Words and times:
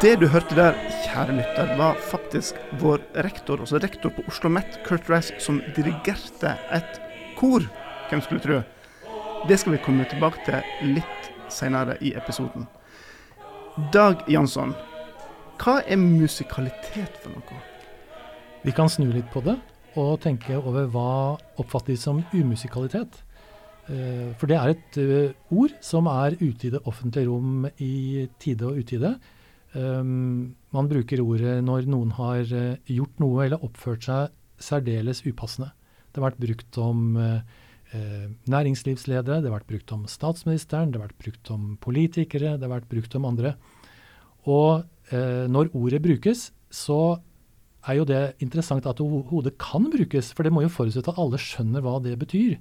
Det 0.00 0.14
du 0.16 0.22
hørte 0.32 0.56
der, 0.56 0.78
kjære 1.04 1.34
lytter, 1.36 1.70
var 1.76 1.98
faktisk 2.08 2.56
vår 2.80 3.02
rektor, 3.20 3.60
altså 3.60 3.76
rektor 3.76 4.08
på 4.16 4.22
Oslo 4.30 4.48
Met, 4.48 4.78
Kurt 4.86 5.10
Rice, 5.12 5.34
som 5.44 5.58
dirigerte 5.76 6.54
et 6.72 7.00
kor. 7.36 7.66
Hvem 8.08 8.22
skulle 8.24 8.40
tro? 8.40 8.62
Det 9.44 9.58
skal 9.60 9.74
vi 9.74 9.80
komme 9.84 10.06
tilbake 10.08 10.40
til 10.46 10.94
litt 10.94 11.26
senere 11.52 11.98
i 12.00 12.14
episoden. 12.16 12.64
Dag 13.92 14.22
Jansson, 14.24 14.72
hva 15.60 15.74
er 15.84 16.00
musikalitet 16.00 17.18
for 17.20 17.34
noe? 17.34 17.58
Vi 18.64 18.72
kan 18.72 18.88
snu 18.88 19.10
litt 19.12 19.28
på 19.34 19.42
det 19.44 19.58
og 20.00 20.22
tenke 20.24 20.56
over 20.62 20.88
hva 20.94 21.10
oppfattes 21.60 22.06
som 22.06 22.22
umusikalitet. 22.32 23.18
Eh, 23.92 24.32
for 24.40 24.48
det 24.48 24.56
er 24.56 24.72
et 24.72 24.96
uh, 24.96 25.52
ord 25.60 25.76
som 25.84 26.08
er 26.08 26.38
ute 26.40 26.70
i 26.70 26.72
det 26.72 26.80
offentlige 26.88 27.28
rom 27.28 27.68
i 27.76 28.24
tide 28.40 28.64
og 28.64 28.80
utide. 28.80 29.12
Um, 29.70 30.56
man 30.74 30.88
bruker 30.90 31.20
ordet 31.22 31.60
når 31.62 31.86
noen 31.90 32.10
har 32.16 32.42
uh, 32.50 32.78
gjort 32.90 33.20
noe 33.22 33.44
eller 33.44 33.62
oppført 33.62 34.08
seg 34.08 34.32
særdeles 34.60 35.22
upassende. 35.22 35.70
Det 36.10 36.18
har 36.18 36.26
vært 36.32 36.42
brukt 36.42 36.78
om 36.82 37.14
uh, 37.14 37.40
næringslivsledere, 38.50 39.40
det 39.42 39.50
har 39.50 39.56
vært 39.56 39.70
brukt 39.70 39.92
om 39.94 40.04
statsministeren, 40.10 40.90
det 40.90 41.00
har 41.00 41.08
vært 41.08 41.22
brukt 41.22 41.50
om 41.54 41.72
politikere, 41.82 42.56
det 42.58 42.66
har 42.66 42.76
vært 42.76 42.90
brukt 42.90 43.16
om 43.18 43.26
andre. 43.26 43.56
Og 44.46 44.86
når 45.10 45.72
ordet 45.74 45.98
brukes, 46.04 46.44
så 46.70 47.18
er 47.82 47.96
jo 47.98 48.04
det 48.06 48.20
interessant 48.46 48.86
at 48.86 49.02
hodet 49.02 49.56
kan 49.58 49.88
brukes, 49.90 50.30
for 50.30 50.46
det 50.46 50.52
må 50.54 50.62
jo 50.62 50.70
forutsette 50.70 51.10
at 51.10 51.18
alle 51.18 51.40
skjønner 51.42 51.82
hva 51.82 51.96
det 52.04 52.14
betyr. 52.20 52.60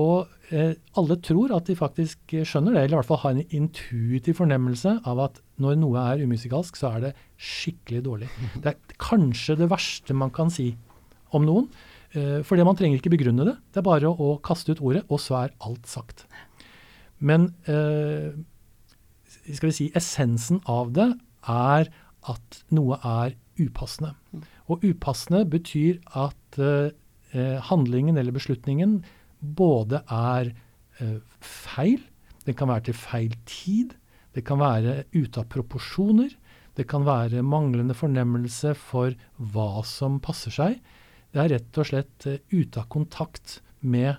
Og 0.00 0.30
eh, 0.50 0.74
alle 0.98 1.16
tror 1.22 1.52
at 1.54 1.68
de 1.70 1.76
faktisk 1.78 2.34
skjønner 2.34 2.74
det, 2.74 2.84
eller 2.84 2.96
i 2.96 3.00
hvert 3.00 3.10
fall 3.10 3.22
har 3.22 3.36
en 3.36 3.54
intuitiv 3.54 4.40
fornemmelse 4.40 4.96
av 5.06 5.20
at 5.28 5.38
når 5.62 5.78
noe 5.78 6.02
er 6.02 6.24
umusikalsk, 6.26 6.78
så 6.78 6.96
er 6.96 7.04
det 7.06 7.12
skikkelig 7.38 8.02
dårlig. 8.06 8.30
Det 8.62 8.72
er 8.72 8.96
kanskje 8.98 9.58
det 9.60 9.70
verste 9.70 10.16
man 10.18 10.34
kan 10.34 10.50
si 10.52 10.72
om 11.34 11.46
noen. 11.46 11.68
Eh, 12.14 12.40
fordi 12.46 12.66
man 12.66 12.78
trenger 12.78 12.98
ikke 12.98 13.14
begrunne 13.14 13.46
det. 13.46 13.56
Det 13.74 13.82
er 13.82 13.86
bare 13.86 14.10
å, 14.10 14.14
å 14.14 14.40
kaste 14.42 14.74
ut 14.74 14.82
ordet, 14.82 15.04
og 15.10 15.22
så 15.22 15.44
er 15.44 15.54
alt 15.66 15.86
sagt. 15.90 16.26
Men 17.18 17.52
eh, 17.70 18.34
skal 19.46 19.70
vi 19.70 19.76
si, 19.76 19.88
essensen 19.96 20.62
av 20.70 20.92
det 20.96 21.10
er 21.50 21.90
at 22.30 22.60
noe 22.74 22.98
er 23.04 23.34
upassende. 23.60 24.14
Og 24.70 24.84
upassende 24.86 25.44
betyr 25.46 26.00
at 26.18 26.58
eh, 26.58 27.58
handlingen 27.68 28.18
eller 28.18 28.34
beslutningen 28.34 29.02
både 29.44 30.02
er 30.10 30.52
eh, 31.00 31.20
feil, 31.40 32.00
det 32.44 32.56
kan 32.58 32.70
være 32.70 32.88
til 32.88 32.98
feil 32.98 33.36
tid, 33.48 33.94
det 34.34 34.44
kan 34.46 34.60
være 34.60 35.04
ute 35.14 35.40
av 35.40 35.48
proporsjoner, 35.52 36.34
det 36.74 36.88
kan 36.90 37.06
være 37.06 37.44
manglende 37.46 37.94
fornemmelse 37.94 38.74
for 38.78 39.14
hva 39.38 39.84
som 39.86 40.18
passer 40.22 40.54
seg. 40.54 40.78
Det 41.30 41.42
er 41.42 41.52
rett 41.54 41.78
og 41.78 41.88
slett 41.90 42.26
eh, 42.30 42.40
ute 42.50 42.82
av 42.82 42.88
kontakt 42.92 43.60
med 43.80 44.16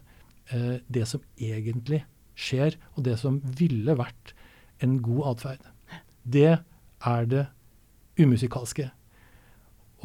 eh, 0.53 0.77
det 0.87 1.05
som 1.09 1.23
egentlig 1.35 2.03
skjer, 2.35 2.77
og 2.95 3.07
det 3.07 3.17
som 3.19 3.41
ville 3.59 3.95
vært 3.97 4.35
en 4.83 4.99
god 5.03 5.35
atferd. 5.35 5.67
Det 6.23 6.53
er 6.55 7.27
det 7.31 7.45
umusikalske. 8.19 8.89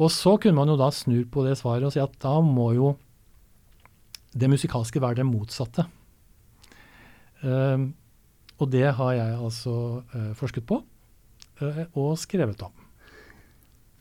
Og 0.01 0.11
så 0.11 0.35
kunne 0.41 0.57
man 0.57 0.71
jo 0.71 0.79
da 0.79 0.89
snu 0.93 1.23
på 1.29 1.43
det 1.45 1.57
svaret 1.59 1.87
og 1.87 1.93
si 1.93 2.01
at 2.01 2.13
da 2.23 2.37
må 2.43 2.71
jo 2.75 2.93
det 4.31 4.49
musikalske 4.51 5.01
være 5.03 5.21
det 5.21 5.27
motsatte. 5.27 5.87
Uh, 7.41 7.89
og 8.61 8.69
det 8.71 8.85
har 8.97 9.15
jeg 9.17 9.39
altså 9.39 9.73
uh, 10.13 10.31
forsket 10.37 10.67
på 10.69 10.77
uh, 11.61 11.81
og 11.97 12.13
skrevet 12.21 12.61
om. 12.65 12.73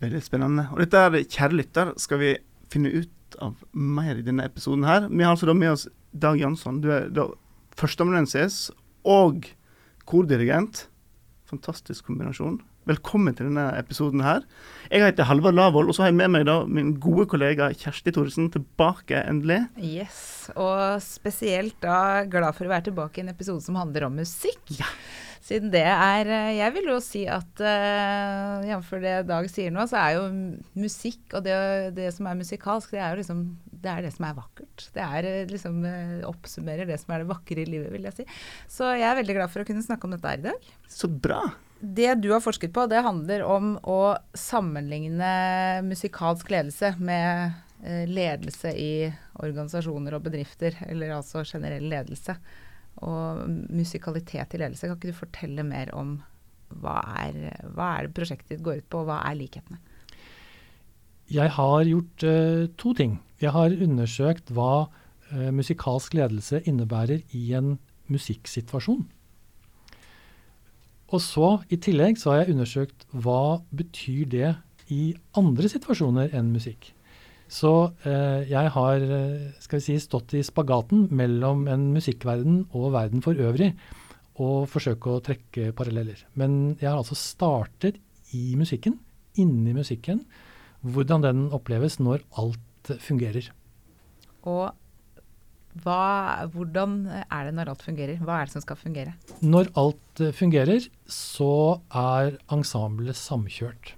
Veldig 0.01 0.21
spennende. 0.25 0.69
Og 0.73 0.81
dette, 0.83 1.01
er, 1.01 1.25
kjære 1.25 1.57
lytter, 1.57 1.95
skal 2.01 2.21
vi 2.23 2.35
finne 2.73 2.93
ut 2.95 3.41
av 3.43 3.57
mer 3.73 4.19
i 4.19 4.25
denne 4.25 4.47
episoden 4.49 4.87
her. 4.89 5.09
Vi 5.09 5.25
har 5.25 5.35
altså 5.35 5.49
da 5.49 5.57
med 5.57 5.75
oss 5.75 5.89
Dag 6.11 6.41
Jansson. 6.41 6.81
Du 6.83 6.91
er 6.93 7.11
da 7.15 7.29
førsteamanuensis 7.79 8.71
og 9.09 9.47
kordirigent. 10.09 10.87
Fantastisk 11.51 12.09
kombinasjon. 12.09 12.61
Velkommen 12.89 13.35
til 13.37 13.51
denne 13.51 13.67
episoden 13.77 14.23
her. 14.25 14.45
Jeg 14.89 15.05
heter 15.05 15.27
Halvard 15.29 15.53
Lavoll, 15.53 15.91
og 15.91 15.95
så 15.95 16.07
har 16.07 16.09
jeg 16.09 16.17
med 16.17 16.31
meg 16.33 16.47
da 16.49 16.63
min 16.65 16.95
gode 17.03 17.27
kollega 17.29 17.69
Kjersti 17.77 18.15
Thoresen 18.17 18.49
tilbake 18.55 19.21
endelig. 19.21 19.59
Yes, 19.77 20.49
og 20.57 20.97
spesielt 21.05 21.77
da 21.85 22.25
glad 22.25 22.57
for 22.57 22.65
å 22.65 22.73
være 22.73 22.89
tilbake 22.89 23.21
i 23.21 23.27
en 23.27 23.35
episode 23.35 23.61
som 23.67 23.77
handler 23.77 24.09
om 24.09 24.17
musikk. 24.23 24.63
Ja. 24.79 24.89
Siden 25.45 25.73
det 25.73 25.85
er 25.85 26.29
eh, 26.29 26.51
Jeg 26.59 26.75
vil 26.77 26.91
jo 26.93 26.99
si 27.05 27.23
at 27.29 27.63
uh, 27.65 28.65
jf. 28.69 28.91
det 29.03 29.15
Dag 29.29 29.49
sier 29.53 29.73
nå, 29.73 29.87
så 29.89 30.01
er 30.01 30.19
jo 30.19 30.27
musikk 30.79 31.37
og 31.37 31.45
det, 31.45 31.57
det, 31.97 32.11
som 32.17 32.29
er 32.29 32.39
musikalsk, 32.41 32.93
det 32.97 33.01
er 33.01 33.15
jo 33.15 33.23
liksom 33.23 33.49
det 33.81 33.89
er 33.89 34.05
det 34.05 34.11
som 34.13 34.27
er 34.29 34.37
vakkert. 34.37 34.91
Det 34.93 35.05
er 35.05 35.27
eh, 35.29 35.49
liksom 35.49 35.85
oppsummerer 36.29 36.89
det 36.89 36.99
som 37.01 37.13
er 37.13 37.23
det 37.23 37.31
vakre 37.31 37.63
i 37.63 37.69
livet, 37.69 37.89
vil 37.93 38.09
jeg 38.09 38.19
si. 38.19 38.27
Så 38.69 38.89
jeg 38.93 39.09
er 39.09 39.17
veldig 39.21 39.37
glad 39.39 39.53
for 39.53 39.65
å 39.65 39.69
kunne 39.69 39.85
snakke 39.85 40.09
om 40.09 40.13
dette 40.17 40.33
her 40.33 40.43
i 40.43 40.49
dag. 40.51 40.71
Så 40.93 41.09
bra. 41.09 41.47
Det 41.81 42.15
du 42.21 42.29
har 42.35 42.43
forsket 42.45 42.75
på, 42.77 42.85
det 42.91 43.01
handler 43.05 43.43
om 43.49 43.75
å 43.89 44.15
sammenligne 44.37 45.81
musikalsk 45.87 46.51
ledelse 46.53 46.93
med 47.01 47.57
ledelse 48.11 48.75
i 48.77 49.09
organisasjoner 49.41 50.19
og 50.19 50.27
bedrifter, 50.27 50.77
eller 50.85 51.15
altså 51.17 51.41
generell 51.49 51.87
ledelse 51.89 52.35
og 53.01 53.47
musikalitet 53.73 54.55
i 54.55 54.61
ledelse. 54.61 54.89
Kan 54.89 54.99
ikke 54.99 55.13
du 55.13 55.21
fortelle 55.23 55.65
mer 55.65 55.93
om 55.97 56.19
hva 56.81 56.99
er, 57.25 57.39
hva 57.75 57.95
er 57.97 58.07
det 58.07 58.17
prosjektet 58.17 58.55
ditt 58.55 58.65
går 58.67 58.83
ut 58.83 58.91
på, 58.91 59.03
og 59.03 59.11
hva 59.11 59.21
er 59.27 59.39
likhetene? 59.39 59.81
Jeg 61.31 61.53
har 61.55 61.85
gjort 61.87 62.27
uh, 62.27 62.67
to 62.79 62.95
ting. 62.99 63.19
Jeg 63.43 63.55
har 63.55 63.75
undersøkt 63.87 64.51
hva 64.55 64.89
uh, 64.91 65.51
musikalsk 65.55 66.17
ledelse 66.19 66.63
innebærer 66.67 67.23
i 67.37 67.45
en 67.59 67.77
musikksituasjon. 68.11 69.05
Og 71.11 71.21
så 71.23 71.49
i 71.73 71.79
tillegg 71.83 72.19
så 72.21 72.33
har 72.33 72.43
jeg 72.43 72.55
undersøkt 72.55 73.07
hva 73.11 73.61
betyr 73.75 74.29
det 74.31 74.51
i 74.91 75.15
andre 75.39 75.71
situasjoner 75.71 76.35
enn 76.37 76.53
musikk. 76.55 76.93
Så 77.51 77.73
eh, 78.07 78.47
jeg 78.47 78.71
har 78.77 79.03
eh, 79.03 79.49
skal 79.59 79.81
vi 79.81 79.87
si, 79.89 79.97
stått 79.99 80.37
i 80.39 80.45
spagaten 80.47 81.09
mellom 81.11 81.67
en 81.71 81.89
musikkverden 81.97 82.63
og 82.79 82.93
verden 82.95 83.25
for 83.25 83.35
øvrig 83.35 83.73
og 84.41 84.69
forsøke 84.71 85.17
å 85.17 85.23
trekke 85.25 85.73
paralleller. 85.77 86.23
Men 86.39 86.77
jeg 86.79 86.89
har 86.89 87.01
altså 87.01 87.19
startet 87.19 87.99
i 88.37 88.55
musikken, 88.57 89.01
inni 89.35 89.75
musikken, 89.75 90.23
hvordan 90.81 91.27
den 91.27 91.43
oppleves 91.55 91.99
når 92.01 92.23
alt 92.41 92.95
fungerer. 93.03 93.51
Og 94.47 94.71
hva, 95.79 96.49
hvordan 96.51 97.05
er 97.23 97.47
det 97.47 97.55
når 97.55 97.71
alt 97.73 97.85
fungerer? 97.87 98.19
Hva 98.19 98.41
er 98.41 98.49
det 98.49 98.55
som 98.57 98.65
skal 98.65 98.79
fungere? 98.81 99.15
Når 99.41 99.71
alt 99.79 100.23
fungerer, 100.35 100.89
så 101.07 101.79
er 101.95 102.41
ensemblet 102.51 103.19
samkjørt. 103.19 103.95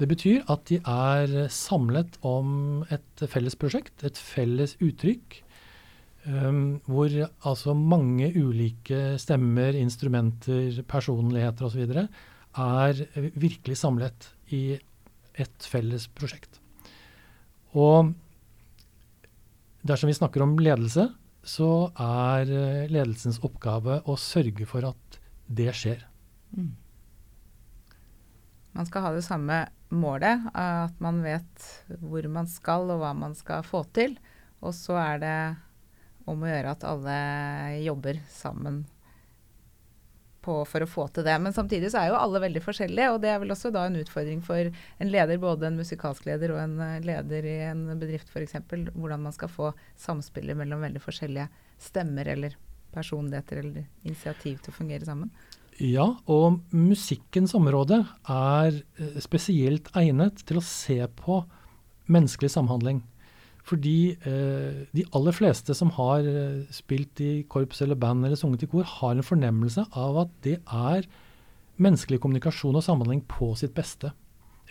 Det 0.00 0.08
betyr 0.10 0.42
at 0.50 0.64
de 0.66 0.80
er 0.82 1.46
samlet 1.54 2.18
om 2.26 2.82
et 2.90 3.26
felles 3.30 3.54
prosjekt, 3.54 4.02
et 4.02 4.18
felles 4.18 4.74
uttrykk, 4.82 5.38
um, 6.26 6.80
hvor 6.90 7.14
altså 7.22 7.76
mange 7.78 8.32
ulike 8.34 9.14
stemmer, 9.22 9.78
instrumenter, 9.78 10.82
personligheter 10.90 11.70
osv. 11.70 11.86
er 11.94 13.04
virkelig 13.38 13.78
samlet 13.78 14.32
i 14.50 14.64
et 15.38 15.70
felles 15.70 16.08
prosjekt. 16.10 16.58
Og 17.74 18.10
dersom 19.84 20.10
vi 20.10 20.16
snakker 20.16 20.44
om 20.44 20.56
ledelse, 20.60 21.08
så 21.44 21.90
er 22.00 22.48
ledelsens 22.88 23.40
oppgave 23.44 24.00
å 24.08 24.16
sørge 24.20 24.66
for 24.68 24.88
at 24.88 25.18
det 25.44 25.68
skjer. 25.76 26.06
Mm. 26.56 26.72
Man 28.74 28.88
skal 28.88 29.04
ha 29.04 29.12
det 29.14 29.26
samme 29.26 29.58
målet, 29.94 30.48
at 30.56 30.96
man 31.04 31.20
vet 31.22 31.68
hvor 32.00 32.26
man 32.32 32.48
skal 32.50 32.88
og 32.90 33.04
hva 33.04 33.12
man 33.14 33.36
skal 33.38 33.62
få 33.66 33.84
til. 33.94 34.16
Og 34.64 34.74
så 34.74 34.96
er 34.98 35.20
det 35.22 35.36
om 36.24 36.40
å 36.42 36.48
gjøre 36.48 36.72
at 36.72 36.86
alle 36.88 37.18
jobber 37.84 38.18
sammen 38.32 38.82
på, 40.44 40.58
for 40.68 40.84
å 40.84 40.88
få 40.90 41.06
til 41.14 41.26
det. 41.26 41.34
Men 41.42 41.56
samtidig 41.56 41.90
så 41.92 42.02
er 42.02 42.12
jo 42.12 42.18
alle 42.20 42.42
veldig 42.44 42.62
forskjellige, 42.64 43.14
og 43.14 43.22
det 43.24 43.32
er 43.32 43.40
vel 43.42 43.54
også 43.54 43.72
da 43.74 43.86
en 43.88 43.98
utfordring 44.00 44.42
for 44.44 44.68
en 44.68 45.10
leder, 45.10 45.40
både 45.42 45.70
en 45.70 45.80
musikalsk 45.80 46.28
leder 46.28 46.54
og 46.54 46.60
en 46.62 46.76
eh, 46.84 47.00
leder 47.04 47.48
i 47.48 47.56
en 47.70 47.86
bedrift 48.00 48.30
f.eks., 48.30 48.58
hvordan 48.92 49.24
man 49.24 49.34
skal 49.36 49.52
få 49.52 49.72
samspillet 50.00 50.58
mellom 50.60 50.84
veldig 50.84 51.02
forskjellige 51.02 51.48
stemmer 51.82 52.28
eller 52.34 52.56
personligheter 52.94 53.62
eller 53.64 53.88
initiativ 54.06 54.60
til 54.62 54.70
å 54.70 54.78
fungere 54.78 55.08
sammen. 55.08 55.32
Ja, 55.82 56.06
og 56.30 56.60
musikkens 56.70 57.56
område 57.58 58.04
er 58.30 58.76
eh, 58.78 59.18
spesielt 59.24 59.90
egnet 59.98 60.44
til 60.46 60.60
å 60.60 60.66
se 60.66 61.00
på 61.18 61.40
menneskelig 62.12 62.52
samhandling. 62.54 63.02
Fordi 63.64 64.12
eh, 64.28 64.82
de 64.92 65.04
aller 65.16 65.32
fleste 65.32 65.74
som 65.76 65.92
har 65.96 66.26
eh, 66.28 66.64
spilt 66.74 67.20
i 67.24 67.46
korps 67.48 67.80
eller 67.84 67.96
band 67.96 68.26
eller 68.26 68.36
sunget 68.36 68.66
i 68.66 68.68
kor, 68.68 68.84
har 68.84 69.14
en 69.14 69.24
fornemmelse 69.24 69.86
av 69.96 70.18
at 70.26 70.34
det 70.44 70.58
er 70.68 71.08
menneskelig 71.80 72.20
kommunikasjon 72.22 72.76
og 72.76 72.84
samhandling 72.84 73.24
på 73.30 73.54
sitt 73.58 73.72
beste. 73.76 74.12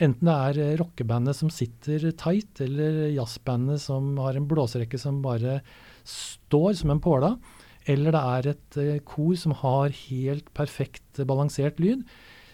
Enten 0.01 0.29
det 0.29 0.35
er 0.35 0.61
eh, 0.61 0.75
rockebandet 0.79 1.37
som 1.37 1.51
sitter 1.53 2.05
tight, 2.17 2.61
eller 2.61 3.07
jazzbandet 3.13 3.81
som 3.81 4.13
har 4.21 4.37
en 4.37 4.47
blåserekke 4.49 5.01
som 5.01 5.21
bare 5.25 5.59
står 6.05 6.73
som 6.79 6.93
en 6.93 7.01
påla, 7.03 7.35
eller 7.89 8.15
det 8.15 8.23
er 8.37 8.51
et 8.53 8.79
eh, 8.81 9.01
kor 9.05 9.33
som 9.39 9.57
har 9.63 9.93
helt 10.07 10.53
perfekt 10.57 11.21
balansert 11.29 11.81
lyd, 11.83 12.05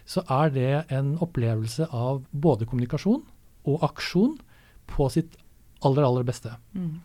så 0.10 0.24
er 0.32 0.56
det 0.56 0.72
en 0.96 1.14
opplevelse 1.22 1.86
av 1.94 2.24
både 2.32 2.66
kommunikasjon 2.66 3.22
og 3.70 3.84
aksjon 3.86 4.40
på 4.90 5.08
sitt 5.14 5.36
aller, 5.86 6.06
aller 6.06 6.28
beste. 6.28 6.52
Mm. 6.76 7.00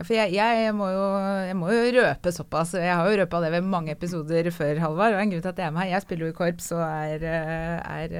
Ja, 0.00 0.06
for 0.06 0.16
jeg, 0.16 0.32
jeg, 0.32 0.72
må 0.72 0.86
jo, 0.88 1.04
jeg, 1.44 1.56
må 1.60 1.68
jo, 1.74 1.80
røpe 1.98 2.32
såpass. 2.32 2.72
Jeg 2.80 2.94
har 2.96 3.04
jo 3.04 3.18
røpa 3.20 3.42
det 3.44 3.50
ved 3.52 3.66
mange 3.68 3.92
episoder 3.92 4.48
før, 4.56 4.78
Halvard. 4.80 5.12
Og 5.12 5.20
en 5.20 5.34
grunn 5.34 5.42
til 5.44 5.52
at 5.52 5.60
jeg 5.60 5.68
er 5.68 5.74
med 5.76 5.84
her. 5.84 5.90
Jeg 5.92 6.06
spiller 6.06 6.26
jo 6.26 6.32
i 6.32 6.38
korps 6.38 6.70
og 6.72 6.80
er, 6.80 7.26
eh, 7.28 7.74
er, 7.84 8.14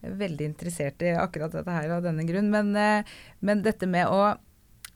er 0.00 0.16
veldig 0.22 0.48
interessert 0.48 1.04
i 1.04 1.12
akkurat 1.12 1.52
dette 1.52 1.74
her 1.76 1.92
av 1.98 2.06
denne 2.06 2.24
grunn. 2.24 2.48
Men, 2.54 2.72
eh, 2.80 3.12
men 3.44 3.60
dette 3.66 3.90
med 3.92 4.08
å, 4.08 4.22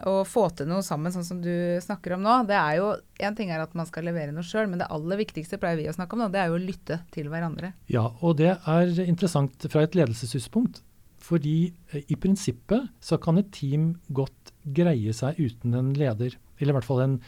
å, 0.09 0.17
få 0.25 0.47
til 0.57 0.73
noe 0.73 0.81
sammen, 0.87 1.13
sånn 1.13 1.29
som 1.29 1.45
du 1.45 1.53
snakker 1.85 2.17
om 2.17 2.25
nå, 2.25 2.39
det 2.49 2.57
er 2.63 2.81
jo 2.81 2.95
En 3.21 3.37
ting 3.37 3.53
er 3.53 3.61
at 3.61 3.77
man 3.77 3.89
skal 3.89 4.09
levere 4.09 4.33
noe 4.33 4.45
sjøl, 4.45 4.71
men 4.73 4.81
det 4.81 4.89
aller 4.93 5.21
viktigste 5.21 5.61
pleier 5.61 5.79
vi 5.83 5.91
å 5.93 5.95
snakke 5.97 6.17
om 6.17 6.25
nå, 6.25 6.33
det 6.33 6.41
er 6.41 6.49
jo 6.49 6.57
å 6.57 6.65
lytte 6.65 7.03
til 7.13 7.29
hverandre. 7.33 7.75
Ja, 7.93 8.09
og 8.25 8.41
det 8.41 8.55
er 8.57 9.05
interessant 9.05 9.69
fra 9.69 9.85
et 9.85 9.97
ledelsessynspunkt. 9.97 10.81
Fordi 11.27 11.57
eh, 11.93 12.05
i 12.13 12.19
prinsippet 12.21 12.93
så 13.03 13.19
kan 13.23 13.41
et 13.41 13.51
team 13.55 13.95
godt 14.15 14.53
greie 14.77 15.15
seg 15.17 15.41
uten 15.41 15.75
en 15.79 15.93
leder. 15.97 16.37
Eller 16.59 16.75
i 16.75 16.79
hvert 16.79 16.89
fall 16.89 17.05
en 17.05 17.19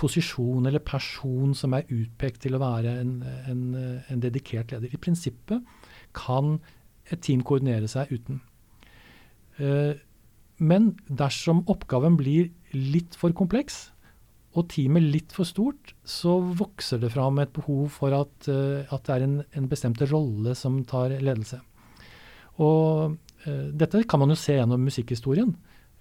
posisjon 0.00 0.66
eller 0.68 0.82
person 0.86 1.52
som 1.56 1.74
er 1.76 1.88
utpekt 1.92 2.44
til 2.44 2.56
å 2.56 2.62
være 2.62 2.94
en, 3.02 3.16
en, 3.50 3.64
en 4.08 4.22
dedikert 4.22 4.72
leder. 4.72 4.92
I 4.92 5.00
prinsippet 5.02 5.66
kan 6.16 6.58
et 7.10 7.22
team 7.26 7.42
koordinere 7.46 7.90
seg 7.90 8.12
uten. 8.14 8.40
Uh, 9.60 9.92
men 10.60 10.92
dersom 11.06 11.64
oppgaven 11.72 12.16
blir 12.20 12.50
litt 12.76 13.16
for 13.18 13.34
kompleks, 13.36 13.88
og 14.58 14.66
teamet 14.72 15.04
litt 15.06 15.34
for 15.34 15.46
stort, 15.46 15.92
så 16.02 16.38
vokser 16.58 16.98
det 17.02 17.12
fram 17.14 17.38
et 17.38 17.52
behov 17.54 17.84
for 17.94 18.14
at, 18.16 18.48
uh, 18.50 18.86
at 18.90 19.04
det 19.06 19.16
er 19.16 19.26
en, 19.26 19.36
en 19.56 19.68
bestemt 19.70 20.00
rolle 20.10 20.56
som 20.58 20.80
tar 20.88 21.14
ledelse. 21.20 21.60
Og 22.60 23.18
dette 23.46 24.02
kan 24.04 24.20
man 24.20 24.32
jo 24.32 24.36
se 24.38 24.56
gjennom 24.56 24.82
musikkhistorien. 24.84 25.54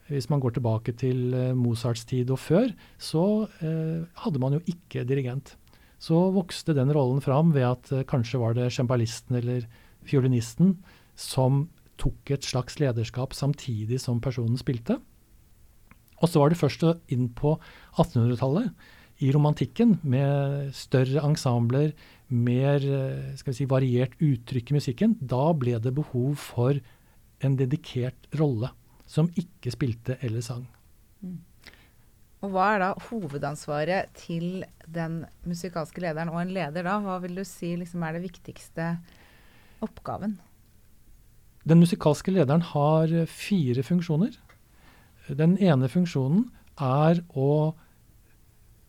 Hvis 0.09 0.29
man 0.31 0.41
går 0.41 0.57
tilbake 0.57 0.95
til 0.97 1.33
uh, 1.37 1.55
Mozarts 1.57 2.05
tid 2.09 2.31
og 2.33 2.39
før, 2.41 2.71
så 2.97 3.23
uh, 3.45 3.99
hadde 4.23 4.41
man 4.41 4.57
jo 4.57 4.61
ikke 4.67 5.05
dirigent. 5.07 5.53
Så 6.01 6.17
vokste 6.33 6.73
den 6.73 6.91
rollen 6.95 7.21
fram 7.21 7.53
ved 7.53 7.67
at 7.67 7.91
kanskje 8.09 8.39
var 8.41 8.55
det 8.57 8.71
cembalisten 8.73 9.35
eller 9.35 9.67
fiolinisten 10.07 10.77
som 11.19 11.67
tok 11.99 12.31
et 12.31 12.47
slags 12.47 12.79
lederskap 12.79 13.35
samtidig 13.35 13.99
som 14.01 14.21
personen 14.23 14.57
spilte. 14.57 14.97
Og 16.19 16.31
så 16.31 16.41
var 16.41 16.51
det 16.51 16.59
først 16.59 16.85
inn 17.11 17.27
på 17.35 17.57
1800-tallet, 17.97 18.71
i 19.19 19.33
romantikken, 19.35 19.97
med 20.07 20.71
større 20.75 21.19
ensembler, 21.27 21.91
mer 22.31 22.79
si, 23.35 23.67
variert 23.67 24.15
uttrykk 24.23 24.71
i 24.71 24.77
musikken. 24.77 25.17
Da 25.19 25.49
ble 25.59 25.75
det 25.83 25.91
behov 25.97 26.37
for 26.39 26.79
en 27.45 27.55
dedikert 27.59 28.27
rolle 28.39 28.71
som 29.09 29.29
ikke 29.39 29.73
spilte 29.73 30.17
eller 30.25 30.43
sang. 30.45 30.65
Mm. 31.23 31.39
Og 32.39 32.53
Hva 32.53 32.65
er 32.73 32.83
da 32.83 32.89
hovedansvaret 33.09 34.13
til 34.15 34.63
den 34.87 35.23
musikalske 35.47 35.99
lederen, 36.03 36.31
og 36.31 36.39
en 36.39 36.53
leder 36.55 36.85
da? 36.87 36.95
Hva 37.03 37.17
vil 37.23 37.35
du 37.35 37.43
si 37.47 37.73
liksom 37.75 38.05
er 38.05 38.15
det 38.15 38.23
viktigste 38.29 38.93
oppgaven? 39.83 40.37
Den 41.67 41.81
musikalske 41.83 42.31
lederen 42.31 42.63
har 42.71 43.11
fire 43.27 43.83
funksjoner. 43.83 44.37
Den 45.27 45.57
ene 45.59 45.89
funksjonen 45.91 46.47
er 46.79 47.19
å 47.35 47.75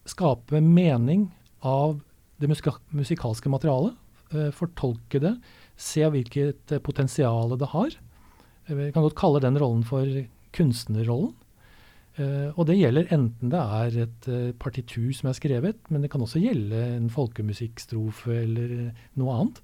skape 0.09 0.63
mening 0.63 1.27
av 1.67 1.99
det 2.41 2.49
musikalske 2.49 3.51
materialet. 3.53 3.99
Eh, 4.31 4.53
fortolke 4.55 5.19
det, 5.21 5.35
se 5.75 6.07
hvilket 6.07 6.79
potensial 6.87 7.59
det 7.59 7.73
har. 7.75 7.99
Vi 8.71 8.91
kan 8.95 9.03
godt 9.03 9.19
kalle 9.19 9.43
den 9.43 9.59
rollen 9.59 9.83
for 9.87 10.07
kunstnerrollen. 10.57 11.35
Uh, 12.19 12.51
og 12.59 12.67
det 12.69 12.77
gjelder 12.77 13.13
enten 13.15 13.53
det 13.53 13.61
er 13.61 13.99
et 14.03 14.27
uh, 14.29 14.51
partitur 14.59 15.13
som 15.15 15.31
er 15.31 15.37
skrevet, 15.39 15.79
men 15.89 16.03
det 16.03 16.11
kan 16.13 16.21
også 16.25 16.43
gjelde 16.43 16.81
en 16.97 17.07
folkemusikkstrofe 17.13 18.35
eller 18.43 18.75
noe 19.21 19.37
annet. 19.37 19.61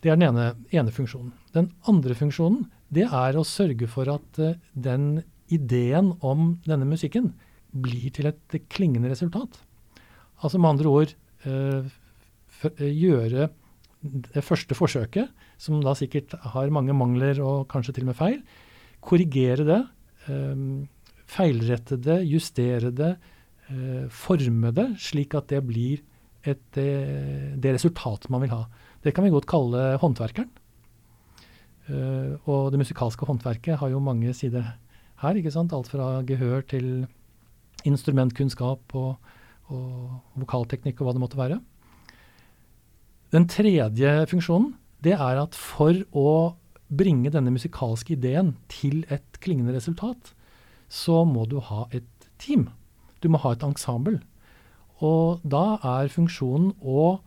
Det 0.00 0.12
er 0.12 0.16
den 0.16 0.28
ene, 0.30 0.46
ene, 0.72 0.94
funksjonen. 0.94 1.34
Den 1.52 1.72
andre 1.90 2.14
funksjonen 2.16 2.68
det 2.94 3.04
er 3.04 3.36
å 3.36 3.44
sørge 3.44 3.90
for 3.90 4.08
at 4.14 4.40
uh, 4.40 4.54
den 4.72 5.24
ideen 5.50 6.14
om 6.22 6.54
denne 6.64 6.86
musikken 6.88 7.32
blir 7.74 8.08
til 8.14 8.30
et 8.30 8.56
klingende 8.70 9.10
resultat. 9.10 9.58
Altså 10.40 10.58
med 10.62 10.70
andre 10.70 10.94
ord 10.94 11.16
gjøre 12.80 13.48
det 14.00 14.42
første 14.44 14.76
forsøket, 14.76 15.28
som 15.60 15.80
da 15.84 15.92
sikkert 15.96 16.32
har 16.54 16.72
mange 16.72 16.94
mangler 16.96 17.40
og 17.44 17.68
kanskje 17.70 17.96
til 17.96 18.06
og 18.06 18.12
med 18.12 18.18
feil, 18.18 18.38
korrigere 19.04 19.66
det, 19.68 19.80
um, 20.28 20.86
feilrette 21.30 21.98
det, 22.00 22.20
justere 22.28 22.92
det, 22.96 23.12
uh, 23.70 24.06
forme 24.08 24.72
det, 24.76 24.88
slik 25.04 25.36
at 25.36 25.50
det 25.52 25.60
blir 25.66 26.00
et, 26.40 26.62
det, 26.72 26.86
eh, 26.88 27.48
det 27.60 27.74
resultatet 27.76 28.30
man 28.32 28.40
vil 28.40 28.54
ha. 28.54 28.62
Det 29.04 29.12
kan 29.12 29.26
vi 29.26 29.32
godt 29.32 29.48
kalle 29.48 29.98
håndverkeren. 30.00 30.48
Uh, 31.90 32.40
og 32.48 32.70
det 32.72 32.80
musikalske 32.80 33.26
håndverket 33.28 33.76
har 33.80 33.92
jo 33.92 34.00
mange 34.00 34.32
sider 34.32 34.64
her. 35.20 35.36
ikke 35.36 35.52
sant? 35.52 35.74
Alt 35.76 35.90
fra 35.92 36.22
gehør 36.24 36.64
til 36.64 37.04
instrumentkunnskap 37.84 38.96
og, 38.96 39.18
og 39.68 40.40
vokalteknikk 40.40 41.00
og 41.00 41.10
hva 41.10 41.16
det 41.16 41.22
måtte 41.24 41.40
være. 41.40 41.60
Den 43.30 43.46
tredje 43.46 44.10
funksjonen 44.30 44.74
det 45.04 45.14
er 45.14 45.38
at 45.40 45.56
for 45.56 45.94
å 46.12 46.30
bringe 46.90 47.30
denne 47.30 47.52
musikalske 47.54 48.16
ideen 48.16 48.56
til 48.68 49.04
et 49.08 49.38
klingende 49.40 49.76
resultat, 49.76 50.32
så 50.90 51.22
må 51.24 51.46
du 51.46 51.60
ha 51.62 51.86
et 51.94 52.28
team. 52.42 52.66
Du 53.22 53.30
må 53.30 53.38
ha 53.44 53.54
et 53.54 53.62
ensemble. 53.64 54.18
Og 55.00 55.44
da 55.46 55.78
er 55.86 56.10
funksjonen 56.12 56.74
å 56.82 57.20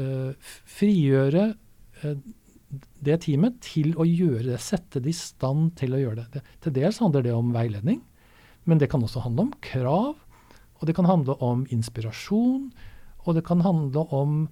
øh, 0.00 0.32
frigjøre 0.64 1.44
øh, 2.02 2.16
det 3.04 3.18
teamet 3.26 3.60
til 3.62 3.92
å 4.00 4.06
gjøre 4.08 4.46
det, 4.48 4.58
sette 4.64 5.02
det 5.04 5.12
i 5.12 5.18
stand 5.20 5.74
til 5.78 5.92
å 5.94 6.00
gjøre 6.00 6.22
det. 6.22 6.26
det. 6.38 6.42
Til 6.64 6.76
dels 6.80 7.02
handler 7.04 7.26
det 7.26 7.36
om 7.36 7.52
veiledning, 7.54 8.00
men 8.64 8.80
det 8.80 8.88
kan 8.90 9.04
også 9.04 9.26
handle 9.26 9.50
om 9.50 9.54
krav. 9.62 10.16
Og 10.80 10.88
det 10.88 10.96
kan 10.96 11.06
handle 11.06 11.36
om 11.44 11.66
inspirasjon, 11.70 12.72
og 13.22 13.36
det 13.36 13.44
kan 13.46 13.60
handle 13.62 14.08
om 14.10 14.46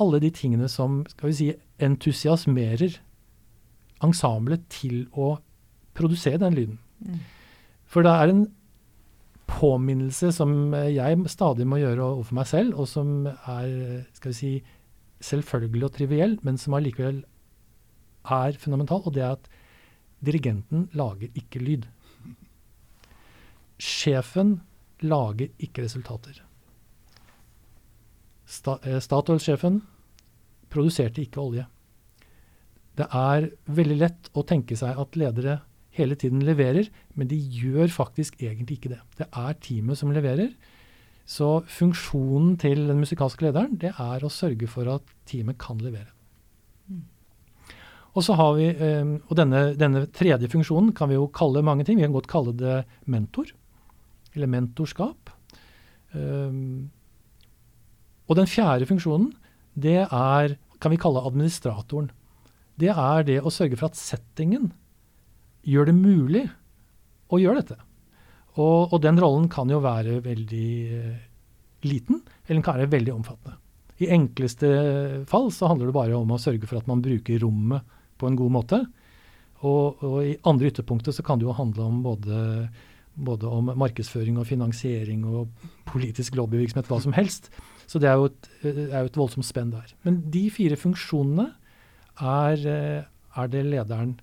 alle 0.00 0.20
de 0.22 0.30
tingene 0.34 0.68
som 0.70 1.02
skal 1.10 1.30
vi 1.30 1.36
si, 1.38 1.48
entusiasmerer 1.82 2.98
ensemblet 4.04 4.66
til 4.72 5.06
å 5.14 5.36
produsere 5.94 6.40
den 6.42 6.56
lyden. 6.56 6.78
Mm. 7.00 7.20
For 7.86 8.06
det 8.06 8.12
er 8.12 8.32
en 8.32 8.44
påminnelse 9.50 10.32
som 10.34 10.74
jeg 10.74 11.28
stadig 11.30 11.66
må 11.68 11.78
gjøre 11.80 12.06
overfor 12.06 12.38
meg 12.40 12.48
selv, 12.50 12.78
og 12.80 12.88
som 12.90 13.28
er 13.28 14.06
skal 14.16 14.32
vi 14.32 14.38
si, 14.38 14.52
selvfølgelig 15.24 15.88
og 15.88 15.94
triviell, 15.96 16.38
men 16.44 16.58
som 16.60 16.76
allikevel 16.76 17.22
er 18.24 18.58
fundamental, 18.60 19.04
og 19.04 19.14
det 19.14 19.22
er 19.24 19.36
at 19.36 19.50
dirigenten 20.24 20.88
lager 20.96 21.28
ikke 21.36 21.62
lyd. 21.62 21.86
Sjefen 23.80 24.58
lager 25.04 25.52
ikke 25.62 25.84
resultater. 25.84 26.40
Eh, 28.44 29.00
Statoil-sjefen 29.00 29.80
produserte 30.72 31.22
ikke 31.22 31.42
olje. 31.42 31.66
Det 32.94 33.06
er 33.10 33.48
veldig 33.66 33.96
lett 33.98 34.30
å 34.36 34.44
tenke 34.46 34.76
seg 34.78 34.98
at 35.00 35.16
ledere 35.18 35.60
hele 35.94 36.16
tiden 36.18 36.42
leverer, 36.46 36.88
men 37.14 37.30
de 37.30 37.38
gjør 37.38 37.90
faktisk 37.90 38.40
egentlig 38.42 38.78
ikke 38.78 38.94
det. 38.94 39.00
Det 39.18 39.28
er 39.30 39.58
teamet 39.62 39.98
som 39.98 40.12
leverer. 40.14 40.52
Så 41.24 41.62
funksjonen 41.70 42.58
til 42.60 42.84
den 42.90 43.00
musikalske 43.00 43.46
lederen 43.46 43.78
det 43.80 43.94
er 43.96 44.24
å 44.24 44.32
sørge 44.32 44.68
for 44.68 44.90
at 44.92 45.14
teamet 45.30 45.58
kan 45.58 45.80
levere. 45.80 46.10
Og 48.14 48.22
så 48.22 48.36
har 48.38 48.52
vi, 48.54 48.68
eh, 48.70 49.14
og 49.26 49.34
denne, 49.38 49.74
denne, 49.74 50.04
tredje 50.06 50.50
funksjonen 50.52 50.92
kan 50.94 51.08
vi 51.10 51.16
jo 51.16 51.30
kalle 51.34 51.64
mange 51.66 51.84
ting. 51.84 51.98
Vi 51.98 52.06
kan 52.06 52.14
godt 52.14 52.30
kalle 52.30 52.52
det 52.54 52.84
mentor, 53.10 53.50
eller 54.34 54.46
mentorskap. 54.46 55.32
Um, 56.14 56.92
og 58.28 58.38
den 58.38 58.48
fjerde 58.48 58.88
funksjonen, 58.88 59.32
det 59.74 60.04
er, 60.04 60.54
kan 60.80 60.92
vi 60.92 61.00
kalle 61.00 61.24
administratoren. 61.26 62.10
Det 62.80 62.90
er 62.90 63.26
det 63.26 63.40
å 63.42 63.52
sørge 63.52 63.78
for 63.78 63.90
at 63.90 63.98
settingen 63.98 64.72
gjør 65.64 65.90
det 65.90 65.96
mulig 65.96 66.44
å 67.32 67.40
gjøre 67.40 67.62
dette. 67.62 67.78
Og, 68.54 68.94
og 68.94 68.98
den 69.02 69.18
rollen 69.20 69.48
kan 69.50 69.70
jo 69.70 69.82
være 69.82 70.20
veldig 70.24 70.70
eh, 70.94 71.22
liten, 71.86 72.22
eller 72.46 72.58
den 72.58 72.66
kan 72.66 72.78
være 72.78 72.92
veldig 72.92 73.14
omfattende. 73.14 73.58
I 74.02 74.10
enkleste 74.14 74.68
fall 75.30 75.52
så 75.54 75.70
handler 75.70 75.90
det 75.90 75.96
bare 75.96 76.16
om 76.18 76.32
å 76.34 76.40
sørge 76.42 76.66
for 76.66 76.80
at 76.80 76.88
man 76.90 77.02
bruker 77.02 77.38
rommet 77.42 77.86
på 78.18 78.26
en 78.26 78.38
god 78.38 78.54
måte. 78.56 78.80
Og, 79.64 80.02
og 80.02 80.16
i 80.26 80.34
andre 80.48 80.70
ytterpunkter 80.70 81.14
så 81.14 81.24
kan 81.26 81.40
det 81.40 81.46
jo 81.46 81.54
handle 81.56 81.86
om 81.86 82.00
både, 82.04 82.40
både 83.14 83.50
om 83.50 83.70
markedsføring 83.80 84.40
og 84.40 84.48
finansiering 84.50 85.22
og 85.30 85.70
politisk 85.88 86.36
lobbyvirksomhet, 86.38 86.90
hva 86.90 87.00
som 87.04 87.14
helst. 87.16 87.52
Så 87.86 88.00
det 88.02 88.08
er 88.10 88.18
jo 88.20 88.30
et, 88.30 88.48
er 88.64 89.04
jo 89.04 89.10
et 89.10 89.18
voldsomt 89.18 89.46
spenn 89.46 89.72
der. 89.74 89.92
Men 90.06 90.22
de 90.32 90.46
fire 90.52 90.78
funksjonene 90.80 91.50
er, 92.22 92.66
er 93.04 93.50
det 93.52 93.64
lederen 93.66 94.16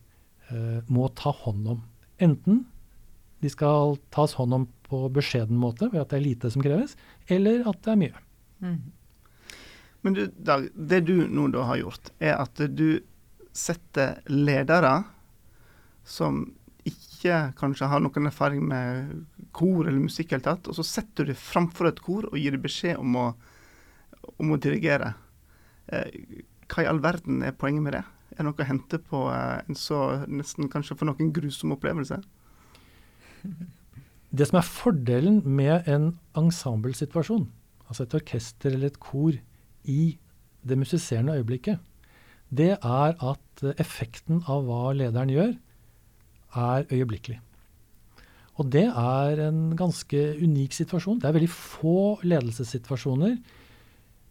eh, 0.50 0.80
må 0.92 1.10
ta 1.18 1.34
hånd 1.44 1.68
om. 1.76 1.84
Enten 2.22 2.66
de 3.42 3.50
skal 3.50 3.98
tas 4.14 4.36
hånd 4.38 4.54
om 4.54 4.68
på 4.86 5.06
beskjeden 5.14 5.60
måte 5.60 5.90
ved 5.90 6.04
at 6.04 6.12
det 6.12 6.20
er 6.20 6.28
lite 6.28 6.52
som 6.54 6.64
kreves, 6.64 6.98
eller 7.32 7.64
at 7.70 7.80
det 7.86 7.94
er 7.94 8.02
mye. 8.02 8.26
Mm. 8.62 8.82
Men 10.02 10.18
du, 10.18 10.26
Dag, 10.38 10.68
det 10.76 11.04
du 11.08 11.16
nå 11.30 11.48
da 11.54 11.66
har 11.70 11.82
gjort, 11.82 12.12
er 12.22 12.38
at 12.42 12.62
du 12.76 13.02
setter 13.56 14.22
ledere 14.30 15.02
som 16.08 16.44
ikke 16.88 17.52
kanskje 17.60 17.90
har 17.92 18.02
noen 18.02 18.30
erfaring 18.30 18.64
med 18.66 19.26
kor 19.54 19.86
eller 19.86 20.02
musikk, 20.02 20.34
helt 20.34 20.48
tatt, 20.48 20.70
og 20.70 20.78
så 20.78 20.86
setter 20.88 21.28
du 21.30 21.36
framfor 21.38 21.92
et 21.92 22.02
kor 22.02 22.26
og 22.32 22.38
gir 22.40 22.56
dem 22.56 22.64
beskjed 22.64 22.98
om 23.02 23.18
å, 23.20 23.26
om 24.38 24.54
å 24.54 24.60
dirigere. 24.62 25.14
Eh, 25.92 26.08
hva 26.72 26.86
i 26.86 26.90
all 26.90 27.02
verden 27.04 27.42
er 27.46 27.56
poenget 27.58 27.86
med 27.86 27.98
det? 27.98 28.04
Er 28.32 28.40
det 28.40 28.48
noe 28.48 28.64
å 28.64 28.68
hente 28.68 29.00
på 29.12 29.26
eh, 29.34 29.60
en 29.68 29.78
så 29.78 30.02
nesten 30.32 30.72
kanskje 30.72 30.98
for 31.00 31.10
noen 31.10 31.34
grusom 31.36 31.76
opplevelse? 31.76 32.22
Det 34.32 34.46
som 34.48 34.62
er 34.62 34.64
fordelen 34.64 35.42
med 35.44 35.90
en 35.92 36.14
ensemblesituasjon, 36.40 37.50
altså 37.90 38.06
et 38.06 38.14
orkester 38.16 38.72
eller 38.72 38.88
et 38.88 39.00
kor, 39.04 39.36
i 39.84 40.16
det 40.64 40.78
musiserende 40.80 41.36
øyeblikket, 41.36 41.82
det 42.48 42.78
er 42.78 43.18
at 43.20 43.64
effekten 43.76 44.40
av 44.48 44.64
hva 44.70 44.94
lederen 44.96 45.34
gjør, 45.34 45.52
er 46.56 46.88
øyeblikkelig. 46.88 47.42
Og 48.60 48.72
det 48.72 48.86
er 48.88 49.42
en 49.48 49.76
ganske 49.76 50.22
unik 50.40 50.76
situasjon. 50.76 51.20
Det 51.20 51.28
er 51.28 51.36
veldig 51.36 51.52
få 51.52 52.22
ledelsessituasjoner 52.24 53.36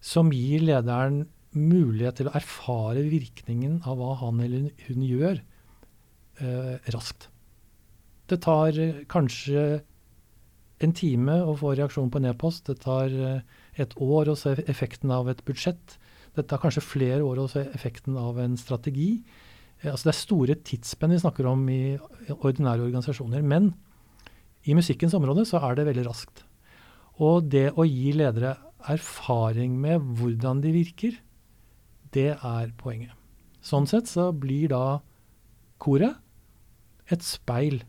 som 0.01 0.31
gir 0.33 0.63
lederen 0.65 1.25
mulighet 1.53 2.19
til 2.19 2.29
å 2.29 2.35
erfare 2.37 3.03
virkningen 3.05 3.81
av 3.85 3.99
hva 3.99 4.15
han 4.21 4.39
eller 4.41 4.71
hun 4.87 5.05
gjør, 5.05 5.41
eh, 6.39 6.75
raskt. 6.95 7.27
Det 8.31 8.39
tar 8.41 8.77
eh, 8.79 9.03
kanskje 9.11 9.81
en 10.81 10.93
time 10.97 11.37
å 11.45 11.55
få 11.59 11.75
reaksjon 11.77 12.09
på 12.11 12.21
en 12.21 12.29
e-post. 12.31 12.65
Det 12.69 12.79
tar 12.83 13.11
eh, 13.11 13.41
et 13.81 13.93
år 14.01 14.31
å 14.31 14.37
se 14.39 14.55
effekten 14.71 15.11
av 15.13 15.29
et 15.31 15.43
budsjett. 15.45 15.97
Det 16.35 16.47
tar 16.47 16.61
kanskje 16.63 16.85
flere 16.85 17.25
år 17.27 17.43
å 17.43 17.49
se 17.51 17.65
effekten 17.75 18.17
av 18.19 18.39
en 18.41 18.55
strategi. 18.59 19.11
Eh, 19.81 19.91
altså 19.91 20.09
det 20.09 20.13
er 20.13 20.21
store 20.21 20.59
tidsspenn 20.71 21.13
vi 21.15 21.21
snakker 21.21 21.49
om 21.51 21.67
i 21.69 21.97
ordinære 22.37 22.87
organisasjoner. 22.87 23.43
Men 23.43 23.73
i 24.63 24.77
musikkens 24.77 25.15
område 25.17 25.45
så 25.49 25.61
er 25.61 25.77
det 25.77 25.89
veldig 25.89 26.07
raskt. 26.07 26.45
Og 27.21 27.49
det 27.51 27.69
å 27.75 27.85
gi 27.85 28.13
ledere 28.15 28.55
erfaring 28.89 29.77
med 29.81 30.01
hvordan 30.17 30.61
de 30.63 30.73
virker, 30.75 31.17
det 32.15 32.31
er 32.35 32.73
poenget. 32.77 33.13
Sånn 33.61 33.87
sett 33.89 34.09
så 34.09 34.31
blir 34.33 34.71
da 34.71 34.99
koret 35.81 36.17
et 37.11 37.23
speil 37.25 37.81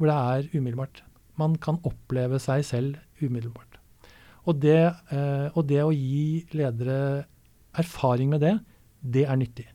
hvor 0.00 0.08
det 0.08 0.16
er 0.16 0.56
umiddelbart. 0.56 1.02
Man 1.36 1.56
kan 1.60 1.78
oppleve 1.84 2.40
seg 2.40 2.64
selv 2.64 2.96
umiddelbart. 3.20 3.76
Og 4.48 4.56
det, 4.62 4.80
eh, 5.12 5.48
og 5.52 5.66
det, 5.68 5.82
å 5.84 5.92
gi 5.92 6.46
ledere 6.56 7.26
erfaring 7.76 8.32
med 8.32 8.40
det, 8.40 8.54
det 9.00 9.26
er 9.28 9.36
nyttig. 9.36 9.66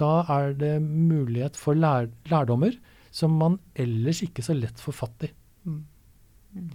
Da 0.00 0.24
er 0.28 0.52
det 0.56 0.74
mulighet 0.84 1.56
for 1.56 1.76
lær, 1.76 2.10
lærdommer 2.28 2.76
som 3.10 3.32
man 3.40 3.58
ellers 3.74 4.20
ikke 4.24 4.44
så 4.44 4.54
lett 4.56 4.80
får 4.80 4.96
fatt 4.96 5.26
i. 5.26 5.30
Mm. 5.64 6.68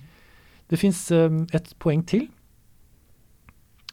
Det 0.69 0.81
fins 0.81 0.99
eh, 1.13 1.29
et 1.53 1.71
poeng 1.81 2.01
til, 2.09 2.27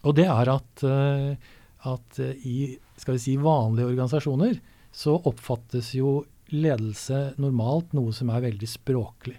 og 0.03 0.17
det 0.19 0.27
er 0.27 0.51
at, 0.53 0.85
eh, 0.87 1.51
at 1.91 2.21
i 2.43 2.57
skal 2.99 3.17
vi 3.17 3.23
si, 3.23 3.37
vanlige 3.41 3.89
organisasjoner 3.91 4.59
så 4.93 5.17
oppfattes 5.29 5.95
jo 5.97 6.21
ledelse 6.53 7.33
normalt 7.41 7.95
noe 7.97 8.13
som 8.15 8.31
er 8.31 8.45
veldig 8.45 8.69
språklig. 8.69 9.39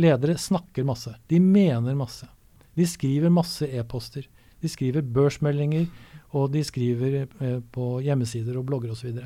Ledere 0.00 0.38
snakker 0.38 0.86
masse. 0.86 1.12
De 1.30 1.40
mener 1.42 1.96
masse. 1.98 2.26
De 2.74 2.86
skriver 2.86 3.32
masse 3.34 3.66
e-poster. 3.66 4.26
De 4.62 4.70
skriver 4.70 5.04
børsmeldinger, 5.06 5.86
og 6.34 6.50
de 6.54 6.62
skriver 6.66 7.24
eh, 7.24 7.60
på 7.74 7.98
hjemmesider 8.02 8.56
og 8.58 8.66
blogger 8.70 8.94
osv. 8.94 9.20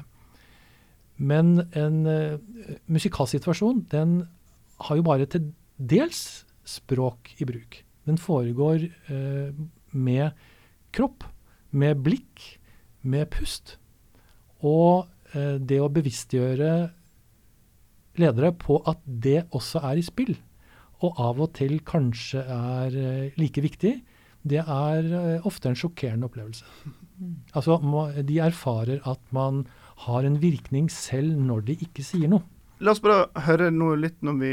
Men 1.19 1.57
en 1.75 1.97
uh, 2.07 2.39
musikalsituasjon 2.87 3.81
den 3.91 4.21
har 4.87 4.99
jo 4.99 5.07
bare 5.07 5.27
til 5.27 5.49
dels 5.77 6.45
språk 6.69 7.33
i 7.43 7.47
bruk. 7.49 7.81
Den 8.07 8.21
foregår 8.23 8.85
uh, 9.11 9.51
med 9.93 10.37
kropp, 10.95 11.25
med 11.71 12.03
blikk, 12.05 12.59
med 13.03 13.29
pust. 13.33 13.77
Og 14.65 15.09
eh, 15.35 15.57
det 15.61 15.81
å 15.81 15.91
bevisstgjøre 15.93 16.73
ledere 18.19 18.53
på 18.59 18.81
at 18.91 19.01
det 19.07 19.45
også 19.55 19.83
er 19.87 20.01
i 20.01 20.07
spill, 20.07 20.35
og 21.05 21.21
av 21.23 21.43
og 21.45 21.53
til 21.59 21.79
kanskje 21.87 22.43
er 22.43 22.97
eh, 22.99 23.37
like 23.39 23.63
viktig, 23.63 23.95
det 24.49 24.63
er 24.65 25.13
eh, 25.13 25.47
ofte 25.47 25.71
en 25.71 25.79
sjokkerende 25.79 26.27
opplevelse. 26.29 26.67
Mm. 27.19 27.35
Altså, 27.59 27.79
De 28.23 28.39
erfarer 28.39 29.01
at 29.07 29.21
man 29.31 29.67
har 30.07 30.25
en 30.25 30.41
virkning 30.43 30.91
selv 30.91 31.39
når 31.39 31.67
de 31.71 31.79
ikke 31.83 32.05
sier 32.07 32.31
noe. 32.31 32.47
La 32.79 32.95
oss 32.95 33.03
bare 33.03 33.27
høre 33.43 33.73
noe 33.75 33.97
litt 33.99 34.21
når 34.23 34.37
vi 34.39 34.53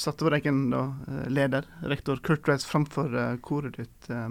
satte 0.00 0.26
vår 0.26 0.38
egen 0.40 0.70
da, 0.72 0.86
eh, 1.08 1.26
leder, 1.32 1.68
rektor 1.88 2.20
Kurt 2.24 2.48
Reis, 2.48 2.66
framfor 2.68 3.12
koret 3.44 3.78
ditt 3.80 4.10
eh, 4.10 4.28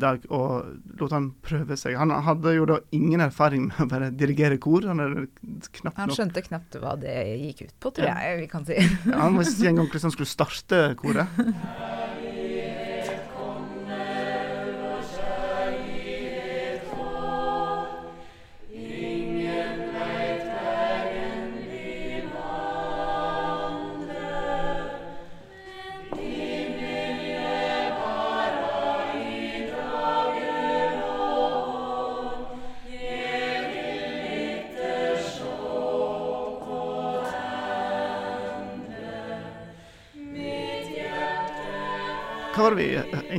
Dag, 0.00 0.22
og 0.32 0.78
lot 0.96 1.12
han 1.12 1.26
prøve 1.44 1.76
seg. 1.76 1.92
Han 2.00 2.08
hadde 2.24 2.54
jo 2.54 2.64
da 2.70 2.78
ingen 2.96 3.20
erfaring 3.20 3.66
med 3.68 3.82
å 3.84 3.86
bare 3.90 4.08
dirigere 4.16 4.56
kor. 4.56 4.86
Han, 4.88 5.28
han 5.92 6.14
skjønte 6.16 6.40
knapt 6.46 6.78
hva 6.80 6.94
det 6.96 7.18
gikk 7.42 7.66
ut 7.66 7.76
på, 7.76 7.92
tror 7.98 8.08
jeg 8.08 8.40
vi 8.40 8.48
kan 8.48 8.64
si. 8.64 8.80
ja, 8.80 9.20
han 9.26 9.36
visste 9.36 9.60
ikke 9.60 9.74
engang 9.74 9.90
hvordan 9.90 10.08
han 10.08 10.16
skulle 10.16 10.32
starte 10.32 10.84
koret. 11.04 11.36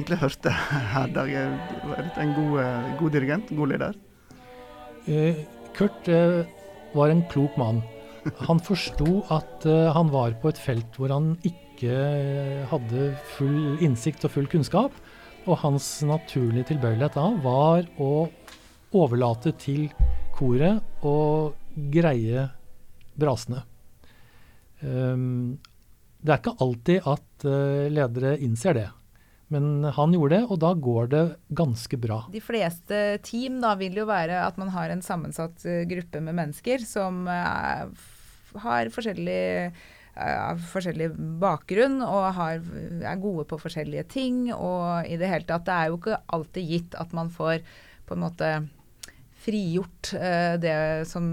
egentlig 0.09 0.23
hørte 0.23 0.51
her, 0.89 1.09
Dag? 1.13 1.29
En 2.17 2.33
god, 2.33 2.59
eh, 2.63 2.97
god 2.99 3.11
dirigent? 3.11 3.49
God 3.55 3.69
leder? 3.69 3.93
Eh, 5.07 5.45
Kurt 5.73 6.07
eh, 6.07 6.45
var 6.95 7.09
en 7.09 7.23
klok 7.29 7.55
mann. 7.57 7.83
Han 8.47 8.59
forsto 8.59 9.23
at 9.29 9.63
han 9.63 10.09
var 10.11 10.33
på 10.41 10.49
et 10.49 10.57
felt 10.59 10.97
hvor 10.97 11.09
han 11.09 11.37
ikke 11.45 12.65
hadde 12.67 13.13
full 13.37 13.79
innsikt 13.81 14.25
og 14.25 14.33
full 14.33 14.47
kunnskap. 14.47 14.91
Og 15.47 15.57
hans 15.61 16.01
naturlige 16.03 16.73
tilbøyelighet 16.73 17.15
da 17.15 17.29
var 17.41 17.87
å 17.97 18.27
overlate 18.91 19.53
til 19.57 19.87
koret 20.35 20.83
å 21.05 21.53
greie 21.93 22.49
brasene. 23.15 23.63
Um, 24.83 25.57
det 26.19 26.33
er 26.33 26.41
ikke 26.41 26.59
alltid 26.59 27.07
at 27.07 27.49
ledere 27.95 28.37
innser 28.43 28.75
det. 28.75 28.89
Men 29.53 29.87
han 29.95 30.13
gjorde 30.13 30.37
det, 30.37 30.41
og 30.45 30.59
da 30.61 30.73
går 30.77 31.11
det 31.13 31.23
ganske 31.57 31.97
bra. 32.01 32.21
De 32.29 32.41
fleste 32.43 33.19
team 33.25 33.57
da 33.63 33.73
vil 33.79 33.97
jo 33.97 34.05
være 34.09 34.43
at 34.45 34.59
man 34.61 34.69
har 34.75 34.93
en 34.93 35.01
sammensatt 35.05 35.65
uh, 35.65 35.81
gruppe 35.89 36.21
med 36.21 36.37
mennesker 36.37 36.85
som 36.85 37.23
er, 37.33 37.89
har 38.65 38.91
forskjellig, 38.93 39.73
uh, 40.13 40.65
forskjellig 40.69 41.11
bakgrunn 41.41 41.97
og 42.05 42.27
har, 42.37 42.61
er 43.01 43.23
gode 43.23 43.47
på 43.49 43.57
forskjellige 43.65 44.05
ting. 44.13 44.43
Og 44.53 45.09
i 45.09 45.17
det 45.17 45.31
hele 45.33 45.49
tatt, 45.49 45.65
det 45.65 45.77
er 45.77 45.89
jo 45.89 45.97
ikke 45.97 46.21
alltid 46.37 46.75
gitt 46.75 46.99
at 47.01 47.17
man 47.17 47.33
får 47.33 47.65
på 48.05 48.17
en 48.17 48.25
måte 48.25 48.53
frigjort 49.39 50.13
eh, 50.13 50.53
det 50.59 51.07
som 51.07 51.25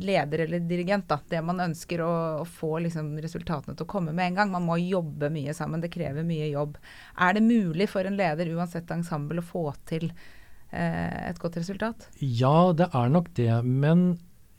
leder 0.00 0.44
eller 0.44 0.60
dirigent. 0.60 1.08
Da. 1.08 1.18
Det 1.28 1.40
man 1.42 1.62
ønsker 1.64 2.02
å, 2.04 2.12
å 2.42 2.44
få 2.44 2.76
liksom, 2.84 3.14
resultatene 3.22 3.76
til 3.76 3.86
å 3.86 3.90
komme 3.90 4.12
med 4.16 4.30
en 4.30 4.40
gang. 4.40 4.52
Man 4.52 4.66
må 4.68 4.76
jobbe 4.82 5.30
mye 5.32 5.54
sammen. 5.56 5.80
Det 5.80 5.92
krever 5.94 6.26
mye 6.26 6.50
jobb. 6.50 6.76
Er 7.16 7.36
det 7.36 7.44
mulig 7.46 7.88
for 7.92 8.08
en 8.08 8.18
leder, 8.18 8.52
uansett 8.56 8.92
ensemble, 8.94 9.40
å 9.40 9.50
få 9.50 9.64
til 9.88 10.10
eh, 10.10 11.30
et 11.30 11.40
godt 11.40 11.56
resultat? 11.62 12.10
Ja, 12.20 12.72
det 12.76 12.90
er 12.92 13.12
nok 13.12 13.32
det. 13.38 13.52
Men 13.64 14.08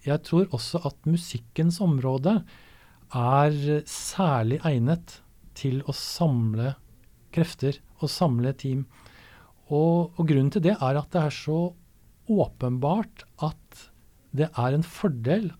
jeg 0.07 0.23
tror 0.25 0.49
også 0.55 0.81
at 0.89 1.09
musikkens 1.09 1.81
område 1.83 2.39
er 3.15 3.57
særlig 3.87 4.59
egnet 4.67 5.19
til 5.57 5.83
å 5.87 5.93
samle 5.95 6.75
krefter 7.33 7.77
og 8.01 8.09
samle 8.11 8.53
team. 8.57 8.87
Og, 9.67 10.15
og, 10.15 10.23
grunnen 10.27 10.51
til 10.53 10.63
det 10.63 10.77
er 10.79 10.97
at 10.97 11.11
det 11.13 11.27
er 11.27 11.35
så 11.35 11.59
åpenbart 12.29 13.25
at 13.43 13.87
det 14.37 14.49
er 14.51 14.75
en 14.75 14.85
fordel 14.85 15.51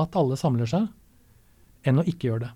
at 0.00 0.16
alle 0.18 0.38
samler 0.38 0.68
seg, 0.70 0.88
enn 1.86 2.00
å 2.00 2.06
ikke 2.06 2.30
gjøre 2.30 2.46
det. 2.46 2.52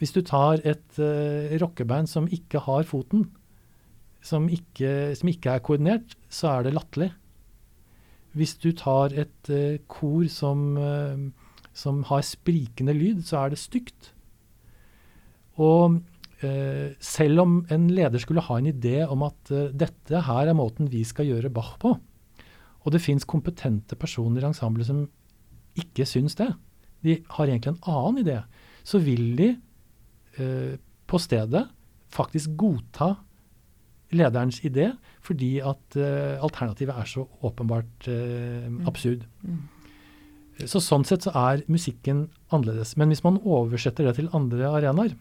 Hvis 0.00 0.14
du 0.16 0.22
tar 0.24 0.62
et 0.64 1.00
uh, 1.00 1.52
rockeband 1.60 2.08
som 2.08 2.28
ikke 2.32 2.62
har 2.64 2.86
foten, 2.88 3.26
som 4.24 4.48
ikke, 4.52 5.12
som 5.16 5.28
ikke, 5.32 5.56
er 5.56 5.64
koordinert, 5.64 6.16
så 6.32 6.54
er 6.54 6.64
det 6.64 6.74
latterlig. 6.76 7.10
Hvis 8.36 8.56
du 8.62 8.70
tar 8.76 9.12
et 9.12 9.52
uh, 9.52 9.76
kor 9.92 10.24
som, 10.32 10.72
uh, 10.80 11.60
som 11.76 12.00
har 12.08 12.24
sprikende 12.24 12.96
lyd, 12.96 13.20
så 13.28 13.44
er 13.44 13.52
det 13.52 13.60
stygt. 13.60 14.14
Og 15.60 16.00
eh, 16.44 16.96
selv 17.02 17.44
om 17.44 17.56
en 17.72 17.88
leder 17.92 18.22
skulle 18.22 18.44
ha 18.46 18.58
en 18.58 18.70
idé 18.70 19.02
om 19.06 19.24
at 19.26 19.52
eh, 19.52 19.72
dette 19.76 20.22
her 20.26 20.50
er 20.50 20.56
måten 20.56 20.90
vi 20.92 21.02
skal 21.06 21.28
gjøre 21.28 21.52
Bach 21.52 21.74
på, 21.82 21.94
og 22.80 22.94
det 22.94 23.02
fins 23.04 23.26
kompetente 23.28 23.96
personer 23.98 24.44
i 24.44 24.50
ensemblet 24.50 24.88
som 24.88 25.04
ikke 25.80 26.06
syns 26.08 26.36
det, 26.38 26.48
de 27.04 27.18
har 27.36 27.48
egentlig 27.48 27.74
en 27.74 27.82
annen 27.88 28.22
idé, 28.22 28.38
så 28.84 29.00
vil 29.02 29.34
de 29.38 29.50
eh, 30.40 30.78
på 31.08 31.20
stedet 31.20 31.66
faktisk 32.10 32.56
godta 32.58 33.14
lederens 34.10 34.58
idé, 34.66 34.90
fordi 35.22 35.58
at 35.62 35.96
eh, 35.96 36.40
alternativet 36.42 36.96
er 36.98 37.06
så 37.06 37.28
åpenbart 37.46 38.08
uh, 38.10 38.66
mm. 38.66 38.80
absurd. 38.90 39.22
Mm. 39.46 39.60
Så 40.68 40.80
Sånn 40.82 41.06
sett 41.08 41.24
så 41.24 41.32
er 41.36 41.62
musikken 41.70 42.26
annerledes. 42.50 42.96
Men 43.00 43.12
hvis 43.12 43.22
man 43.24 43.38
oversetter 43.38 44.08
det 44.08 44.16
til 44.18 44.30
andre 44.36 44.68
arenaer, 44.68 45.14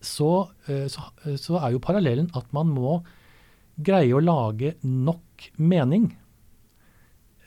så, 0.00 0.48
eh, 0.68 0.86
så, 0.86 1.08
eh, 1.24 1.36
så, 1.36 1.58
er 1.58 1.74
jo 1.74 1.82
parallellen 1.82 2.30
at 2.38 2.46
man 2.54 2.70
må 2.70 3.00
greie 3.82 4.14
å 4.14 4.22
lage 4.22 4.76
nok 4.82 5.50
mening 5.58 6.12
eh, 6.12 6.27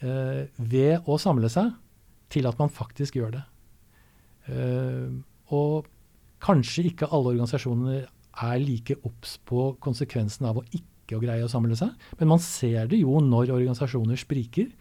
ved 0.02 1.06
å 1.06 1.18
samle 1.22 1.50
seg 1.52 1.72
til 2.32 2.48
at 2.50 2.60
man 2.60 2.72
faktisk 2.72 3.20
gjør 3.20 3.36
det. 3.38 3.44
Eh, 4.50 5.10
og 5.54 5.90
kanskje 6.42 6.88
ikke 6.90 7.10
alle 7.12 7.36
organisasjoner 7.36 8.08
er 8.42 8.62
like 8.64 8.98
obs 9.08 9.36
på 9.46 9.72
konsekvensen 9.84 10.48
av 10.50 10.62
å 10.62 10.66
ikke 10.72 11.18
å 11.18 11.22
greie 11.22 11.44
å 11.44 11.52
samle 11.52 11.76
seg, 11.78 11.92
men 12.22 12.32
man 12.32 12.42
ser 12.42 12.88
det 12.90 13.02
jo 13.02 13.20
når 13.24 13.52
organisasjoner 13.58 14.20
spriker. 14.20 14.72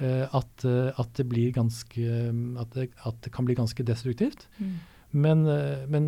Eh, 0.00 0.24
at, 0.24 0.64
eh, 0.66 0.90
at, 0.98 1.18
det 1.18 1.52
ganske, 1.54 2.04
at, 2.60 2.76
det, 2.76 2.90
at, 3.04 3.18
det 3.24 3.32
kan 3.32 3.48
bli 3.48 3.56
ganske 3.56 3.84
destruktivt. 3.86 4.46
Mm. 4.58 4.76
Men, 5.12 5.42
men 5.92 6.06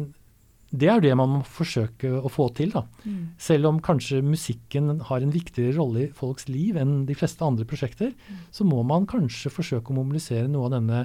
det 0.75 0.89
er 0.91 1.03
det 1.05 1.13
man 1.19 1.31
må 1.37 1.41
forsøke 1.47 2.11
å 2.19 2.31
få 2.33 2.49
til. 2.59 2.73
da. 2.75 2.83
Mm. 3.05 3.35
Selv 3.39 3.71
om 3.71 3.81
kanskje 3.85 4.23
musikken 4.27 4.99
har 5.09 5.23
en 5.23 5.35
viktigere 5.35 5.77
rolle 5.79 6.07
i 6.07 6.13
folks 6.15 6.49
liv 6.51 6.79
enn 6.81 7.05
de 7.09 7.15
fleste 7.19 7.45
andre 7.47 7.67
prosjekter, 7.69 8.11
mm. 8.15 8.41
så 8.55 8.67
må 8.67 8.83
man 8.87 9.07
kanskje 9.11 9.53
forsøke 9.55 9.93
å 9.93 9.99
mobilisere 10.01 10.51
noe 10.51 10.69
av 10.69 10.75
denne 10.79 11.05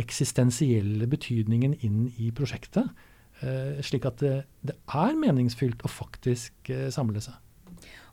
eksistensielle 0.00 1.08
betydningen 1.10 1.78
inn 1.86 2.10
i 2.20 2.30
prosjektet. 2.36 2.90
Eh, 3.40 3.80
slik 3.86 4.04
at 4.08 4.20
det, 4.20 4.34
det, 4.66 4.76
er 4.92 5.16
meningsfylt 5.16 5.80
å 5.86 5.90
faktisk 5.90 6.70
eh, 6.72 6.90
samle 6.92 7.22
seg. 7.24 7.38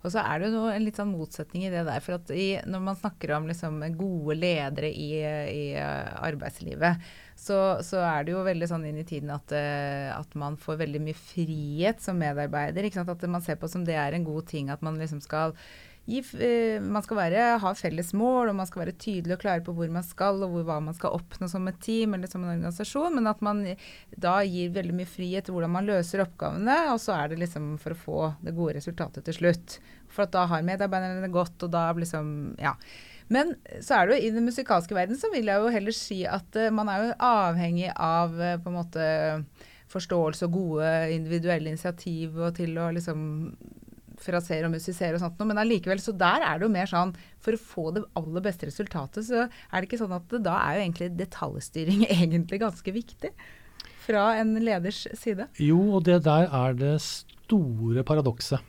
Og 0.08 0.14
så 0.16 0.24
er 0.24 0.42
det 0.42 0.54
jo 0.56 0.66
en 0.72 0.86
litt 0.88 0.98
sånn 1.00 1.12
motsetning 1.12 1.68
i 1.68 1.72
det 1.74 1.84
der. 1.88 2.02
For 2.04 2.18
at 2.18 2.32
i, 2.32 2.50
når 2.66 2.84
man 2.90 3.00
snakker 3.00 3.36
om 3.38 3.48
liksom 3.52 3.82
gode 4.00 4.40
ledere 4.40 4.90
i, 4.90 5.12
i 5.22 5.64
arbeidslivet, 5.78 7.04
så, 7.38 7.58
så, 7.86 8.00
er 8.02 8.26
det 8.26 8.34
jo 8.34 8.46
veldig 8.46 8.68
sånn 8.70 8.88
inn 8.90 8.98
i 8.98 9.06
tiden 9.08 9.30
at, 9.36 9.52
uh, 9.54 10.16
at 10.18 10.32
man 10.40 10.58
får 10.58 10.80
veldig 10.82 11.04
mye 11.06 11.18
frihet 11.18 12.02
som 12.02 12.18
medarbeider. 12.18 12.90
At 13.04 13.28
man 13.30 13.46
ser 13.46 13.60
på 13.62 13.70
som 13.70 13.86
det 13.86 13.98
er 14.00 14.18
en 14.18 14.26
god 14.26 14.50
ting 14.50 14.72
at 14.74 14.82
man 14.86 14.98
liksom 14.98 15.22
skal 15.22 15.54
gi, 16.10 16.24
uh, 16.24 16.82
man 16.82 17.06
skal 17.06 17.20
være, 17.20 17.44
ha 17.62 17.74
felles 17.78 18.10
mål, 18.18 18.50
og 18.50 18.58
man 18.58 18.70
skal 18.70 18.86
være 18.88 18.96
tydelig 18.98 19.38
og 19.38 19.44
klar 19.44 19.62
på 19.62 19.76
hvor 19.78 19.92
man 19.94 20.08
skal, 20.08 20.42
og 20.42 20.56
hvor, 20.56 20.66
hva 20.66 20.80
man 20.88 20.98
skal 20.98 21.14
oppnå 21.20 21.52
som 21.52 21.70
et 21.70 21.78
team 21.84 22.18
eller 22.18 22.32
som 22.32 22.42
en 22.42 22.56
organisasjon. 22.56 23.20
Men 23.20 23.30
at 23.30 23.46
man 23.46 23.62
da 24.18 24.40
gir 24.48 24.74
veldig 24.80 24.98
mye 24.98 25.14
frihet 25.14 25.46
til 25.46 25.58
hvordan 25.58 25.76
man 25.78 25.92
løser 25.92 26.26
oppgavene, 26.26 26.80
og 26.96 26.98
så 27.04 27.20
er 27.20 27.36
det 27.36 27.44
liksom 27.44 27.76
for 27.84 27.94
å 27.94 28.02
få 28.02 28.20
det 28.42 28.58
gode 28.58 28.80
resultatet 28.80 29.30
til 29.30 29.42
slutt. 29.44 29.78
For 30.14 30.30
da 30.32 30.46
har 30.50 30.66
medarbeiderne 30.66 31.32
godt, 31.34 31.68
og 31.68 31.72
da 31.74 31.92
liksom 31.98 32.56
Ja. 32.62 32.76
Men 33.28 33.58
så 33.84 33.98
er 33.98 34.08
det 34.08 34.16
jo 34.16 34.24
i 34.24 34.36
den 34.38 34.46
musikalske 34.48 34.96
verden 34.96 35.18
så 35.20 35.28
vil 35.34 35.50
jeg 35.50 35.60
jo 35.60 35.72
heller 35.74 35.96
si 35.96 36.22
at 36.24 36.48
uh, 36.56 36.70
man 36.72 36.88
er 36.88 37.02
jo 37.02 37.18
avhengig 37.28 37.90
av 37.92 38.32
uh, 38.40 38.54
på 38.56 38.72
en 38.72 38.78
måte 38.78 39.08
forståelse 39.92 40.48
og 40.48 40.56
gode 40.56 40.92
individuelle 41.16 41.72
initiativ 41.72 42.40
og 42.40 42.56
til 42.56 42.78
å 42.80 42.88
liksom 42.96 43.20
frasere 44.22 44.68
og 44.68 44.74
musisere 44.74 45.18
og 45.18 45.24
sånt 45.24 45.38
noe. 45.40 45.50
Men 45.52 45.62
allikevel, 45.62 46.02
så 46.02 46.14
der 46.18 46.44
er 46.46 46.58
det 46.58 46.68
jo 46.68 46.74
mer 46.74 46.90
sånn 46.90 47.14
For 47.44 47.56
å 47.56 47.62
få 47.62 47.86
det 47.96 48.06
aller 48.18 48.44
beste 48.48 48.70
resultatet, 48.70 49.28
så 49.28 49.46
er 49.46 49.76
det 49.78 49.90
ikke 49.90 50.02
sånn 50.02 50.16
at 50.18 50.38
da 50.44 50.58
er 50.64 50.78
jo 50.78 50.88
egentlig 50.88 51.12
detaljstyring 51.20 52.08
egentlig 52.22 52.62
ganske 52.64 52.96
viktig. 52.96 53.34
Fra 54.08 54.30
en 54.40 54.56
leders 54.64 55.04
side. 55.20 55.50
Jo, 55.60 55.80
og 55.98 56.08
det 56.08 56.22
der 56.28 56.48
er 56.48 56.76
det 56.80 56.96
store 57.04 58.04
paradokset. 58.08 58.64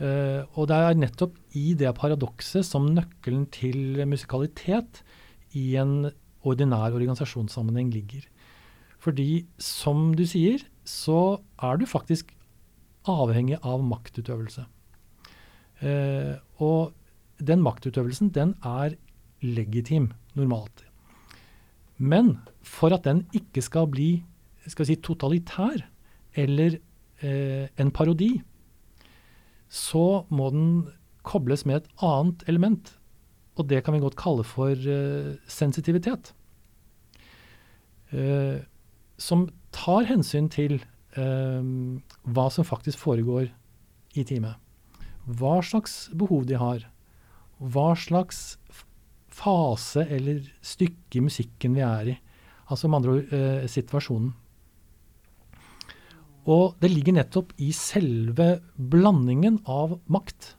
Uh, 0.00 0.48
og 0.56 0.70
det 0.70 0.76
er 0.76 0.98
nettopp 0.98 1.36
i 1.58 1.74
det 1.78 1.90
paradokset 1.98 2.64
som 2.66 2.88
nøkkelen 2.96 3.44
til 3.52 4.00
musikalitet 4.08 5.02
i 5.58 5.74
en 5.78 6.08
ordinær 6.42 6.94
organisasjonssammenheng 6.96 7.92
ligger. 7.92 8.24
Fordi 9.02 9.44
som 9.60 10.12
du 10.16 10.24
sier, 10.26 10.62
så 10.84 11.42
er 11.62 11.78
du 11.78 11.86
faktisk 11.86 12.32
avhengig 13.08 13.58
av 13.60 13.82
maktutøvelse. 13.84 14.64
Uh, 15.82 16.38
og 16.62 16.94
den 17.42 17.62
maktutøvelsen, 17.62 18.30
den 18.34 18.54
er 18.62 18.96
legitim 19.42 20.12
normalt. 20.38 20.84
Men 21.98 22.38
for 22.62 22.94
at 22.94 23.04
den 23.04 23.26
ikke 23.34 23.62
skal 23.62 23.88
bli 23.90 24.22
skal 24.70 24.86
si, 24.86 24.96
totalitær 25.02 25.82
eller 26.38 26.78
uh, 26.78 27.66
en 27.78 27.90
parodi, 27.94 28.36
så 29.72 30.26
må 30.28 30.50
den 30.52 30.68
kobles 31.24 31.64
med 31.68 31.80
et 31.80 32.04
annet 32.04 32.44
element. 32.50 32.92
Og 33.56 33.68
det 33.70 33.82
kan 33.84 33.96
vi 33.96 34.02
godt 34.02 34.18
kalle 34.20 34.44
for 34.44 34.76
uh, 34.76 35.32
sensitivitet. 35.48 36.32
Uh, 38.12 38.60
som 39.16 39.46
tar 39.72 40.08
hensyn 40.10 40.50
til 40.52 40.78
uh, 41.16 41.64
hva 42.28 42.46
som 42.52 42.68
faktisk 42.68 43.00
foregår 43.00 43.48
i 44.12 44.26
teamet. 44.28 44.58
Hva 45.24 45.60
slags 45.64 46.10
behov 46.18 46.44
de 46.50 46.58
har. 46.60 46.84
Hva 47.62 47.92
slags 47.96 48.58
fase 49.32 50.04
eller 50.12 50.44
stykke 50.60 51.16
i 51.16 51.24
musikken 51.24 51.78
vi 51.78 51.84
er 51.86 52.12
i. 52.12 52.18
Altså 52.68 52.88
med 52.88 53.00
andre 53.00 53.14
ord 53.14 53.70
situasjonen. 53.70 54.32
Og 56.50 56.74
det 56.82 56.90
ligger 56.90 57.16
nettopp 57.16 57.52
i 57.62 57.70
selve 57.76 58.56
blandingen 58.74 59.60
av 59.70 59.98
makt 60.10 60.54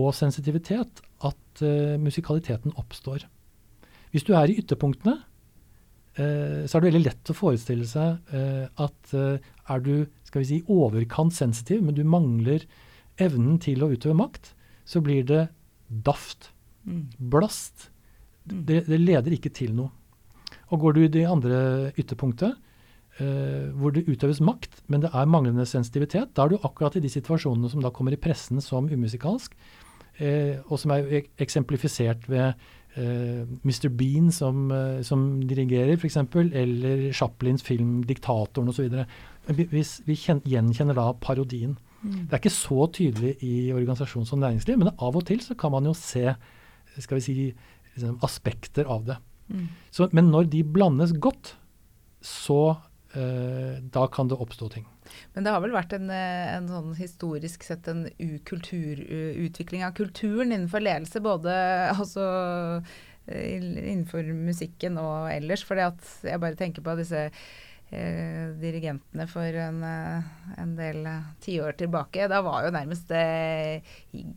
og 0.00 0.14
sensitivitet 0.16 1.02
at 1.20 1.64
uh, 1.64 1.98
musikaliteten 2.00 2.72
oppstår. 2.80 3.26
Hvis 4.12 4.24
du 4.24 4.32
er 4.36 4.48
i 4.48 4.56
ytterpunktene, 4.62 5.18
uh, 6.16 6.62
så 6.64 6.78
er 6.78 6.80
det 6.80 6.88
veldig 6.88 7.04
lett 7.04 7.32
å 7.32 7.36
forestille 7.36 7.88
seg 7.88 8.32
uh, 8.32 8.64
at 8.80 9.12
er 9.12 9.84
du 9.84 9.94
skal 10.32 10.40
vi 10.40 10.48
si, 10.48 10.62
overkant 10.72 11.34
sensitiv, 11.36 11.82
men 11.84 11.96
du 11.96 12.06
mangler 12.08 12.64
evnen 13.20 13.58
til 13.60 13.84
å 13.84 13.90
utøve 13.92 14.16
makt, 14.16 14.54
så 14.88 15.02
blir 15.04 15.26
det 15.28 15.42
daft. 15.92 16.48
Mm. 16.88 17.10
Blast. 17.18 17.90
Mm. 18.48 18.62
Det, 18.64 18.78
det, 18.88 19.00
leder 19.00 19.36
ikke 19.36 19.52
til 19.52 19.74
noe. 19.76 19.92
Og 20.72 20.80
går 20.80 20.96
du 20.96 21.02
i 21.04 21.12
det 21.12 21.26
andre 21.28 21.58
ytterpunktet, 22.00 22.56
hvor 23.78 23.94
det 23.94 24.06
utøves 24.08 24.40
makt, 24.44 24.82
men 24.92 25.04
det 25.04 25.10
er 25.14 25.30
manglende 25.30 25.66
sensitivitet. 25.68 26.32
Da 26.36 26.44
er 26.44 26.52
du 26.52 26.62
akkurat 26.62 26.96
i 26.96 27.02
de 27.04 27.10
situasjonene 27.12 27.70
som 27.72 27.82
da 27.84 27.92
kommer 27.94 28.14
i 28.14 28.20
pressen 28.20 28.60
som 28.64 28.90
umusikalsk, 28.90 29.56
uh, 30.20 30.54
og 30.68 30.78
som 30.80 30.94
er 30.94 31.22
eksemplifisert 31.42 32.28
ved 32.30 32.52
eh, 32.96 33.48
Mr. 33.64 33.88
Bean 33.88 34.30
som, 34.32 34.68
som 35.02 35.40
dirigerer, 35.48 35.96
f.eks., 35.96 36.18
eller 36.36 37.12
Chaplins 37.16 37.62
film 37.64 38.02
'Diktatoren' 38.04 38.68
osv. 38.68 39.04
Hvis 39.48 40.02
vi 40.06 40.18
gjenkjenner 40.18 40.94
da 40.94 41.12
parodien. 41.12 41.78
Mm. 42.02 42.26
Det 42.26 42.32
er 42.32 42.42
ikke 42.42 42.50
så 42.50 42.86
tydelig 42.92 43.36
i 43.40 43.72
organisasjons- 43.72 44.32
og 44.34 44.42
næringsliv, 44.42 44.78
men 44.78 44.90
av 44.98 45.16
og 45.16 45.26
til 45.26 45.40
så 45.40 45.54
kan 45.54 45.72
man 45.72 45.86
jo 45.86 45.94
se 45.94 46.34
skal 46.98 47.18
vi 47.18 47.24
si, 47.24 47.34
liksom, 47.96 48.18
aspekter 48.26 48.88
av 48.90 49.06
det. 49.06 49.16
Mm. 49.48 49.68
Så, 49.90 50.08
men 50.12 50.30
når 50.32 50.50
de 50.52 50.62
blandes 50.64 51.14
godt, 51.20 51.54
så 52.22 52.60
eh, 52.72 52.91
da 53.12 54.06
kan 54.08 54.28
det 54.30 54.38
oppstå 54.40 54.68
ting. 54.72 54.86
Men 55.34 55.44
det 55.44 55.52
har 55.54 55.62
vel 55.64 55.74
vært 55.74 55.94
en, 55.96 56.10
eh, 56.10 56.52
en 56.56 56.68
sånn 56.70 56.92
historisk 56.98 57.64
sett 57.66 57.88
en 57.90 58.06
utvikling 58.18 59.84
av 59.86 59.96
kulturen 59.98 60.52
innenfor 60.52 60.84
ledelse, 60.84 61.22
både 61.24 61.52
altså, 61.96 62.24
innenfor 63.28 64.32
musikken 64.36 64.98
og 65.02 65.30
ellers. 65.32 65.64
For 65.66 65.80
jeg 65.80 66.40
bare 66.42 66.58
tenker 66.58 66.84
på 66.84 66.96
disse 67.00 67.28
eh, 67.28 67.44
dirigentene 67.92 69.26
for 69.28 69.58
en, 69.58 69.82
eh, 69.84 70.30
en 70.62 70.72
del 70.78 71.04
eh, 71.06 71.26
tiår 71.44 71.76
tilbake. 71.80 72.28
Da 72.30 72.40
var 72.44 72.64
jo 72.64 72.72
nærmest 72.74 73.10
eh, 73.16 73.84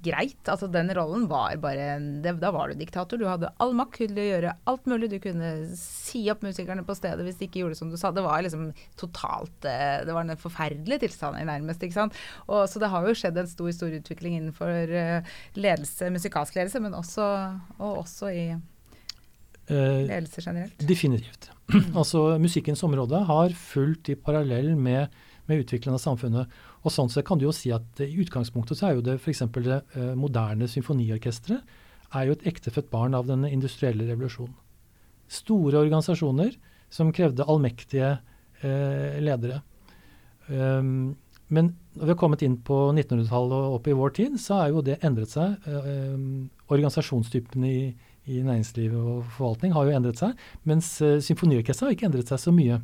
greit. 0.04 0.42
Altså 0.52 0.68
den 0.72 0.92
rollen 0.96 1.28
var 1.32 1.56
bare 1.64 1.96
det, 2.24 2.36
Da 2.42 2.52
var 2.56 2.70
du 2.70 2.80
diktator. 2.80 3.20
Du 3.22 3.28
hadde 3.30 3.54
all 3.64 3.76
makt 3.78 4.02
til 4.02 4.20
å 4.20 4.28
gjøre 4.28 4.56
alt 4.68 4.90
mulig. 4.92 5.12
Du 5.14 5.18
kunne 5.24 5.54
si 5.80 6.26
opp 6.34 6.44
musikerne 6.46 6.86
på 6.88 6.98
stedet 6.98 7.26
hvis 7.26 7.40
de 7.40 7.48
ikke 7.50 7.64
gjorde 7.64 7.80
som 7.80 7.92
du 7.94 7.98
sa. 8.02 8.12
Det 8.16 8.26
var 8.26 8.44
liksom 8.46 8.70
totalt 9.00 9.70
eh, 9.70 10.04
Det 10.06 10.16
var 10.16 10.28
en 10.28 10.42
forferdelig 10.42 11.02
tilstand 11.06 11.40
nærmest. 11.46 11.84
ikke 11.84 12.00
sant? 12.02 12.22
Og, 12.50 12.66
så 12.70 12.82
det 12.82 12.92
har 12.92 13.08
jo 13.08 13.18
skjedd 13.18 13.40
en 13.40 13.52
stor, 13.52 13.72
stor 13.76 14.00
utvikling 14.02 14.40
innenfor 14.40 14.96
eh, 15.00 15.36
ledelse, 15.56 16.12
musikalsk 16.14 16.60
ledelse, 16.60 16.84
men 16.84 16.98
også, 16.98 17.26
og 17.80 18.02
også 18.04 18.32
i 18.36 18.48
ledelse 19.66 20.44
generelt. 20.46 20.84
Definitivt. 20.86 21.55
altså 22.00 22.36
Musikkens 22.42 22.84
område 22.86 23.24
har 23.28 23.56
fulgt 23.58 24.12
i 24.14 24.18
parallell 24.20 24.76
med, 24.78 25.14
med 25.50 25.64
utviklingen 25.64 25.98
av 25.98 26.04
samfunnet. 26.04 26.60
Og 26.86 26.94
sånn 26.94 27.10
sett 27.10 27.26
kan 27.28 27.42
du 27.42 27.48
jo 27.48 27.56
si 27.56 27.72
at 27.74 28.04
i 28.06 28.12
utgangspunktet 28.22 28.80
så 28.80 28.90
er 28.90 29.00
jo 29.00 29.06
det 29.06 29.18
f.eks. 29.18 29.44
det 29.58 29.82
eh, 29.98 30.14
moderne 30.20 30.70
symfoniorkesteret 30.70 31.82
er 32.16 32.28
jo 32.28 32.36
et 32.36 32.46
ektefødt 32.48 32.92
barn 32.92 33.18
av 33.18 33.26
den 33.28 33.48
industrielle 33.50 34.06
revolusjonen. 34.08 34.54
Store 35.32 35.82
organisasjoner 35.82 36.54
som 36.94 37.12
krevde 37.16 37.48
allmektige 37.50 38.18
eh, 38.62 39.18
ledere. 39.26 39.64
Um, 40.48 41.16
men 41.50 41.72
når 41.96 42.06
vi 42.06 42.14
har 42.14 42.20
kommet 42.20 42.44
inn 42.46 42.58
på 42.66 42.78
1900-tallet 42.94 43.56
og 43.56 43.78
opp 43.80 43.88
i 43.90 43.96
vår 43.98 44.14
tid, 44.18 44.38
så 44.42 44.60
er 44.62 44.74
jo 44.74 44.84
det 44.86 45.00
endret 45.06 45.34
seg. 45.34 45.66
Eh, 45.70 46.16
organisasjonstypene 46.74 47.70
i, 47.70 47.82
i 48.26 48.42
næringsliv 48.42 48.94
og 48.98 49.26
forvaltning 49.36 49.74
har 49.76 49.86
jo 49.86 49.96
endret 49.96 50.22
seg, 50.22 50.40
mens 50.66 50.90
uh, 51.04 51.18
symfoniorkesteret 51.22 51.92
har 51.92 51.98
ikke 51.98 52.08
endret 52.10 52.32
seg 52.32 52.42
så 52.42 52.54
mye. 52.56 52.80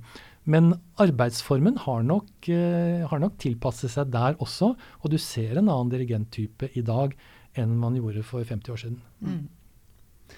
Men 0.50 0.72
arbeidsformen 1.02 1.80
har 1.84 2.04
nok, 2.06 2.30
uh, 2.50 3.08
har 3.10 3.22
nok, 3.24 3.38
tilpasset 3.42 3.94
seg 3.94 4.12
der 4.14 4.38
også, 4.44 4.74
og 5.02 5.14
du 5.14 5.18
ser 5.22 5.58
en 5.58 5.70
annen 5.70 5.94
dirigenttype 5.94 6.72
i 6.78 6.86
dag 6.86 7.16
enn 7.60 7.74
man 7.82 7.98
gjorde 7.98 8.24
for 8.26 8.46
50 8.46 8.74
år 8.74 8.82
siden. 8.84 9.00
Mm. 9.20 10.38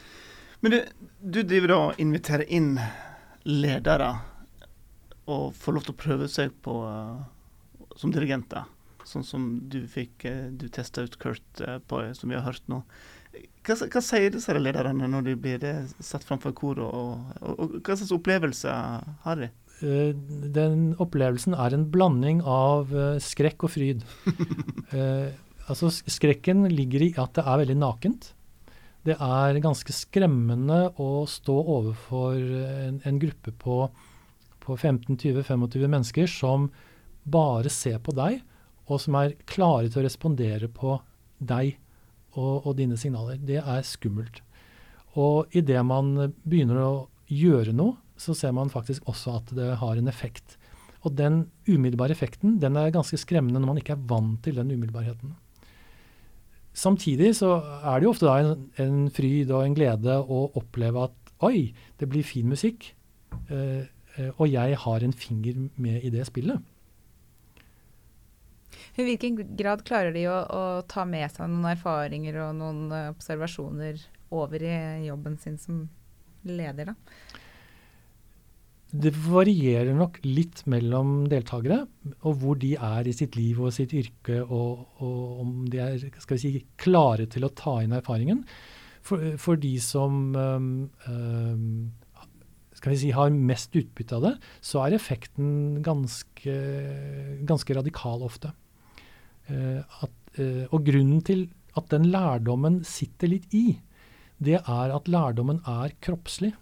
Men 0.63 0.73
du, 0.73 0.77
du 1.19 1.41
driver 1.43 1.75
og 1.75 1.99
inviterer 2.01 2.47
inn 2.47 2.77
ledere 3.43 4.13
og 5.27 5.51
får 5.55 5.75
lov 5.75 5.83
til 5.83 5.93
å 5.93 5.99
prøve 5.99 6.29
seg 6.31 6.55
på 6.63 6.77
uh, 6.87 7.19
som 7.99 8.15
dirigenter. 8.15 8.63
Sånn 9.03 9.25
som 9.27 9.47
du 9.67 9.81
fikk 9.91 10.23
Du 10.55 10.69
testa 10.71 11.03
ut 11.03 11.17
Kurt 11.19 11.59
på, 11.59 11.97
som 12.15 12.31
vi 12.31 12.37
har 12.37 12.45
hørt 12.45 12.63
nå. 12.71 12.79
Hva, 13.63 13.77
hva, 13.87 14.01
sier 14.03 14.33
disse 14.33 14.53
lederne 14.57 15.07
når 15.07 15.27
de 15.29 15.33
blir 15.39 15.63
eh, 15.63 15.83
satt 16.03 16.25
framfor 16.27 16.51
koret, 16.57 16.83
og, 16.83 17.35
og, 17.39 17.53
og, 17.55 17.75
hva 17.79 17.95
slags 17.95 18.11
opplevelse 18.11 18.73
har 19.23 19.39
de? 19.39 19.49
Uh, 19.79 20.11
den 20.55 20.93
opplevelsen 21.01 21.55
er 21.55 21.75
en 21.75 21.85
blanding 21.91 22.41
av 22.43 22.91
uh, 22.91 23.15
skrekk 23.23 23.63
og 23.67 23.73
fryd. 23.73 24.03
eh, 24.97 25.31
altså 25.71 25.91
Skrekken 25.91 26.67
ligger 26.71 27.07
i 27.07 27.11
at 27.15 27.37
det 27.37 27.45
er 27.47 27.61
veldig 27.63 27.77
nakent. 27.79 28.33
Det 29.07 29.15
er 29.15 29.59
ganske 29.63 29.95
skremmende 29.95 30.85
å 30.99 31.23
stå 31.27 31.55
overfor 31.77 32.35
en, 32.39 32.99
en 33.03 33.19
gruppe 33.19 33.51
på, 33.59 33.79
på 34.63 34.75
15-20-25 34.75 35.87
mennesker 35.87 36.29
som 36.31 36.69
bare 37.23 37.71
ser 37.71 37.99
på 38.03 38.15
deg, 38.15 38.41
og 38.91 38.99
som 38.99 39.15
er 39.19 39.35
klare 39.47 39.87
til 39.87 40.03
å 40.03 40.05
respondere 40.07 40.71
på 40.71 40.97
deg 41.43 41.77
og, 42.33 42.65
og 42.67 42.77
dine 42.77 42.97
signaler. 42.97 43.37
Det 43.37 43.61
er 43.61 43.85
skummelt. 43.87 44.41
Og 45.19 45.53
idet 45.53 45.83
man 45.85 46.33
begynner 46.43 46.81
å 46.81 46.93
gjøre 47.29 47.73
noe, 47.75 47.97
så 48.17 48.35
ser 48.37 48.53
man 48.55 48.71
faktisk 48.73 49.07
også 49.09 49.37
at 49.39 49.53
det 49.57 49.69
har 49.81 49.99
en 49.99 50.09
effekt. 50.09 50.57
Og 51.03 51.15
den 51.17 51.45
umiddelbare 51.67 52.15
effekten 52.15 52.59
den 52.61 52.77
er 52.79 52.93
ganske 52.95 53.19
skremmende 53.19 53.59
når 53.59 53.71
man 53.71 53.81
ikke 53.81 53.97
er 53.97 54.05
vant 54.09 54.43
til 54.45 54.59
den 54.59 54.71
umiddelbarheten. 54.71 55.35
Samtidig 56.73 57.35
så 57.37 57.57
er 57.83 57.99
det 57.99 58.07
jo 58.07 58.13
ofte 58.15 58.29
da 58.29 58.37
en, 58.41 58.67
en 58.81 59.01
fryd 59.13 59.51
og 59.53 59.65
en 59.65 59.75
glede 59.77 60.15
å 60.17 60.45
oppleve 60.57 61.05
at 61.09 61.33
oi, 61.43 61.73
det 61.99 62.07
blir 62.09 62.25
fin 62.25 62.47
musikk, 62.49 62.93
eh, 63.49 63.83
eh 64.17 64.31
og 64.37 64.47
jeg 64.49 64.77
har 64.77 65.03
en 65.03 65.13
finger 65.13 65.67
med 65.75 66.05
i 66.05 66.09
det 66.13 66.25
spillet. 66.29 66.61
I 68.93 69.05
hvilken 69.07 69.39
grad 69.57 69.81
klarer 69.87 70.13
de 70.13 70.27
å, 70.29 70.35
å, 70.45 70.63
ta 70.89 71.05
med 71.09 71.31
seg 71.33 71.49
noen 71.49 71.71
erfaringer 71.71 72.37
og 72.45 72.59
noen 72.59 72.83
uh, 72.93 73.07
observasjoner 73.13 74.01
over 74.33 74.65
i 74.65 74.75
jobben 75.07 75.39
sin 75.41 75.57
som 75.61 75.87
leder, 76.45 76.91
da? 76.91 76.95
Det 78.93 79.09
varierer 79.17 79.95
nok 79.97 80.19
litt 80.21 80.61
mellom 80.69 81.23
deltakere, 81.25 81.79
og 82.21 82.43
hvor 82.43 82.59
de 82.61 82.75
er 82.77 83.09
i 83.09 83.15
sitt 83.17 83.33
liv 83.39 83.57
og 83.57 83.73
sitt 83.73 83.95
yrke, 83.97 84.43
og, 84.43 84.83
og 85.01 85.41
om 85.41 85.55
de 85.65 85.81
er 85.81 86.37
si, 86.37 86.59
klare 86.77 87.25
til 87.25 87.47
å 87.47 87.53
ta 87.57 87.79
inn 87.81 87.95
erfaringen. 87.97 88.43
For, 89.03 89.33
for 89.41 89.57
de 89.59 89.73
som 89.81 90.37
um, 90.37 90.67
um, 91.09 91.63
si, 92.85 93.09
har 93.17 93.33
mest 93.33 93.73
utbytte 93.81 94.19
av 94.19 94.27
det, 94.27 94.35
så 94.61 94.83
er 94.85 94.99
effekten 94.99 95.81
ganske, 95.83 96.59
ganske 97.49 97.79
radikal 97.81 98.21
ofte. 98.29 98.53
Eh, 99.51 99.79
at, 100.03 100.39
eh, 100.39 100.65
og 100.71 100.85
grunnen 100.87 101.21
til 101.25 101.47
at 101.75 101.89
den 101.91 102.07
lærdommen 102.13 102.81
sitter 102.87 103.33
litt 103.33 103.53
i, 103.55 103.79
det 104.43 104.59
er 104.61 104.93
at 104.95 105.09
lærdommen 105.11 105.61
er 105.67 105.95
kroppslig. 106.03 106.53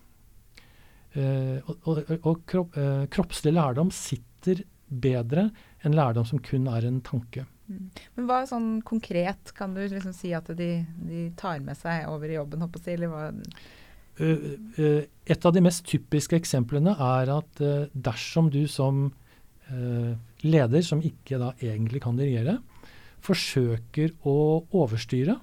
Uh, 1.12 1.60
og, 1.68 1.88
og, 1.92 2.12
og 2.24 2.38
kropp, 2.48 2.76
kroppslig 3.12 3.52
lærdom 3.52 3.90
sitter 3.92 4.62
bedre 4.88 5.50
enn 5.84 5.98
lærdom 5.98 6.24
som 6.30 6.40
kun 6.40 6.70
er 6.72 6.86
en 6.88 7.02
tanke. 7.04 7.44
Mm. 7.68 7.90
Men 8.16 8.30
hva 8.30 8.38
sånn 8.48 8.70
konkret 8.88 9.52
kan 9.58 9.76
du 9.76 9.82
liksom 9.82 10.16
si 10.16 10.32
at 10.38 10.48
de, 10.56 10.70
de 11.04 11.26
tar 11.36 11.60
med 11.66 11.76
seg 11.76 12.08
over 12.08 12.32
i 12.32 12.38
jobben? 12.38 12.64
Si, 12.80 12.96
uh, 14.24 15.04
et 15.36 15.50
av 15.50 15.58
de 15.58 15.66
mest 15.68 15.84
typiske 15.92 16.40
eksemplene 16.40 16.96
er 16.96 17.36
at 17.36 17.66
dersom 17.92 18.48
du 18.54 18.64
som 18.72 19.10
leder, 20.44 20.82
som 20.84 21.00
ikke 21.00 21.38
da 21.40 21.54
egentlig 21.64 22.02
kan 22.04 22.18
dirigere, 22.20 22.58
forsøker 23.22 24.16
å 24.28 24.38
overstyre, 24.74 25.38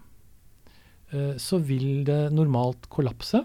eh, 1.13 1.35
så 1.39 1.61
vil 1.63 2.05
det 2.09 2.33
normalt 2.35 2.89
kollapse, 2.93 3.45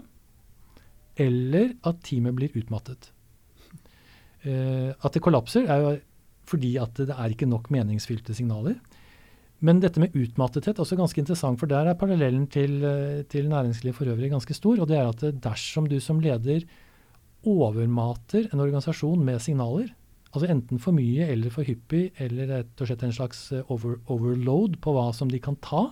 eller 1.16 1.76
at 1.86 2.02
teamet 2.06 2.34
blir 2.34 2.56
utmattet. 2.58 3.12
Eh, 4.44 4.90
at 4.92 5.14
det 5.14 5.22
kollapser, 5.22 5.68
er 5.70 5.80
jo 5.80 5.94
fordi 6.44 6.74
at 6.76 6.98
det 6.98 7.14
er 7.14 7.32
ikke 7.32 7.48
nok 7.48 7.70
meningsfylte 7.72 8.34
signaler. 8.36 8.76
Men 9.64 9.78
dette 9.80 10.00
med 10.02 10.12
utmattethet 10.12 10.76
er 10.76 10.84
også 10.84 10.98
ganske 10.98 11.22
interessant, 11.22 11.56
for 11.60 11.70
der 11.70 11.88
er 11.88 11.96
parallellen 11.96 12.44
til, 12.52 12.82
eh, 12.84 13.22
til 13.22 13.48
næringslivet 13.48 13.96
for 13.96 14.10
øvrig 14.12 14.30
ganske 14.30 14.54
stor. 14.54 14.80
Og 14.80 14.88
det 14.88 14.98
er 14.98 15.08
at 15.08 15.40
dersom 15.40 15.88
du 15.88 15.98
som 16.00 16.20
leder 16.20 16.66
overmater 17.44 18.52
en 18.52 18.60
organisasjon 18.60 19.24
med 19.24 19.40
signaler, 19.40 19.88
Altså 20.34 20.50
enten 20.50 20.80
for 20.82 20.96
mye 20.96 21.28
eller 21.30 21.52
for 21.54 21.66
hyppig, 21.66 22.08
eller 22.22 22.50
rett 22.50 22.80
og 22.82 22.88
slett 22.90 23.04
en 23.06 23.14
slags 23.14 23.46
eh, 23.54 23.66
over, 23.70 24.00
overload 24.10 24.80
på 24.82 24.94
hva 24.96 25.12
som 25.14 25.30
de 25.30 25.38
kan 25.42 25.54
ta, 25.62 25.86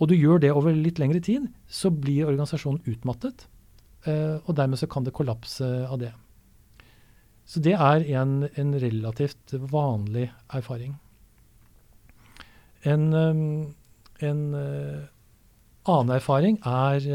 og 0.00 0.10
du 0.10 0.16
gjør 0.16 0.42
det 0.42 0.50
over 0.52 0.74
litt 0.76 0.98
lengre 1.00 1.22
tid, 1.24 1.46
så 1.70 1.88
blir 1.94 2.26
organisasjonen 2.26 2.82
utmattet. 2.90 3.46
Uh, 4.02 4.42
og 4.50 4.56
dermed 4.58 4.80
så 4.80 4.88
kan 4.90 5.04
det 5.06 5.12
kollapse 5.14 5.62
av 5.86 6.00
det. 6.00 6.10
Så 7.46 7.62
det 7.62 7.76
er 7.76 8.02
en, 8.18 8.48
en 8.58 8.72
relativt 8.82 9.54
vanlig 9.70 10.24
erfaring. 10.50 10.96
En, 12.82 13.04
um, 13.14 13.44
en 14.18 14.42
annen 14.58 16.12
erfaring 16.16 16.58
er 16.66 17.06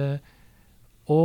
å 1.12 1.22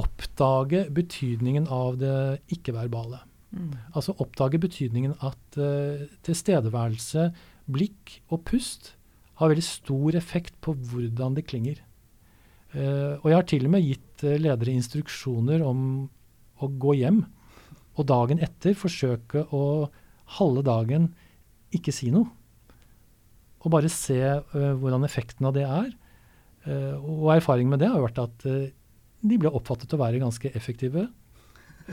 oppdage 0.00 0.86
betydningen 0.94 1.68
av 1.68 2.00
det 2.00 2.16
ikke-verbale. 2.56 3.20
Mm. 3.54 3.74
Altså 3.94 4.14
oppdage 4.18 4.58
betydningen 4.58 5.14
at 5.22 5.58
uh, 5.60 6.04
tilstedeværelse, 6.26 7.30
blikk 7.70 8.18
og 8.34 8.42
pust 8.48 8.94
har 9.38 9.50
veldig 9.50 9.66
stor 9.66 10.18
effekt 10.18 10.56
på 10.64 10.74
hvordan 10.74 11.36
det 11.38 11.46
klinger. 11.50 11.80
Uh, 12.74 13.20
og 13.22 13.30
jeg 13.30 13.38
har 13.38 13.48
til 13.50 13.68
og 13.68 13.74
med 13.76 13.86
gitt 13.86 14.26
uh, 14.26 14.36
ledere 14.40 14.74
instruksjoner 14.74 15.62
om 15.64 16.06
å 16.62 16.70
gå 16.82 16.96
hjem 16.98 17.24
og 17.94 18.08
dagen 18.10 18.40
etter 18.42 18.74
forsøke 18.78 19.46
å 19.54 19.90
halve 20.38 20.64
dagen 20.66 21.12
ikke 21.74 21.94
si 21.94 22.10
noe. 22.14 22.26
Og 23.62 23.70
bare 23.72 23.90
se 23.92 24.18
hvordan 24.52 25.06
effekten 25.06 25.46
av 25.48 25.54
det 25.56 25.62
er. 25.64 25.86
Og 27.00 27.30
erfaringen 27.32 27.72
med 27.72 27.80
det 27.80 27.88
har 27.88 28.02
vært 28.02 28.18
at 28.20 28.44
de 28.44 29.38
ble 29.40 29.52
oppfattet 29.56 29.94
å 29.96 30.00
være 30.02 30.20
ganske 30.20 30.50
effektive. 30.58 31.06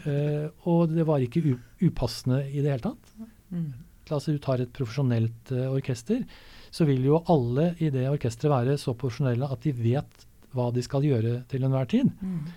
Eh, 0.06 0.47
og 0.69 0.91
det 0.93 1.06
var 1.08 1.23
ikke 1.23 1.58
upassende 1.82 2.43
i 2.49 2.62
det 2.62 2.73
hele 2.73 2.86
tatt. 2.86 3.13
Mm. 3.51 3.69
La 4.10 4.17
oss 4.17 4.27
si 4.27 4.36
du 4.36 4.41
tar 4.43 4.63
et 4.63 4.73
profesjonelt 4.75 5.51
orkester, 5.69 6.23
så 6.71 6.88
vil 6.88 7.04
jo 7.06 7.21
alle 7.32 7.73
i 7.84 7.91
det 7.93 8.08
orkesteret 8.10 8.51
være 8.54 8.80
så 8.80 8.95
profesjonelle 8.97 9.47
at 9.51 9.63
de 9.63 9.75
vet 9.75 10.25
hva 10.56 10.69
de 10.75 10.84
skal 10.84 11.06
gjøre 11.08 11.41
til 11.51 11.67
enhver 11.67 11.88
tid. 11.91 12.12
Mm. 12.19 12.47